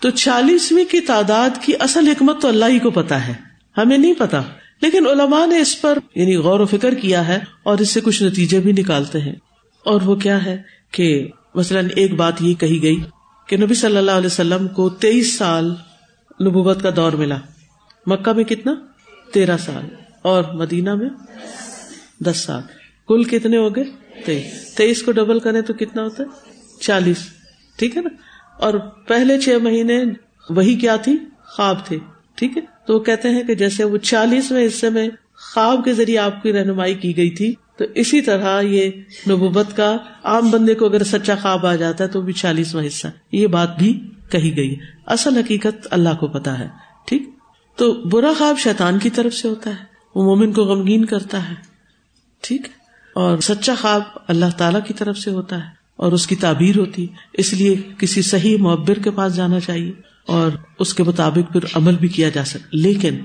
تو 0.00 0.10
چالیسویں 0.10 0.84
کی 0.84 1.00
تعداد 1.00 1.50
کی 1.62 1.72
اصل 1.80 2.08
حکمت 2.08 2.42
تو 2.42 2.48
اللہ 2.48 2.64
ہی 2.64 2.78
کو 2.78 2.90
پتا 2.90 3.28
ہے، 3.28 3.34
ہمیں 3.78 3.98
نہیں 3.98 4.14
پتا 4.18 4.42
لیکن 4.80 5.06
علماء 5.06 5.46
نے 5.46 5.58
اس 5.58 5.80
پر 5.80 5.98
یعنی 6.14 6.36
غور 6.36 6.60
و 6.60 6.66
فکر 6.66 6.94
کیا 6.94 7.28
ہے 7.28 7.38
اور 7.62 7.78
اس 7.78 7.90
سے 7.90 8.00
کچھ 8.00 8.22
نتیجے 8.22 8.60
بھی 8.60 8.72
نکالتے 8.72 9.20
ہیں۔ 9.20 9.34
اور 9.84 10.00
وہ 10.00 10.16
کیا 10.16 10.44
ہے 10.44 10.62
کہ 10.90 11.28
مثلاً 11.54 11.88
ایک 11.96 12.14
بات 12.14 12.42
یہ 12.42 12.54
کہی 12.54 12.82
گئی 12.82 13.00
کہ 13.46 13.56
نبی 13.56 13.74
صلی 13.74 13.96
اللہ 13.96 14.10
علیہ 14.10 14.26
وسلم 14.26 14.68
کو 14.68 14.90
تیئیس 14.90 15.38
سال 15.38 15.70
نبوت 16.40 16.82
کا 16.82 16.90
دور 16.96 17.12
ملا۔ 17.12 17.36
مکہ 18.06 18.32
میں 18.32 18.44
کتنا؟ 18.44 18.74
تیرہ 19.32 19.56
سال۔ 19.56 19.88
اور 20.22 20.44
مدینہ 20.44 20.94
میں؟ 20.94 21.08
دس 22.26 22.36
سال۔ 22.36 22.62
کل 23.08 23.24
کتنے 23.24 23.56
ہو 23.56 23.76
گئے؟ 23.76 23.84
تیئیس۔ 24.24 24.74
تیئیس 24.74 25.02
کو 25.02 25.12
ڈبل 25.12 25.38
کرے 25.38 25.62
تو 25.62 25.74
کتنا 25.74 26.02
ہوتا 26.02 26.22
ہے؟ 26.22 26.28
چالیس۔ 26.80 27.16
ٹھیک 27.76 27.96
ہے 27.96 28.02
نا؟ 28.02 28.08
اور 28.58 28.74
پہلے 29.08 29.40
چھ 29.40 29.48
مہینے 29.62 30.04
وہی 30.50 30.74
کیا 30.74 30.96
تھی؟ 30.96 31.16
خواب 31.44 31.86
تھے۔ 31.86 31.98
ٹھیک 32.34 32.56
ہے؟ 32.56 32.62
تو 32.86 32.94
وہ 32.94 32.98
کہتے 32.98 33.30
ہیں 33.30 33.42
کہ 33.42 33.54
جیسے 33.54 33.84
وہ 33.84 33.96
چالیسویں 33.96 34.66
حصے 34.66 34.90
میں 34.90 35.08
خواب 35.52 35.84
کے 35.84 35.92
ذریعے 35.92 36.18
آپ 36.18 36.42
کی 36.42 36.52
رہنمائی 36.52 36.94
کی 36.94 37.16
گئی 37.16 37.30
تھی، 37.30 37.54
تو 37.76 37.84
اسی 37.94 38.20
طرح 38.20 38.60
یہ 38.60 38.90
نبوت 39.30 39.76
کا 39.76 39.96
عام 40.24 40.50
بندے 40.50 40.74
کو 40.74 40.86
اگر 40.86 41.04
سچا 41.04 41.34
خواب 41.34 41.66
آ 41.66 41.74
جاتا 41.76 42.04
ہے 42.04 42.08
تو 42.08 42.20
بھی 42.20 42.32
چالیسواں 42.32 42.86
حصہ۔ 42.86 43.06
یہ 43.32 43.46
بات 43.46 43.78
بھی 43.78 44.10
کہی 44.30 44.56
گئی۔ 44.56 44.76
اصل 45.06 45.36
حقیقت 45.36 45.86
اللہ 45.90 46.08
کو 46.20 46.26
پتا 46.26 46.58
ہے۔ 46.58 46.68
ٹھیک؟ 47.06 47.22
تو 47.76 47.92
برا 47.92 48.32
خواب 48.38 48.58
شیطان 48.58 48.98
کی 48.98 49.10
طرف 49.10 49.34
سے 49.34 49.48
ہوتا 49.48 49.70
ہے۔ 49.70 49.84
وہ 50.14 50.24
مومن 50.24 50.52
کو 50.52 50.62
غمگین 50.62 51.04
کرتا 51.04 51.48
ہے۔ 51.48 51.73
ٹھیک 52.44 52.68
اور 53.14 53.38
سچا 53.38 53.74
خواب 53.80 54.02
اللہ 54.28 54.46
تعالی 54.56 54.78
کی 54.86 54.94
طرف 54.94 55.18
سے 55.18 55.30
ہوتا 55.30 55.56
ہے 55.56 55.70
اور 55.96 56.12
اس 56.12 56.26
کی 56.26 56.36
تعبیر 56.36 56.78
ہوتی 56.78 57.06
اس 57.32 57.52
لیے 57.52 57.76
کسی 57.98 58.22
صحیح 58.22 58.56
معبر 58.58 58.94
کے 58.94 59.10
پاس 59.10 59.36
جانا 59.36 59.60
چاہیے 59.60 59.92
اور 60.26 60.50
اس 60.78 60.94
کے 60.94 61.02
مطابق 61.02 61.52
پھر 61.52 61.60
عمل 61.74 61.96
بھی 61.96 62.08
کیا 62.08 62.28
جا 62.28 62.44
سکتا 62.44 62.68
لیکن 62.72 63.18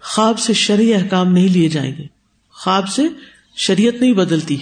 خواب 0.00 0.38
سے 0.38 0.52
شرعی 0.52 0.94
احکام 0.94 1.32
نہیں 1.32 1.48
لیے 1.48 1.68
جائیں 1.68 1.96
گے۔ 1.98 2.04
خواب 2.50 2.88
سے 2.88 3.02
شریعت 3.56 3.94
نہیں 4.00 4.12
بدلتی۔ 4.12 4.56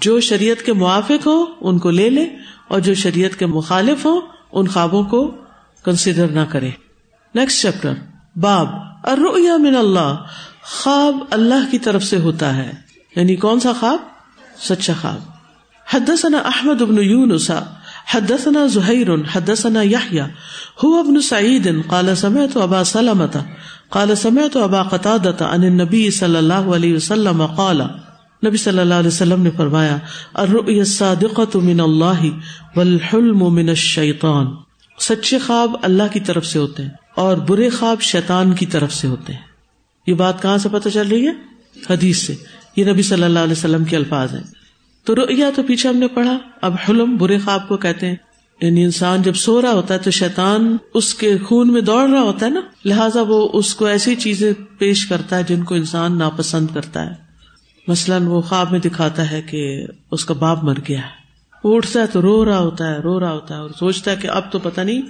جو 0.00 0.20
شریعت 0.20 0.66
کے 0.66 0.72
موافق 0.72 1.26
ہو، 1.26 1.44
ان 1.60 1.78
کو 1.78 1.90
لے 1.90 2.10
لے۔ 2.10 2.26
اور 2.68 2.80
جو 2.80 2.94
شریعت 2.94 3.38
کے 3.38 3.46
مخالف 3.46 4.06
ہو، 4.06 4.20
ان 4.52 4.66
خوابوں 4.66 5.04
کو 5.04 5.36
کنسیڈر 5.84 6.28
نہ 6.28 6.40
کرے۔ 6.40 6.70
نیکسٹ 7.34 7.62
چیپٹر 7.62 7.92
باب 8.36 8.68
اریا 9.04 9.56
من 9.56 9.76
اللہ۔ 9.76 10.14
خواب 10.62 11.16
اللہ 11.30 11.70
کی 11.70 11.78
طرف 11.78 12.02
سے 12.02 12.16
ہوتا 12.16 12.56
ہے۔ 12.56 12.87
یعنی 13.16 13.36
کون 13.36 13.60
سا 13.60 13.72
خواب؟ 13.72 13.98
سچا 14.60 14.94
خواب. 14.94 15.20
حدثنا 15.86 16.38
احمد 16.38 16.82
ابن 16.82 16.98
یونسا 16.98 17.60
حدثنا 18.12 18.66
زہیر، 18.66 19.08
حدثنا 19.32 19.82
یحییٰ 19.82 20.26
هو 20.82 20.98
ابن 20.98 21.20
سعید، 21.20 21.68
قال 21.88 22.14
سمعت 22.14 22.56
ابا 22.56 22.82
سلمة 22.84 23.40
قال 23.90 24.14
سمعت 24.14 24.56
ابا 24.56 24.82
قتادة 24.82 25.46
عن 25.46 25.64
النبي 25.64 26.10
صلی 26.10 26.36
اللہ 26.36 26.68
علیہ 26.76 26.94
وسلم 26.94 27.46
قال، 27.46 27.80
نبی 28.46 28.56
صلی 28.56 28.78
اللہ 28.78 28.94
علیہ 28.94 29.08
وسلم 29.08 29.42
نے 29.42 29.50
فرمایا 29.56 29.96
الرؤيا 30.34 30.82
الصادقة 30.82 31.60
من 31.70 31.80
اللہ 31.80 32.22
والحلم 32.76 33.44
من 33.54 33.68
الشیطان. 33.68 34.46
سچے 34.98 35.38
خواب 35.38 35.76
اللہ 35.82 36.12
کی 36.12 36.20
طرف 36.20 36.46
سے 36.46 36.58
ہوتے 36.58 36.82
ہیں 36.82 36.90
اور 37.14 37.36
برے 37.36 37.68
خواب 37.70 38.00
شیطان 38.02 38.52
کی 38.54 38.66
طرف 38.66 38.94
سے 38.94 39.08
ہوتے 39.08 39.32
ہیں. 39.32 39.42
یہ 40.06 40.14
بات 40.14 40.42
کہاں 40.42 40.58
سے 40.58 40.68
پتہ 40.68 40.88
چل 40.88 41.08
رہی 41.08 41.26
ہے؟ 41.26 41.32
حدیث 41.90 42.26
سے. 42.26 42.34
یہ 42.76 42.92
نبی 42.92 43.02
صلی 43.02 43.22
اللہ 43.22 43.38
علیہ 43.38 43.52
وسلم 43.52 43.84
کے 43.84 43.96
الفاظ 43.96 44.34
ہیں۔ 44.34 44.42
تو 45.04 45.14
رؤیا 45.14 45.50
تو 45.56 45.62
پیچھے 45.62 45.88
ہم 45.88 45.96
نے 45.96 46.08
پڑھا۔ 46.08 46.38
اب 46.62 46.74
حلم 46.88 47.16
برے 47.16 47.38
خواب 47.38 47.68
کو 47.68 47.76
کہتے 47.76 48.08
ہیں۔ 48.08 48.16
یعنی 48.60 48.84
انسان 48.84 49.22
جب 49.22 49.34
سو 49.34 49.62
رہا 49.62 49.72
ہوتا 49.72 49.94
ہے 49.94 49.98
تو 49.98 50.10
شیطان 50.10 50.76
اس 50.94 51.14
کے 51.14 51.38
خون 51.38 51.72
میں 51.72 51.80
دوڑ 51.80 52.10
رہا 52.10 52.20
ہوتا 52.20 52.46
ہے 52.46 52.50
نا۔ 52.50 52.60
لہٰذا 52.84 53.22
وہ 53.22 53.48
اس 53.52 53.74
کو 53.74 53.84
ایسی 53.84 54.16
چیزیں 54.16 54.52
پیش 54.78 55.06
کرتا 55.06 55.36
ہے 55.36 55.42
جن 55.42 55.62
کو 55.62 55.74
انسان 55.74 56.18
ناپسند 56.18 56.66
کرتا 56.74 57.06
ہے۔ 57.06 57.14
مثلاً 57.88 58.22
وہ 58.22 58.40
خواب 58.40 58.72
میں 58.72 58.80
دکھاتا 58.80 59.30
ہے 59.30 59.42
کہ 59.42 59.86
اس 60.10 60.24
کا 60.24 60.34
باپ 60.34 60.64
مر 60.64 60.74
گیا 60.88 60.98
ہے۔ 60.98 61.18
وہ 61.64 61.76
اٹھتا 61.76 62.00
ہے 62.00 62.06
تو 62.06 62.22
رو 62.22 62.44
رہا 62.44 62.58
ہوتا 62.58 62.90
ہے، 62.90 62.98
رو 62.98 63.20
رہا 63.20 63.32
ہوتا 63.32 63.54
ہے 63.54 63.60
اور 63.60 63.70
سوچتا 63.78 64.10
ہے 64.10 64.16
کہ 64.16 64.26
اب 64.26 64.52
تو 64.52 64.58
پتا 64.58 64.82
نہیں 64.82 65.02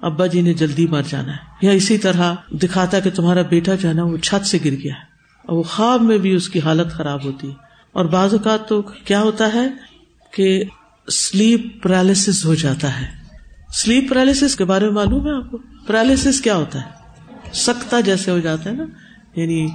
ابا 0.00 0.26
جی 0.26 0.40
نے 0.40 0.54
جلدی 0.54 0.86
مر 0.86 1.02
جانا 1.08 1.32
ہے۔ 1.32 1.66
یا 1.66 1.72
اسی 1.72 1.98
طرح 1.98 2.34
دکھاتا 2.50 2.96
ہے 2.96 3.02
کہ 3.02 3.10
تمہارا 3.10 3.42
بیٹا 3.42 3.74
جو 3.74 3.88
ہے 3.88 3.94
نا 3.94 4.04
وہ 4.04 4.16
چھت 4.16 4.46
سے 4.46 4.58
گر 4.64 4.70
گیا 4.70 4.94
ہے۔ 4.94 5.15
اور 5.46 5.56
وہ 5.56 5.62
خواب 5.62 6.02
میں 6.02 6.18
بھی 6.18 6.34
اس 6.34 6.48
کی 6.48 6.60
حالت 6.60 6.92
خراب 6.92 7.24
ہوتی۔ 7.24 7.48
ہے 7.48 7.54
اور 7.92 8.04
بعض 8.04 8.32
اوقات 8.34 8.68
تو 8.68 8.82
کیا 8.82 9.20
ہوتا 9.20 9.54
ہے 9.54 9.68
کہ 10.30 10.64
سلیپ 11.10 11.82
پیرالس 11.82 12.44
ہو 12.44 12.54
جاتا 12.54 13.00
ہے۔ 13.00 13.06
سلیپ 13.72 14.08
پیرالس 14.08 14.56
کے 14.56 14.64
بارے 14.64 14.84
میں 14.84 14.92
معلوم 14.92 15.26
ہے 15.26 15.32
آپ 15.32 15.50
کو؟ 15.50 15.58
پیرالس 15.86 16.40
کیا 16.40 16.56
ہوتا 16.56 16.78
ہے؟ 16.78 16.96
سکتا 17.52 18.00
جیسے 18.00 18.30
ہو 18.30 18.38
جاتا 18.38 18.70
ہے 18.70 18.74
نا۔ 18.74 18.84
یعنی 19.40 19.68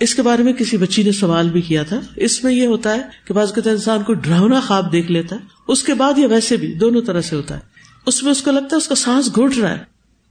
اس 0.00 0.14
کے 0.14 0.22
بارے 0.22 0.42
میں 0.42 0.52
کسی 0.52 0.76
بچی 0.76 1.02
نے 1.02 1.12
سوال 1.12 1.50
بھی 1.50 1.60
کیا 1.60 1.82
تھا۔ 1.82 2.00
اس 2.16 2.44
میں 2.44 2.52
یہ 2.52 2.66
ہوتا 2.66 2.94
ہے 2.94 3.02
کہ 3.24 3.34
بعض 3.34 3.54
کہتے 3.54 3.70
انسان 3.70 4.02
کو 4.02 4.14
ڈراؤنا 4.14 4.60
خواب 4.60 4.92
دیکھ 4.92 5.12
لیتا 5.12 5.36
ہے۔ 5.36 5.40
اس 5.68 5.82
کے 5.82 5.94
بعد 5.94 6.18
یہ 6.18 6.26
ویسے 6.26 6.56
بھی 6.56 6.74
دونوں 6.74 7.02
طرح 7.02 7.20
سے 7.20 7.36
ہوتا 7.36 7.54
ہے۔ 7.54 7.60
اس 8.06 8.22
میں 8.22 8.30
اس 8.30 8.42
کو 8.42 8.50
لگتا 8.50 8.68
ہے 8.72 8.76
اس 8.76 8.88
کا 8.88 8.94
سانس 8.94 9.36
گھٹ 9.36 9.58
رہا 9.58 9.70
ہے۔ 9.70 9.84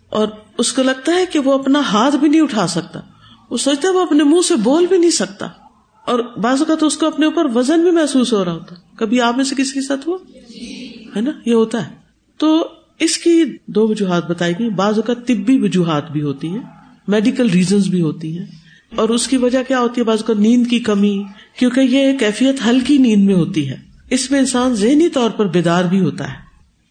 اور 0.10 0.28
اس 0.58 0.74
کو 0.74 0.84
لگتا 0.84 1.12
ہے 1.12 1.26
کہ 1.26 1.40
وہ 1.40 1.54
اپنا 1.54 1.80
ہاتھ 1.80 2.16
بھی 2.16 2.30
نہیں 2.30 2.42
اٹھا 2.42 2.68
سکتا۔ 2.68 3.00
وہ 3.50 3.58
سوچتا 3.58 3.88
ہے 3.88 3.94
وہ 3.94 4.00
اپنے 4.00 4.24
منہ 4.24 4.42
سے 4.48 4.56
بول 4.56 4.86
بھی 4.86 4.98
نہیں 4.98 5.10
سکتا۔ 5.10 5.48
اور 6.06 6.20
بعض 6.20 6.60
اوقات 6.60 6.84
اس 6.84 6.98
کو 6.98 7.08
اپنے 7.08 7.26
اوپر 7.26 7.46
وزن 7.56 7.82
بھی 7.82 7.92
محسوس 7.92 8.34
ہو 8.34 8.46
رہا 8.46 8.52
ہوتا۔ 8.52 8.76
کبھی 8.96 9.22
آپ 9.22 9.36
میں 9.36 9.44
سے 9.44 9.56
کسی 9.56 9.72
کے 9.72 9.82
ساتھ 9.82 10.08
ہوا؟ 10.08 10.18
ہے 11.16 11.22
نا؟ 11.22 11.32
یہ 11.46 11.54
ہوتا 11.54 11.88
ہے۔ 11.88 11.96
تو 12.38 12.68
اس 13.00 13.18
کی 13.18 13.44
دو 13.68 13.88
وجوہات 13.88 14.30
بتائی 14.30 14.54
گئی۔ 14.60 14.70
بعض 14.70 14.96
اوقات 14.96 15.28
طبی 15.28 15.60
وجوہات 15.60 16.12
بھی 16.12 16.22
ہوتی 16.22 16.48
ہیں۔ 16.48 16.62
میڈیکل 17.08 17.50
ریزنس 17.50 17.88
بھی 17.88 18.02
ہوتی 18.02 18.38
ہیں۔ 18.38 18.46
اور 18.96 19.10
اس 19.10 19.28
کی 19.28 19.38
وجہ 19.38 19.60
کیا 19.68 19.80
ہوتی 19.80 20.02
ہے؟ 20.02 20.06
بعض 20.06 20.18
اوقات 20.18 20.38
نیند 20.38 20.68
کی 20.68 20.80
کمی۔ 20.80 21.24
کیونکہ 21.60 21.80
یہ 21.80 22.18
کیفیت 22.18 22.56
ہلکی 22.66 22.98
نیند 22.98 23.26
میں 23.26 23.36
ہوتی 23.36 23.70
ہے۔ 23.70 23.78
اس 24.10 24.32
میں 24.32 24.40
انسان 24.40 24.76
ذہنی 24.76 25.10
طور 25.10 25.30
پر 25.30 25.46
بیدار 25.46 25.84
بھی 25.84 26.00
ہوتا 26.00 26.30
ہے۔ 26.30 26.38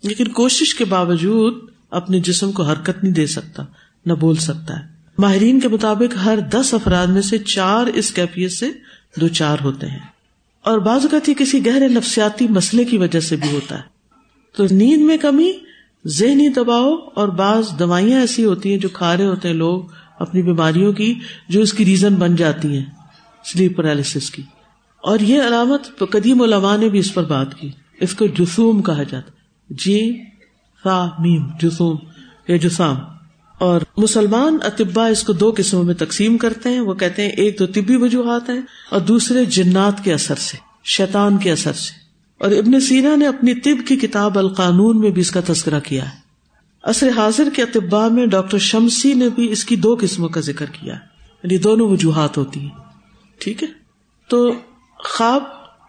لیکن 0.02 0.28
کوشش 0.28 0.74
کے 0.74 0.84
باوجود 0.84 1.54
اپنے 1.90 2.20
جسم 2.20 2.52
کو 2.52 2.62
حرکت 2.62 3.02
نہیں 3.02 3.14
دے 3.14 3.26
سکتا، 3.26 3.64
نہ 4.06 4.12
بول 4.12 4.36
سکتا 4.36 4.80
ہے۔ 4.80 4.95
ماہرین 5.18 5.60
کے 5.60 5.68
مطابق 5.68 6.16
ہر 6.24 6.38
دس 6.40 6.74
افراد 6.74 7.06
میں 7.06 7.22
سے 7.22 7.38
چار 7.38 7.86
اس 7.86 8.10
کیفیت 8.10 8.52
سے 8.52 8.70
دو 9.20 9.28
چار 9.28 9.56
ہوتے 9.64 9.86
ہیں۔ 9.86 9.98
اور 10.62 10.78
بعض 10.78 11.02
اوقات 11.02 11.28
یہ 11.28 11.34
کسی 11.34 11.66
گہرے 11.66 11.88
نفسیاتی 11.88 12.48
مسئلے 12.48 12.84
کی 12.84 12.98
وجہ 12.98 13.20
سے 13.20 13.36
بھی 13.36 13.50
ہوتا 13.52 13.78
ہے۔ 13.78 13.82
تو 14.56 14.64
نیند 14.70 15.02
میں 15.02 15.16
کمی، 15.16 15.52
ذہنی 16.06 16.48
دباؤ 16.48 16.94
اور 16.94 17.28
بعض 17.28 17.78
دوائیاں 17.78 18.20
ایسی 18.20 18.44
ہوتی 18.44 18.70
ہیں 18.70 18.78
جو 18.78 18.88
کھا 18.88 19.16
رہے 19.16 19.26
ہوتے 19.26 19.48
ہیں 19.48 19.54
لوگ 19.54 19.82
اپنی 20.18 20.42
بیماریوں 20.42 20.92
کی، 20.92 21.14
جو 21.48 21.60
اس 21.60 21.72
کی 21.72 21.84
ریزن 21.84 22.14
بن 22.14 22.36
جاتی 22.36 22.76
ہیں 22.76 22.84
سلیپ 23.44 23.76
پیرالس 23.76 24.30
کی۔ 24.30 24.42
اور 25.02 25.18
یہ 25.18 25.42
علامت 25.42 25.98
قدیم 26.10 26.42
علماء 26.42 26.76
نے 26.76 26.88
بھی 26.88 26.98
اس 26.98 27.14
پر 27.14 27.24
بات 27.24 27.54
کی۔ 27.54 27.70
اس 28.00 28.14
کو 28.14 28.26
جسوم 28.26 28.82
کہا 28.82 29.02
جاتا 29.02 29.30
جی 29.70 30.20
فا، 30.82 31.06
میم، 31.18 31.46
جسوم 31.62 31.96
یا 32.48 32.56
جسام۔ 32.56 33.15
اور 33.58 33.80
مسلمان 33.96 34.58
اطبا 34.62 35.06
اس 35.06 35.22
کو 35.22 35.32
دو 35.32 35.54
قسموں 35.56 35.84
میں 35.84 35.94
تقسیم 35.94 36.38
کرتے 36.38 36.68
ہیں۔ 36.68 36.80
وہ 36.80 36.94
کہتے 36.94 37.22
ہیں، 37.22 37.28
ایک 37.28 37.58
تو 37.58 37.66
طبی 37.66 37.96
وجوہات 37.96 38.48
ہیں 38.48 38.60
اور 38.90 39.00
دوسرے 39.00 39.44
جنات 39.44 40.04
کے 40.04 40.14
اثر 40.14 40.34
سے، 40.34 40.56
شیطان 40.84 41.38
کے 41.38 41.52
اثر 41.52 41.72
سے۔ 41.72 41.92
اور 42.38 42.50
ابن 42.50 42.80
سینا 42.80 43.16
نے 43.16 43.26
اپنی 43.26 43.54
طب 43.54 43.88
کی 43.88 43.96
کتاب 43.96 44.38
القانون 44.38 45.00
میں 45.00 45.10
بھی 45.10 45.20
اس 45.20 45.30
کا 45.30 45.40
تذکرہ 45.46 45.80
کیا 45.80 46.04
ہے۔ 46.04 46.26
عصر 46.82 47.08
حاضر 47.16 47.48
کے 47.56 47.62
اطباء 47.62 48.08
میں 48.08 48.26
ڈاکٹر 48.26 48.58
شمسی 48.58 49.14
نے 49.14 49.28
بھی 49.28 49.52
اس 49.52 49.64
کی 49.64 49.76
دو 49.76 49.96
قسموں 50.00 50.28
کا 50.28 50.40
ذکر 50.40 50.66
کیا 50.66 50.94
یعنی 50.94 51.58
دونوں 51.58 51.88
وجوہات 51.88 52.36
ہوتی 52.36 52.60
ہیں۔ 52.60 52.70
ٹھیک 53.38 53.62
ہے؟ 53.62 53.68
تو 54.28 54.52
خواب 54.98 55.42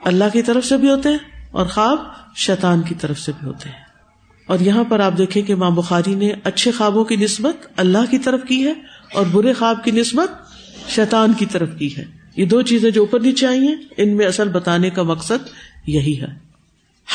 اللہ 0.04 0.24
کی 0.34 0.42
طرف 0.42 0.66
سے 0.66 0.78
بھی 0.78 0.90
ہوتے 0.90 1.10
ہیں 1.10 1.18
اور 1.52 1.66
خواب 1.66 1.98
شیطان 2.36 2.82
کی 2.82 2.96
طرف 2.96 3.20
سے 3.20 3.32
بھی 3.40 3.48
ہوتے 3.48 3.70
ہیں۔ 3.70 3.87
اور 4.48 4.60
یہاں 4.60 4.84
پر 4.84 5.00
آپ 5.00 5.18
دیکھیں 5.18 5.44
کہ 5.44 5.56
ماں 5.56 5.72
بخاری 5.72 6.16
نے 6.16 6.32
اچھے 6.44 6.72
خوابوں 6.72 7.04
کی 7.04 7.16
نسبت 7.16 7.68
اللہ 7.78 8.06
کی 8.10 8.18
طرف 8.18 8.40
کی 8.48 8.64
ہے 8.64 8.74
اور 9.14 9.26
برے 9.32 9.54
خواب 9.54 9.84
کی 9.84 9.92
نسبت 9.92 10.32
شیطان 10.90 11.34
کی 11.34 11.46
طرف 11.46 11.70
کی 11.78 11.98
ہے۔ 11.98 12.06
یہ 12.36 12.46
دو 12.46 12.62
چیزیں 12.62 12.92
جو 12.92 13.02
اوپر 13.02 13.20
نیچے 13.20 13.48
آئی 13.48 13.68
ہیں، 13.68 13.76
ان 13.98 14.18
میں 14.18 14.26
اصل 14.26 14.50
بتانے 14.50 14.90
کا 14.90 15.04
مقصد 15.04 15.48
یہی 15.88 16.22
ہے۔ 16.22 16.28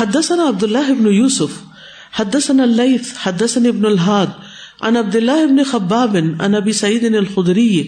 حدثنا 0.00 0.48
عبداللہ 0.48 0.90
ابن 0.90 1.06
یوسف، 1.06 1.62
حدثنا 2.20 2.62
الليث 2.62 3.12
حدثنا 3.22 3.68
ابن 3.68 3.86
الهاد 3.86 4.26
عن 4.80 4.96
عبد 4.96 5.16
الله 5.16 5.46
بن 5.46 5.64
خباب، 5.64 6.16
عن 6.40 6.54
ابي 6.54 6.72
سعيد 6.72 7.04
الخدري 7.04 7.82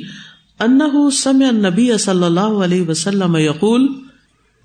انه 0.61 1.11
سمع 1.11 1.49
النبي 1.49 1.97
صلى 1.97 2.27
الله 2.27 2.65
عليه 2.65 2.85
وسلم 2.89 3.37
يقول 3.37 3.89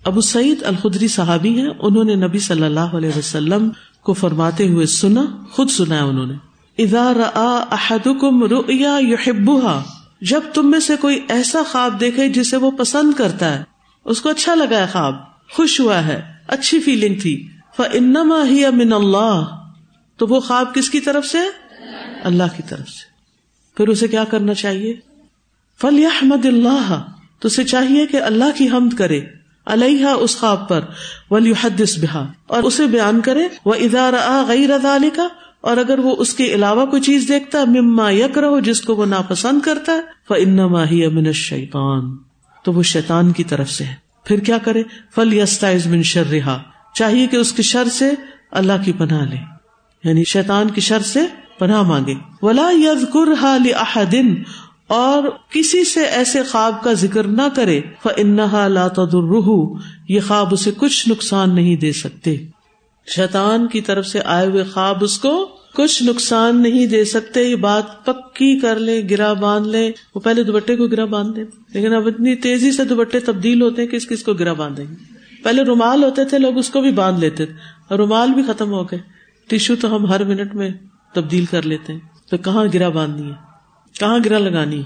ابو 0.03 0.21
سعید 0.21 0.63
الخدری 0.63 1.07
صحابی 1.07 1.49
ہیں، 1.49 1.69
انہوں 1.79 2.03
نے 2.03 2.15
نبی 2.15 2.39
صلی 2.39 2.63
اللہ 2.63 2.79
علیہ 2.79 3.17
وسلم 3.17 3.69
کو 4.03 4.13
فرماتے 4.13 4.67
ہوئے 4.67 4.85
سنا، 4.85 5.23
خود 5.51 5.69
سنا 5.69 6.03
انہوں 6.03 6.25
نے۔ 6.25 6.33
اذا 6.83 7.13
جب 10.21 10.41
تم 10.53 10.71
میں 10.71 10.79
سے 10.79 10.95
کوئی 10.95 11.19
ایسا 11.29 11.59
خواب 11.71 11.99
دیکھے 11.99 12.29
جسے 12.29 12.57
وہ 12.57 12.71
پسند 12.71 13.13
کرتا 13.13 13.59
ہے، 13.59 13.63
اس 14.05 14.21
کو 14.21 14.29
اچھا 14.29 14.55
لگا 14.55 14.77
ہے 14.79 14.85
خواب، 14.91 15.15
خوش 15.51 15.79
ہوا 15.79 16.05
ہے، 16.05 16.21
اچھی 16.47 16.79
فیلنگ 16.79 17.19
تھی۔ 17.19 17.47
انما 17.93 18.43
ہی 18.49 18.65
امن 18.65 18.93
اللہ 18.93 19.65
تو 20.17 20.27
وہ 20.27 20.39
خواب 20.39 20.75
کس 20.75 20.89
کی 20.89 20.99
طرف 20.99 21.25
سے؟ 21.25 21.37
اللہ 22.23 22.43
کی 22.57 22.63
طرف 22.69 22.89
سے۔ 22.89 23.09
پھر 23.77 23.87
اسے 23.87 24.07
کیا 24.07 24.23
کرنا 24.23 24.53
چاہیے؟ 24.53 24.93
فل 25.81 26.05
احمد 26.05 26.45
اللہ 26.45 27.03
تو 27.39 27.47
اسے 27.47 27.63
چاہیے 27.63 28.05
کہ 28.05 28.17
اللہ 28.17 28.57
کی 28.57 28.69
حمد 28.69 28.97
کرے۔ 28.97 29.21
علیہ 29.69 30.05
اس 30.05 30.37
خواب 30.39 30.69
پر 30.69 30.81
ولی 31.31 31.53
حدس 31.63 31.97
بہا، 31.97 32.25
اور 32.47 32.63
اسے 32.63 32.85
بیان 32.85 33.21
کرے 33.21 33.47
وہ 33.65 33.73
ادارہ 33.73 34.45
غیر 34.47 34.75
علی 34.75 35.09
کا 35.09 35.27
اور 35.61 35.77
اگر 35.77 35.99
وہ 35.99 36.15
اس 36.19 36.33
کے 36.33 36.45
علاوہ 36.45 36.85
کوئی 36.85 37.01
چیز 37.01 37.25
دیکھتا، 37.27 37.63
مما 37.65 38.09
یک 38.11 38.37
رہو 38.37 38.59
جس 38.59 38.81
کو 38.81 38.95
وہ 38.95 39.05
ناپسند 39.05 39.61
کرتا 39.61 39.91
ہے 39.91 40.01
وہ 40.29 40.35
انما 40.35 40.83
ہی 40.89 41.05
امن 41.05 41.31
شیطان 41.33 42.17
تو 42.63 42.73
وہ 42.73 42.83
شیطان 42.83 43.31
کی 43.31 43.43
طرف 43.43 43.69
سے 43.69 43.83
ہے۔ 43.83 43.95
پھر 44.23 44.39
کیا 44.39 44.57
کرے؟ 44.57 44.83
فل 45.15 45.33
یستائز 45.33 45.87
من 45.87 46.03
شرحا 46.03 46.57
چاہیے 46.93 47.27
کہ 47.27 47.35
اس 47.35 47.51
کی 47.51 47.63
شر 47.63 47.87
سے 47.91 48.09
اللہ 48.51 48.73
کی 48.85 48.93
پناہ 48.93 49.25
لے۔ 49.25 49.35
یعنی 50.03 50.23
شیطان 50.23 50.69
کی 50.69 50.81
شر 50.81 50.99
سے 50.99 51.19
پناہ 51.59 51.81
مانگے۔ 51.81 52.13
ولا 52.41 52.69
یز 52.73 53.05
احدن 53.75 54.33
اور 54.89 55.23
کسی 55.49 55.83
سے 55.83 56.05
ایسے 56.05 56.43
خواب 56.43 56.83
کا 56.83 56.93
ذکر 56.93 57.23
نہ 57.23 57.47
کرے 57.55 57.81
انہا 58.17 58.67
لا 58.67 58.87
یہ 60.09 60.19
خواب 60.27 60.47
اسے 60.51 60.71
کچھ 60.77 61.09
نقصان 61.09 61.55
نہیں 61.55 61.75
دے 61.75 61.91
سکتے۔ 61.91 62.35
شیطان 63.07 63.67
کی 63.67 63.81
طرف 63.81 64.05
سے 64.05 64.19
آئے 64.25 64.47
ہوئے 64.47 64.63
خواب 64.63 65.03
اس 65.03 65.19
کو 65.19 65.49
کچھ 65.73 66.03
نقصان 66.03 66.61
نہیں 66.61 66.85
دے 66.85 67.05
سکتے، 67.05 67.43
یہ 67.43 67.55
بات 67.55 68.05
پکی 68.05 68.59
کر 68.59 68.79
لے 68.79 69.01
گرا 69.09 69.33
باندھ 69.33 69.67
لے 69.67 69.91
وہ 70.15 70.19
پہلے 70.19 70.43
دوپٹے 70.43 70.75
کو 70.75 70.87
گرا 70.87 71.05
باندھ 71.05 71.35
دے 71.35 71.43
لیکن 71.73 71.93
اب 71.93 72.07
اتنی 72.07 72.35
تیزی 72.35 72.71
سے 72.71 72.83
دوپٹے 72.83 73.19
تبدیل 73.19 73.61
ہوتے 73.61 73.81
ہیں 73.81 73.89
کس 73.89 74.07
کس 74.07 74.23
کو 74.23 74.33
گرا 74.33 74.53
باندھیں 74.53 74.85
گے۔ 74.85 74.95
پہلے 75.43 75.63
رومال 75.63 76.03
ہوتے 76.03 76.25
تھے، 76.25 76.39
لوگ 76.39 76.57
اس 76.57 76.69
کو 76.69 76.81
بھی 76.81 76.91
باندھ 76.91 77.19
لیتے 77.19 77.45
تھے، 77.45 77.55
اور 77.87 77.99
رومال 77.99 78.29
بھی 78.29 78.43
ختم 78.43 78.71
ہو 78.71 78.83
گئے۔ 78.83 78.99
ٹیشو 79.47 79.75
تو 79.75 79.95
ہم 79.95 80.05
ہر 80.05 80.23
منٹ 80.23 80.55
میں 80.55 80.69
تبدیل 81.13 81.45
کر 81.45 81.61
لیتے 81.61 81.93
ہیں۔ 81.93 81.99
تو 82.29 82.37
کہاں 82.37 82.65
گرا 82.73 82.89
باندھنی 82.89 83.29
ہے؟ 83.29 83.48
کہاں 83.93 84.19
گرا 84.25 84.37
لگانی؟ 84.37 84.83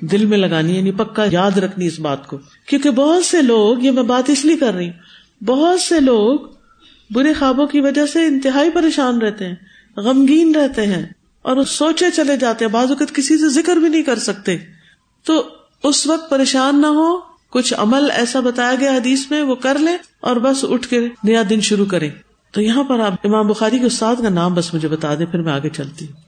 دل 0.00 0.26
میں 0.26 0.38
لگانی 0.38 0.76
یعنی 0.76 0.92
پکا 0.92 1.24
یاد 1.30 1.58
رکھنی 1.58 1.86
اس 1.86 2.00
بات 2.00 2.26
کو۔ 2.26 2.38
کیونکہ 2.66 2.90
بہت 2.90 3.24
سے 3.24 3.42
لوگ، 3.42 3.82
یہ 3.82 3.90
میں 3.90 4.02
بات 4.02 4.30
اس 4.30 4.44
لیے 4.44 4.56
کر 4.56 4.74
رہی 4.74 4.88
ہوں، 4.88 5.44
بہت 5.44 5.80
سے 5.80 6.00
لوگ 6.00 6.38
برے 7.10 7.32
خوابوں 7.32 7.66
کی 7.66 7.80
وجہ 7.80 8.06
سے 8.06 8.26
انتہائی 8.26 8.70
پریشان 8.70 9.18
رہتے 9.18 9.48
ہیں، 9.48 9.54
غمگین 9.96 10.54
رہتے 10.54 10.86
ہیں 10.86 11.06
اور 11.42 11.64
سوچے 11.64 12.10
چلے 12.16 12.36
جاتے 12.36 12.64
ہیں۔ 12.64 12.72
بعض 12.72 12.90
اوقات 12.90 13.14
کسی 13.14 13.38
سے 13.38 13.48
ذکر 13.48 13.76
بھی 13.76 13.88
نہیں 13.88 14.02
کر 14.02 14.18
سکتے۔ 14.18 14.56
تو 15.24 15.48
اس 15.82 16.06
وقت 16.06 16.30
پریشان 16.30 16.80
نہ 16.80 16.86
ہو 16.86 17.20
کچھ 17.50 17.74
عمل 17.76 18.10
ایسا 18.10 18.40
بتایا 18.40 18.74
گیا 18.80 18.92
حدیث 18.92 19.30
میں، 19.30 19.42
وہ 19.42 19.54
کر 19.54 19.78
لیں 19.78 19.96
اور 20.20 20.36
بس 20.36 20.64
اٹھ 20.68 20.88
کے 20.88 21.08
نیا 21.24 21.42
دن 21.50 21.60
شروع 21.60 21.86
کریں۔ 21.86 22.10
تو 22.52 22.60
یہاں 22.60 22.84
پر 22.84 23.00
آپ 23.00 23.12
امام 23.24 23.46
بخاری 23.46 23.78
کے 23.78 23.86
استاد 23.86 24.16
کا 24.22 24.28
نام 24.28 24.54
بس 24.54 24.74
مجھے 24.74 24.88
بتا 24.88 25.14
دیں، 25.14 25.26
پھر 25.26 25.42
میں 25.42 25.52
آگے 25.52 25.68
چلتی 25.68 26.06
ہوں۔ 26.06 26.23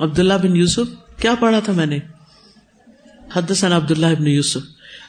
عبداللہ 0.00 0.34
بن 0.34 0.56
یوسف، 0.56 1.18
کیا 1.20 1.34
پڑھا 1.34 1.60
تھا 1.60 1.72
میں 1.72 1.86
نے؟ 1.86 1.98
حدثنا 3.34 3.76
عبداللہ 3.76 4.06
بن 4.18 4.26
یوسف۔ 4.26 4.60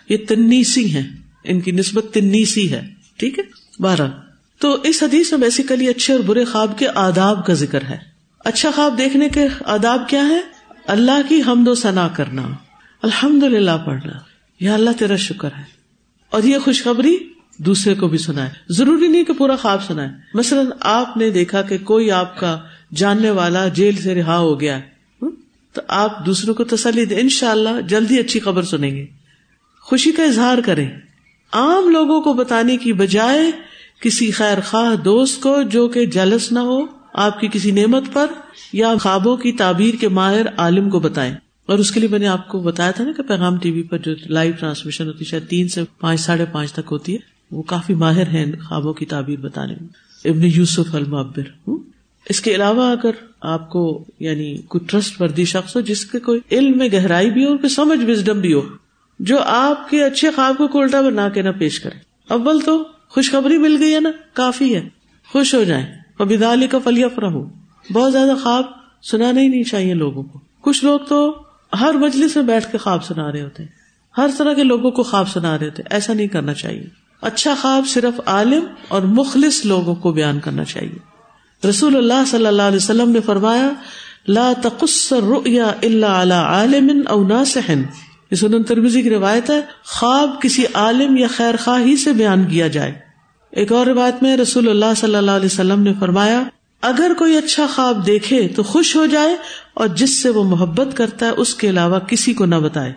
یہ 0.09 0.17
تنیسی 0.27 0.95
ہیں، 0.95 1.09
ان 1.43 1.61
کی 1.61 1.71
نسبت 1.71 2.05
تنیسی 2.13 2.71
ہے، 2.71 2.87
ٹھیک 3.17 3.39
ہے؟ 3.39 3.43
بارہ 3.79 4.07
تو 4.57 4.77
اس 4.83 5.03
حدیث 5.03 5.31
میں 5.31 5.39
بیسیکلی 5.39 5.87
اچھے 5.87 6.13
اور 6.13 6.21
برے 6.21 6.45
خواب 6.45 6.77
کے 6.77 6.87
آداب 6.95 7.45
کا 7.45 7.53
ذکر 7.53 7.81
ہے۔ 7.81 7.97
اچھا 8.39 8.71
خواب 8.75 8.97
دیکھنے 8.97 9.29
کے 9.29 9.47
آداب 9.65 10.09
کیا 10.09 10.27
ہے 10.27 10.39
اللہ 10.87 11.21
کی 11.29 11.41
حمد 11.47 11.67
و 11.67 11.75
ثنا 11.75 12.07
کرنا۔ 12.07 12.41
الحمد 13.01 13.43
للہ 13.43 13.77
پڑھنا۔ 13.85 14.13
یا 14.59 14.73
اللہ 14.73 14.89
تیرا 14.99 15.15
شکر 15.15 15.49
ہے۔ 15.57 15.63
اور 16.29 16.43
یہ 16.43 16.57
خوشخبری 16.57 17.17
دوسرے 17.57 17.95
کو 17.95 18.07
بھی 18.07 18.17
سنا 18.17 18.43
ہے 18.43 18.49
ضروری 18.69 19.07
نہیں 19.07 19.23
کہ 19.23 19.33
پورا 19.33 19.55
خواب 19.55 19.83
سنا 19.83 20.03
ہے 20.03 20.13
مثلاً 20.33 20.65
آپ 20.79 21.17
نے 21.17 21.29
دیکھا 21.29 21.61
کہ 21.61 21.77
کوئی 21.77 22.11
آپ 22.11 22.39
کا 22.39 22.59
جاننے 22.95 23.29
والا 23.29 23.67
جیل 23.67 24.01
سے 24.01 24.15
رہا 24.15 24.37
ہو 24.37 24.59
گیا 24.59 24.79
تو 25.73 25.81
آپ 25.87 26.25
دوسروں 26.25 26.53
کو 26.53 26.63
تسلی 26.63 27.05
دیں۔ 27.05 27.19
ان 27.19 27.29
شاء 27.29 27.51
اللہ 27.51 27.81
جلدی 27.87 28.19
اچھی 28.19 28.39
خبر 28.39 28.63
سنیں 28.63 28.91
گے۔ 28.91 29.05
خوشی 29.79 30.11
کا 30.11 30.23
اظہار 30.23 30.57
کریں۔ 30.65 30.91
عام 31.51 31.89
لوگوں 31.89 32.21
کو 32.21 32.33
بتانے 32.33 32.77
کی 32.77 32.93
بجائے 32.93 33.51
کسی 34.01 34.31
خیر 34.31 34.57
خواہ 34.65 34.95
دوست 34.95 35.41
کو 35.41 35.61
جو 35.61 35.87
کہ 35.87 36.05
جلس 36.05 36.51
نہ 36.51 36.59
ہو، 36.59 36.81
آپ 37.13 37.39
کی 37.39 37.47
کسی 37.53 37.71
نعمت 37.71 38.03
پر 38.13 38.25
یا 38.73 38.93
خوابوں 39.01 39.37
کی 39.37 39.51
تعبیر 39.51 39.93
کے 39.99 40.07
ماہر 40.07 40.45
عالم 40.57 40.89
کو 40.89 40.99
بتائیں۔ 40.99 41.35
اور 41.65 41.79
اس 41.79 41.91
کے 41.91 41.99
لیے 41.99 42.09
میں 42.09 42.19
نے 42.19 42.27
آپ 42.27 42.47
کو 42.47 42.59
بتایا 42.59 42.91
تھا 42.91 43.03
نا 43.03 43.11
کہ 43.17 43.23
پیغام 43.23 43.57
ٹی 43.57 43.71
وی 43.71 43.83
پر 43.83 43.97
جو 43.97 44.11
لائیو 44.25 44.53
ٹرانسمیشن 44.59 45.07
ہوتی 45.07 45.25
ہے، 45.25 45.29
شاید 45.29 45.47
تین 45.47 45.67
سے 45.67 45.81
پانچ، 45.99 46.19
ساڑھے 46.19 46.45
پانچ 46.51 46.73
تک 46.73 46.89
ہوتی 46.91 47.13
ہے، 47.13 47.17
وہ 47.51 47.61
کافی 47.61 47.93
ماہر 47.93 48.27
ہیں 48.27 48.45
خوابوں 48.67 48.93
کی 48.93 49.05
تعبیر 49.05 49.39
بتانے 49.39 49.73
میں۔ 49.81 49.87
ابن 50.29 50.41
یوسف 50.43 50.95
المعبر۔ 50.95 51.69
اس 52.31 52.41
کے 52.41 52.55
علاوہ 52.55 52.91
اگر 52.91 53.11
آپ 53.41 53.69
کو 53.69 54.05
یعنی 54.19 54.57
کوئی 54.57 54.87
ٹرسٹ 54.87 55.21
وردی 55.21 55.45
شخص 55.45 55.75
ہو 55.75 55.81
جس 55.81 56.05
کے 56.05 56.19
کوئی 56.19 56.39
علم 56.51 56.77
میں 56.77 56.89
گہرائی 56.93 57.31
بھی 57.31 57.45
ہو 57.45 57.67
سمجھ 57.67 58.05
وزڈم 58.05 58.39
بھی 58.39 58.53
ہو، 58.53 58.61
جو 59.19 59.37
آپ 59.39 59.89
کے 59.89 60.03
اچھے 60.03 60.31
خواب 60.31 60.61
کو 60.71 60.79
الٹا 60.79 61.01
بنا 61.01 61.29
کے 61.29 61.41
نہ 61.41 61.49
پیش 61.49 61.79
کرے۔ 61.79 61.99
اول 62.33 62.59
تو 62.59 62.83
خوشخبری 63.09 63.57
مل 63.57 63.77
گئی 63.79 63.95
ہے 63.95 63.99
نا، 63.99 64.09
کافی 64.33 64.75
ہے۔ 64.75 64.89
خوش 65.31 65.55
ہو 65.55 65.63
جائیں۔ 65.63 65.85
ابھی 66.19 66.67
کا 66.67 66.77
فلی 66.83 67.03
ہو 67.03 67.49
بہت 67.93 68.11
زیادہ 68.11 68.33
خواب 68.43 68.63
سنانا 69.03 69.41
ہی 69.41 69.47
نہیں 69.47 69.63
چاہیے 69.63 69.93
لوگوں 69.93 70.23
کو۔ 70.23 70.39
کچھ 70.61 70.85
لوگ 70.85 70.99
تو 70.99 71.43
ہر 71.81 71.93
مجلس 71.93 72.35
میں 72.35 72.43
بیٹھ 72.43 72.71
کے 72.71 72.77
خواب 72.77 73.05
سنا 73.05 73.31
رہے 73.31 73.41
ہوتے 73.41 73.63
ہر 74.17 74.29
طرح 74.37 74.53
کے 74.53 74.63
لوگوں 74.63 74.91
کو 74.91 75.03
خواب 75.03 75.29
سنا 75.29 75.59
رہے 75.59 75.65
ہوتے 75.65 75.83
ایسا 75.89 76.13
نہیں 76.13 76.27
کرنا 76.27 76.53
چاہیے۔ 76.53 76.83
اچھا 77.21 77.55
خواب 77.61 77.87
صرف 77.87 78.21
عالم 78.25 78.65
اور 78.87 79.01
مخلص 79.01 79.65
لوگوں 79.65 79.95
کو 79.95 80.11
بیان 80.11 80.39
کرنا 80.39 80.63
چاہیے۔ 80.63 81.10
رسول 81.69 81.95
اللہ 81.95 82.25
صلی 82.27 82.45
اللہ 82.45 82.61
علیہ 82.61 82.77
وسلم 82.77 83.11
نے 83.11 83.19
فرمایا، 83.21 83.69
لا 84.27 84.53
اللہ 85.81 86.33
عالم 86.33 87.01
او 87.07 87.27
ناسحن 87.27 87.83
سنن 88.35 88.63
ترمیزی 88.63 89.01
کی 89.01 89.09
روایت 89.09 89.49
ہے، 89.49 89.61
خواب 89.83 90.41
کسی 90.41 90.63
عالم 90.73 91.17
یا 91.17 91.27
خیر 91.27 91.55
خواہ 91.63 91.81
ہی 91.81 91.97
سے 91.97 92.13
بیان 92.13 92.45
کیا 92.45 92.67
جائے۔ 92.67 92.93
ایک 93.51 93.71
اور 93.71 93.85
روایت 93.85 94.23
میں 94.23 94.37
رسول 94.37 94.69
اللہ 94.69 94.93
صلی 94.97 95.15
اللہ 95.15 95.31
علیہ 95.31 95.45
وسلم 95.45 95.81
نے 95.81 95.93
فرمایا، 95.99 96.43
اگر 96.81 97.11
کوئی 97.17 97.37
اچھا 97.37 97.65
خواب 97.75 98.05
دیکھے 98.05 98.47
تو 98.47 98.63
خوش 98.63 98.95
ہو 98.95 99.05
جائے 99.05 99.35
اور 99.73 99.87
جس 99.87 100.21
سے 100.21 100.29
وہ 100.29 100.43
محبت 100.43 100.97
کرتا 100.97 101.25
ہے 101.25 101.31
اس 101.31 101.55
کے 101.55 101.69
علاوہ 101.69 101.99
کسی 101.99 102.33
کو 102.33 102.45
نہ 102.45 102.55
بتائے۔ 102.55 102.93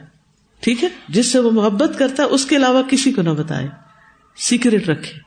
ٹھیک 0.60 0.84
ہے؟ 0.84 0.88
جس 1.08 1.32
سے 1.32 1.38
وہ 1.38 1.50
محبت 1.50 1.98
کرتا 1.98 2.22
ہے 2.22 2.28
اس 2.28 2.46
کے 2.46 2.56
علاوہ 2.56 2.82
کسی 2.82 3.12
کو 3.12 3.22
نہ 3.22 3.30
بتائے۔ 3.30 3.68
سیکریٹ 4.36 4.88
رکھے۔ 4.88 5.23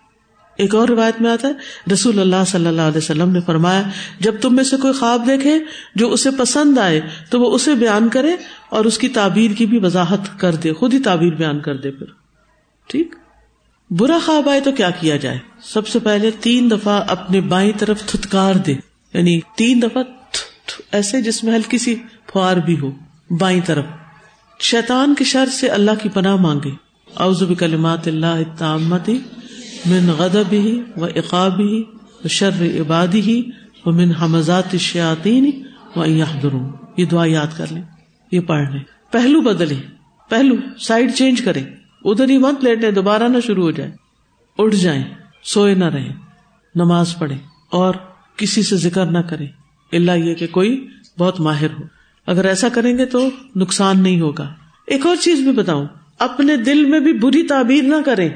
ایک 0.57 0.75
اور 0.75 0.87
روایت 0.87 1.21
میں 1.21 1.31
آتا 1.31 1.47
ہے، 1.47 1.53
رسول 1.93 2.19
اللہ 2.19 2.43
صلی 2.47 2.67
اللہ 2.67 2.81
علیہ 2.81 2.97
وسلم 2.97 3.29
نے 3.29 3.39
فرمایا، 3.45 3.83
جب 4.19 4.35
تم 4.41 4.55
میں 4.55 4.63
سے 4.63 4.77
کوئی 4.77 4.93
خواب 4.93 5.27
دیکھے 5.27 5.59
جو 5.95 6.11
اسے 6.11 6.29
پسند 6.31 6.77
آئے، 6.77 7.01
تو 7.29 7.39
وہ 7.39 7.55
اسے 7.55 7.75
بیان 7.75 8.09
کرے 8.09 8.35
اور 8.69 8.85
اس 8.85 8.97
کی 8.97 9.09
تعبیر 9.09 9.51
کی 9.51 9.65
بھی 9.65 9.79
وضاحت 9.79 10.39
کر 10.39 10.55
دے، 10.55 10.73
خود 10.73 10.93
ہی 10.93 10.99
تعبیر 10.99 11.33
بیان 11.33 11.59
کر 11.59 11.77
دے 11.77 11.91
پھر۔ 11.91 12.05
ٹھیک؟ 12.87 13.15
برا 13.89 14.19
خواب 14.25 14.49
آئے 14.49 14.61
تو 14.61 14.71
کیا 14.71 14.89
کیا 14.89 15.15
جائے؟ 15.15 15.39
سب 15.63 15.87
سے 15.87 15.99
پہلے 15.99 16.31
تین 16.31 16.71
دفعہ 16.71 17.03
اپنے 17.07 17.41
بائیں 17.41 17.71
طرف 17.77 18.03
تھتکار 18.05 18.55
دے 18.55 18.73
یعنی 19.13 19.39
تین 19.55 19.81
دفعہ 19.81 20.03
ایسے 20.91 21.21
جس 21.21 21.43
میں 21.43 21.55
ہلکی 21.55 21.77
سی 21.77 21.95
فوار 22.33 22.57
بھی 22.57 22.79
ہو، 22.79 22.91
بائیں 23.29 23.61
طرف۔ 23.65 23.85
شیطان 24.59 25.15
کے 25.15 25.23
شر 25.23 25.45
سے 25.45 25.67
اللہ 25.67 25.91
کی 26.01 26.09
پناہ 26.09 26.35
مانگے۔ 26.35 26.69
اوزب 27.13 27.59
کلمات 27.59 28.07
اللہ 28.07 28.57
تعمتی 28.57 29.19
من 29.85 30.09
غدب 30.17 30.51
ہی 30.51 30.81
و 30.97 31.05
اقاب 31.05 31.59
ہی 31.59 31.83
و 32.25 32.27
شر 32.27 32.63
عبادی 32.81 33.21
ہی 33.21 33.41
و 33.85 33.91
من 33.91 34.11
حمزات 34.11 34.75
شیاطین 34.75 35.49
و 35.95 36.05
یہ 36.97 37.05
دعا 37.05 37.25
یاد 37.27 37.57
کر 37.57 37.65
لیں، 37.71 37.81
یہ 38.31 38.39
پڑھ 38.39 38.69
لیں۔ 38.71 38.83
پہلو 39.11 39.41
بدلے 39.41 39.75
پہلو 40.29 40.55
سائڈ 40.79 41.13
چینج 41.13 41.41
کرے 41.41 41.61
ادھر 42.05 42.29
ہی 42.29 42.37
مت 42.37 42.63
لیٹے 42.63 42.91
دوبارہ 42.91 43.27
نہ 43.27 43.37
شروع 43.45 43.63
ہو 43.63 43.71
جائے 43.71 43.91
اٹھ 44.57 44.75
جائیں، 44.75 45.03
سوئے 45.43 45.73
نہ 45.75 45.85
رہے 45.85 46.13
نماز 46.75 47.15
پڑھے 47.19 47.35
اور 47.71 47.93
کسی 48.35 48.63
سے 48.63 48.77
ذکر 48.77 49.05
نہ 49.05 49.19
کرے 49.19 49.45
اللہ 49.91 50.11
یہ 50.11 50.33
کہ 50.33 50.47
کوئی 50.47 50.87
بہت 51.19 51.39
ماہر 51.39 51.71
ہو۔ 51.79 51.83
اگر 52.27 52.45
ایسا 52.45 52.69
کریں 52.69 52.97
گے 52.97 53.05
تو 53.05 53.29
نقصان 53.55 54.03
نہیں 54.03 54.21
ہوگا۔ 54.21 54.53
ایک 54.87 55.05
اور 55.05 55.15
چیز 55.15 55.39
بھی 55.39 55.51
بتاؤں، 55.51 55.85
اپنے 56.19 56.57
دل 56.57 56.85
میں 56.85 56.99
بھی 56.99 57.13
بری 57.13 57.43
تعبیر 57.43 57.83
نہ 57.83 57.95
کرے 58.05 58.29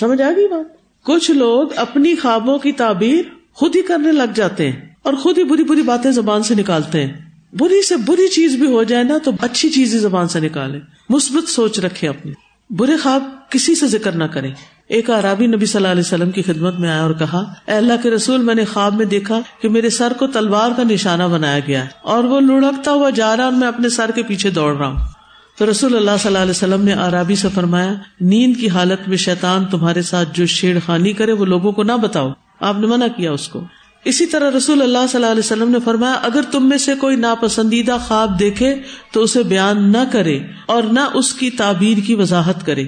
سمجھ 0.00 0.22
آ 0.22 0.30
گئی 0.36 0.48
بات؟ 0.48 0.76
کچھ 1.04 1.30
لوگ 1.30 1.68
اپنی 1.76 2.14
خوابوں 2.14 2.58
کی 2.58 2.72
تعبیر 2.72 3.22
خود 3.54 3.76
ہی 3.76 3.82
کرنے 3.82 4.12
لگ 4.12 4.32
جاتے 4.34 4.70
ہیں 4.70 4.80
اور 5.02 5.14
خود 5.14 5.38
ہی 5.38 5.44
بری 5.44 5.64
بری 5.64 5.82
باتیں 5.82 6.10
زبان 6.10 6.42
سے 6.42 6.54
نکالتے 6.54 7.06
ہیں۔ 7.06 7.12
بری 7.52 7.82
سے 7.82 7.96
بری 7.96 8.28
چیز 8.28 8.56
بھی 8.56 8.66
ہو 8.66 8.82
جائے 8.82 9.04
نا 9.04 9.18
تو 9.24 9.30
اچھی 9.40 9.70
چیز 9.70 9.96
زبان 9.96 10.28
سے 10.28 10.40
نکالے 10.40 10.78
مثبت 11.08 11.48
سوچ 11.48 11.78
رکھے 11.78 12.08
اپنی۔ 12.08 12.32
برے 12.70 12.96
خواب 12.96 13.22
کسی 13.50 13.74
سے 13.74 13.86
ذکر 13.86 14.12
نہ 14.12 14.24
کرے 14.24 14.48
ایک 14.88 15.10
عرابی 15.10 15.46
نبی 15.46 15.66
صلی 15.66 15.78
اللہ 15.78 15.88
علیہ 15.88 16.06
وسلم 16.06 16.30
کی 16.30 16.42
خدمت 16.42 16.80
میں 16.80 16.88
آیا 16.88 17.02
اور 17.02 17.10
کہا، 17.10 17.52
اے 17.66 17.72
اللہ 17.72 17.92
کے 18.02 18.10
رسول، 18.10 18.40
میں 18.40 18.54
نے 18.54 18.64
خواب 18.64 18.94
میں 18.94 19.06
دیکھا 19.06 19.40
کہ 19.60 19.68
میرے 19.68 19.90
سر 19.90 20.12
کو 20.18 20.26
تلوار 20.26 20.70
کا 20.76 20.82
نشانہ 20.82 21.22
بنایا 21.22 21.58
گیا 21.58 21.84
ہے 21.84 21.88
اور 22.02 22.24
وہ 22.24 22.40
لڑکتا 22.40 22.92
ہوا 22.92 23.10
جا 23.10 23.36
رہا 23.36 23.44
اور 23.44 23.52
میں 23.52 23.68
اپنے 23.68 23.88
سر 23.88 24.10
کے 24.14 24.22
پیچھے 24.22 24.50
دوڑ 24.50 24.76
رہا 24.76 24.86
ہوں۔ 24.86 25.15
تو 25.58 25.70
رسول 25.70 25.96
اللہ 25.96 26.10
صلی 26.18 26.26
اللہ 26.26 26.38
علیہ 26.38 26.50
وسلم 26.50 26.84
نے 26.84 26.92
عرابی 26.92 27.34
سے 27.34 27.48
فرمایا، 27.54 27.94
نیند 28.20 28.56
کی 28.60 28.68
حالت 28.68 29.08
میں 29.08 29.16
شیطان 29.16 29.64
تمہارے 29.64 30.02
ساتھ 30.02 30.28
جو 30.32 30.46
شیڑ 30.46 30.78
خانی 30.86 31.12
کرے 31.12 31.32
وہ 31.32 31.44
لوگوں 31.44 31.72
کو 31.72 31.82
نہ 31.82 31.92
بتاؤ۔ 31.92 32.32
آپ 32.60 32.78
نے 32.78 32.86
منع 32.86 33.06
کیا 33.16 33.32
اس 33.32 33.48
کو۔ 33.48 33.64
اسی 34.04 34.26
طرح 34.26 34.50
رسول 34.56 34.82
اللہ 34.82 34.98
صلی 35.08 35.18
اللہ 35.18 35.30
علیہ 35.30 35.42
وسلم 35.44 35.70
نے 35.70 35.78
فرمایا، 35.84 36.12
اگر 36.12 36.40
تم 36.50 36.68
میں 36.68 36.78
سے 36.78 36.94
کوئی 36.94 37.16
ناپسندیدہ 37.16 37.96
خواب 38.06 38.38
دیکھے 38.38 38.74
تو 39.12 39.22
اسے 39.22 39.42
بیان 39.42 39.92
نہ 39.92 40.04
کرے 40.12 40.38
اور 40.66 40.82
نہ 40.82 41.00
اس 41.14 41.34
کی 41.34 41.50
تعبیر 41.50 41.98
کی 42.06 42.14
وضاحت 42.14 42.66
کرے۔ 42.66 42.84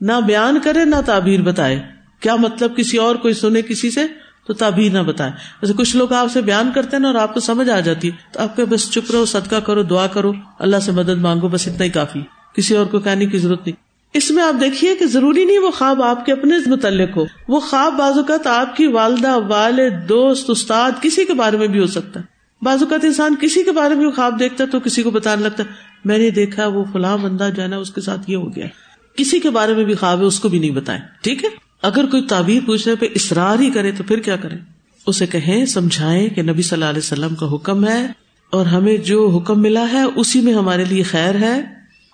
نہ 0.00 0.12
بیان 0.26 0.58
کرے، 0.64 0.84
نہ 0.84 0.96
تعبیر 1.06 1.40
بتائے۔ 1.40 1.82
کیا 2.20 2.36
مطلب 2.36 2.76
کسی 2.76 2.96
اور 2.96 3.16
کوئی 3.16 3.34
سنے 3.34 3.62
کسی 3.62 3.90
سے؟ 3.90 4.21
تو 4.46 4.52
تعبیر 4.52 4.92
نہ 4.92 4.98
بتائے 4.98 5.30
جیسے 5.62 5.72
کچھ 5.72 5.96
لوگ 5.96 6.12
آپ 6.12 6.32
سے 6.32 6.40
بیان 6.40 6.70
کرتے 6.74 6.96
ہیں 6.96 7.04
اور 7.04 7.14
آپ 7.14 7.34
کو 7.34 7.40
سمجھ 7.40 7.70
آ 7.70 7.80
جاتی 7.80 8.10
ہے، 8.10 8.16
تو 8.32 8.40
آپ 8.40 8.56
کے 8.56 8.64
بس 8.64 8.90
چپ 8.90 9.10
رہو، 9.10 9.24
صدقہ 9.24 9.56
کرو، 9.56 9.82
دعا 9.82 10.06
کرو، 10.06 10.32
اللہ 10.58 10.76
سے 10.82 10.92
مدد 10.92 11.18
مانگو، 11.18 11.48
بس 11.48 11.68
اتنا 11.68 11.84
ہی 11.84 11.90
کافی 11.90 12.20
کسی 12.54 12.76
اور 12.76 12.86
کو 12.86 13.00
کہنے 13.00 13.26
کی 13.26 13.38
ضرورت 13.38 13.66
نہیں۔ 13.66 13.82
اس 14.14 14.30
میں 14.30 14.42
آپ 14.42 14.60
دیکھیے 14.60 14.94
کہ 14.94 15.06
ضروری 15.06 15.44
نہیں 15.44 15.58
وہ 15.58 15.70
خواب 15.70 16.02
آپ 16.02 16.26
کے 16.26 16.32
اپنے 16.32 16.56
متعلق 16.66 17.16
ہو۔ 17.16 17.24
وہ 17.48 17.60
خواب 17.60 17.94
بعض 17.98 18.16
اوقات 18.16 18.46
آپ 18.46 18.76
کی 18.76 18.86
والدہ، 18.86 19.38
والد، 19.48 20.08
دوست، 20.08 20.50
استاد، 20.50 20.90
کسی 21.02 21.24
کے 21.24 21.32
بارے 21.32 21.56
میں 21.56 21.66
بھی 21.66 21.80
ہو 21.80 21.86
سکتا 21.86 22.20
ہے۔ 22.20 22.24
بعض 22.62 22.82
اوقات 22.82 23.04
انسان 23.04 23.34
کسی 23.40 23.62
کے 23.62 23.72
بارے 23.72 23.94
میں 23.94 24.10
خواب 24.10 24.38
دیکھتا 24.38 24.64
ہے 24.64 24.68
تو 24.68 24.80
کسی 24.80 25.02
کو 25.02 25.10
بتانے 25.10 25.42
لگتا 25.42 25.62
ہے، 25.62 25.68
میں 26.04 26.18
نے 26.18 26.30
دیکھا، 26.30 26.66
وہ 26.66 26.84
فلاں 26.92 27.18
بندہ 27.18 27.48
جو 27.56 27.62
ہے 27.62 27.68
نا، 27.68 27.76
اس 27.76 27.90
کے 27.90 28.00
ساتھ 28.00 28.30
یہ 28.30 28.36
ہو 28.36 28.56
گیا 28.56 28.66
کسی 29.16 29.40
کے 29.40 29.50
بارے 29.50 29.74
میں 29.74 29.84
بھی 29.84 29.94
خواب 29.94 30.20
ہے، 30.20 30.24
اس 30.24 30.40
کو 30.40 30.48
بھی 30.48 30.58
نہیں 30.58 30.70
بتائے 30.70 31.00
ٹھیک 31.22 31.44
ہے؟ 31.44 31.48
اگر 31.82 32.06
کوئی 32.06 32.22
تعبیر 32.22 32.62
پوچھنے 32.66 32.94
پہ 32.94 33.06
اصرار 33.14 33.58
ہی 33.58 33.70
کرے 33.70 33.92
تو 33.92 34.04
پھر 34.04 34.20
کیا 34.20 34.36
کرے 34.36 34.54
اسے 35.06 35.26
کہیں 35.26 35.66
سمجھائے 35.66 36.28
کہ 36.28 36.42
نبی 36.42 36.62
صلی 36.62 36.76
اللہ 36.76 36.84
علیہ 36.84 36.98
وسلم 36.98 37.34
کا 37.34 37.54
حکم 37.54 37.88
ہے 37.88 38.06
اور 38.50 38.66
ہمیں 38.66 38.96
جو 38.96 39.28
حکم 39.28 39.62
ملا 39.62 39.86
ہے 39.92 40.02
اسی 40.02 40.40
میں 40.40 40.54
ہمارے 40.54 40.84
لیے 40.84 41.02
خیر 41.02 41.34
ہے۔ 41.34 41.62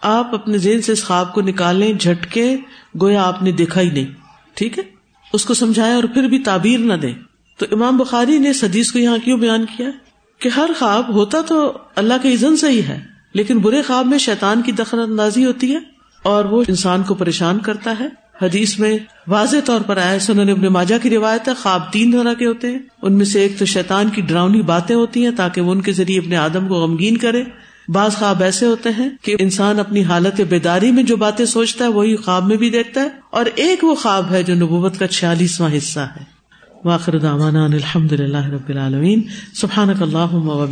آپ 0.02 0.34
اپنے 0.34 0.58
ذہن 0.58 0.82
سے 0.82 0.92
اس 0.92 1.04
خواب 1.04 1.34
کو 1.34 1.40
نکالیں 1.40 1.92
جھٹکے 1.92 2.56
گویا 3.00 3.22
آپ 3.22 3.42
نے 3.42 3.52
دیکھا 3.52 3.80
ہی 3.80 3.90
نہیں۔ 3.90 4.06
ٹھیک 4.54 4.78
ہے؟ 4.78 4.84
اس 5.32 5.44
کو 5.44 5.54
سمجھائے 5.54 5.92
اور 5.92 6.04
پھر 6.04 6.22
بھی 6.22 6.38
تعبیر 6.38 6.78
نہ 6.78 6.94
دے 6.94 7.12
تو 7.56 7.66
امام 7.72 7.96
بخاری 7.96 8.38
نے 8.38 8.52
سدیس 8.52 8.92
کو 8.92 8.98
یہاں 8.98 9.18
کیوں 9.24 9.38
بیان 9.38 9.64
کیا؟ 9.76 9.90
کہ 10.38 10.48
ہر 10.48 10.70
خواب 10.78 11.08
ہوتا 11.08 11.38
تو 11.40 11.78
اللہ 11.96 12.14
کے 12.22 12.34
عزن 12.34 12.56
سے 12.56 12.68
ہی 12.68 12.82
ہے، 12.82 13.00
لیکن 13.34 13.58
برے 13.58 13.82
خواب 13.82 14.06
میں 14.06 14.18
شیطان 14.18 14.62
کی 14.62 14.72
دخل 14.72 15.00
اندازی 15.00 15.44
ہوتی 15.44 15.72
ہے 15.72 15.78
اور 16.22 16.44
وہ 16.44 16.64
انسان 16.68 17.02
کو 17.02 17.14
پریشان 17.14 17.58
کرتا 17.58 17.94
ہے۔ 18.00 18.08
حدیث 18.42 18.78
میں 18.78 18.98
واضح 19.26 19.56
طور 19.64 19.80
پر 19.80 19.96
آیا 19.96 20.18
سنن 20.18 20.48
ابن 20.48 20.66
ماجہ 20.66 20.94
کی 21.02 21.10
روایت 21.10 21.48
ہے، 21.48 21.52
خواب 21.54 21.92
تین 21.92 22.12
طرح 22.12 22.34
کے 22.34 22.46
ہوتے 22.46 22.70
ہیں۔ 22.70 22.78
ان 23.02 23.12
میں 23.12 23.24
سے 23.24 23.40
ایک 23.40 23.58
تو 23.58 23.64
شیطان 23.64 24.08
کی 24.08 24.22
ڈراؤنی 24.22 24.62
باتیں 24.62 24.96
ہوتی 24.96 25.24
ہیں 25.24 25.30
تاکہ 25.36 25.60
وہ 25.60 25.72
ان 25.72 25.80
کے 25.80 25.92
ذریعے 25.92 26.18
اپنے 26.18 26.36
آدم 26.36 26.68
کو 26.68 26.74
غمگین 26.74 27.16
کرے۔ 27.16 27.42
بعض 27.88 28.12
خواب 28.12 28.42
ایسے 28.42 28.66
ہوتے 28.66 28.88
ہیں 28.98 29.08
کہ 29.22 29.36
انسان 29.38 29.80
اپنی 29.80 30.02
حالت 30.02 30.40
بیداری 30.40 30.92
میں 30.92 31.02
جو 31.02 31.16
باتیں 31.16 31.44
سوچتا 31.44 31.84
ہے، 31.84 31.90
وہی 31.90 32.16
خواب 32.16 32.46
میں 32.46 32.56
بھی 32.56 32.70
دیکھتا 32.70 33.00
ہے۔ 33.00 33.08
اور 33.30 33.46
ایک 33.54 33.84
وہ 33.84 33.94
خواب 33.94 34.32
ہے 34.32 34.42
جو 34.42 34.54
نبوت 34.54 34.98
کا 34.98 35.06
چھیالیسواں 35.06 35.76
حصہ 35.76 36.00
ہے۔ 36.00 36.38
واخر 36.84 37.18
دعوانا 37.18 37.64
الحمد 37.64 38.12
للہ 38.12 38.46
رب 38.46 38.68
العالمین۔ 38.68 39.22
سبحان 39.54 39.90
اللہ 40.00 40.34
و 40.34 40.66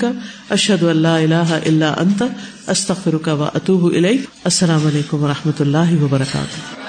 کا 0.00 0.12
اشد 0.50 0.82
اللہ 0.82 1.08
اللہ 1.08 1.58
اللہ 1.66 1.84
انت 1.84 2.22
استخر 2.66 3.16
کا 3.16 3.32
و 3.32 3.42
اطوب 3.42 3.84
السلام 3.84 4.86
علیکم 4.86 5.22
و 5.22 5.28
رحمۃ 5.28 5.60
اللہ 5.60 6.02
وبرکاتہ۔ 6.02 6.81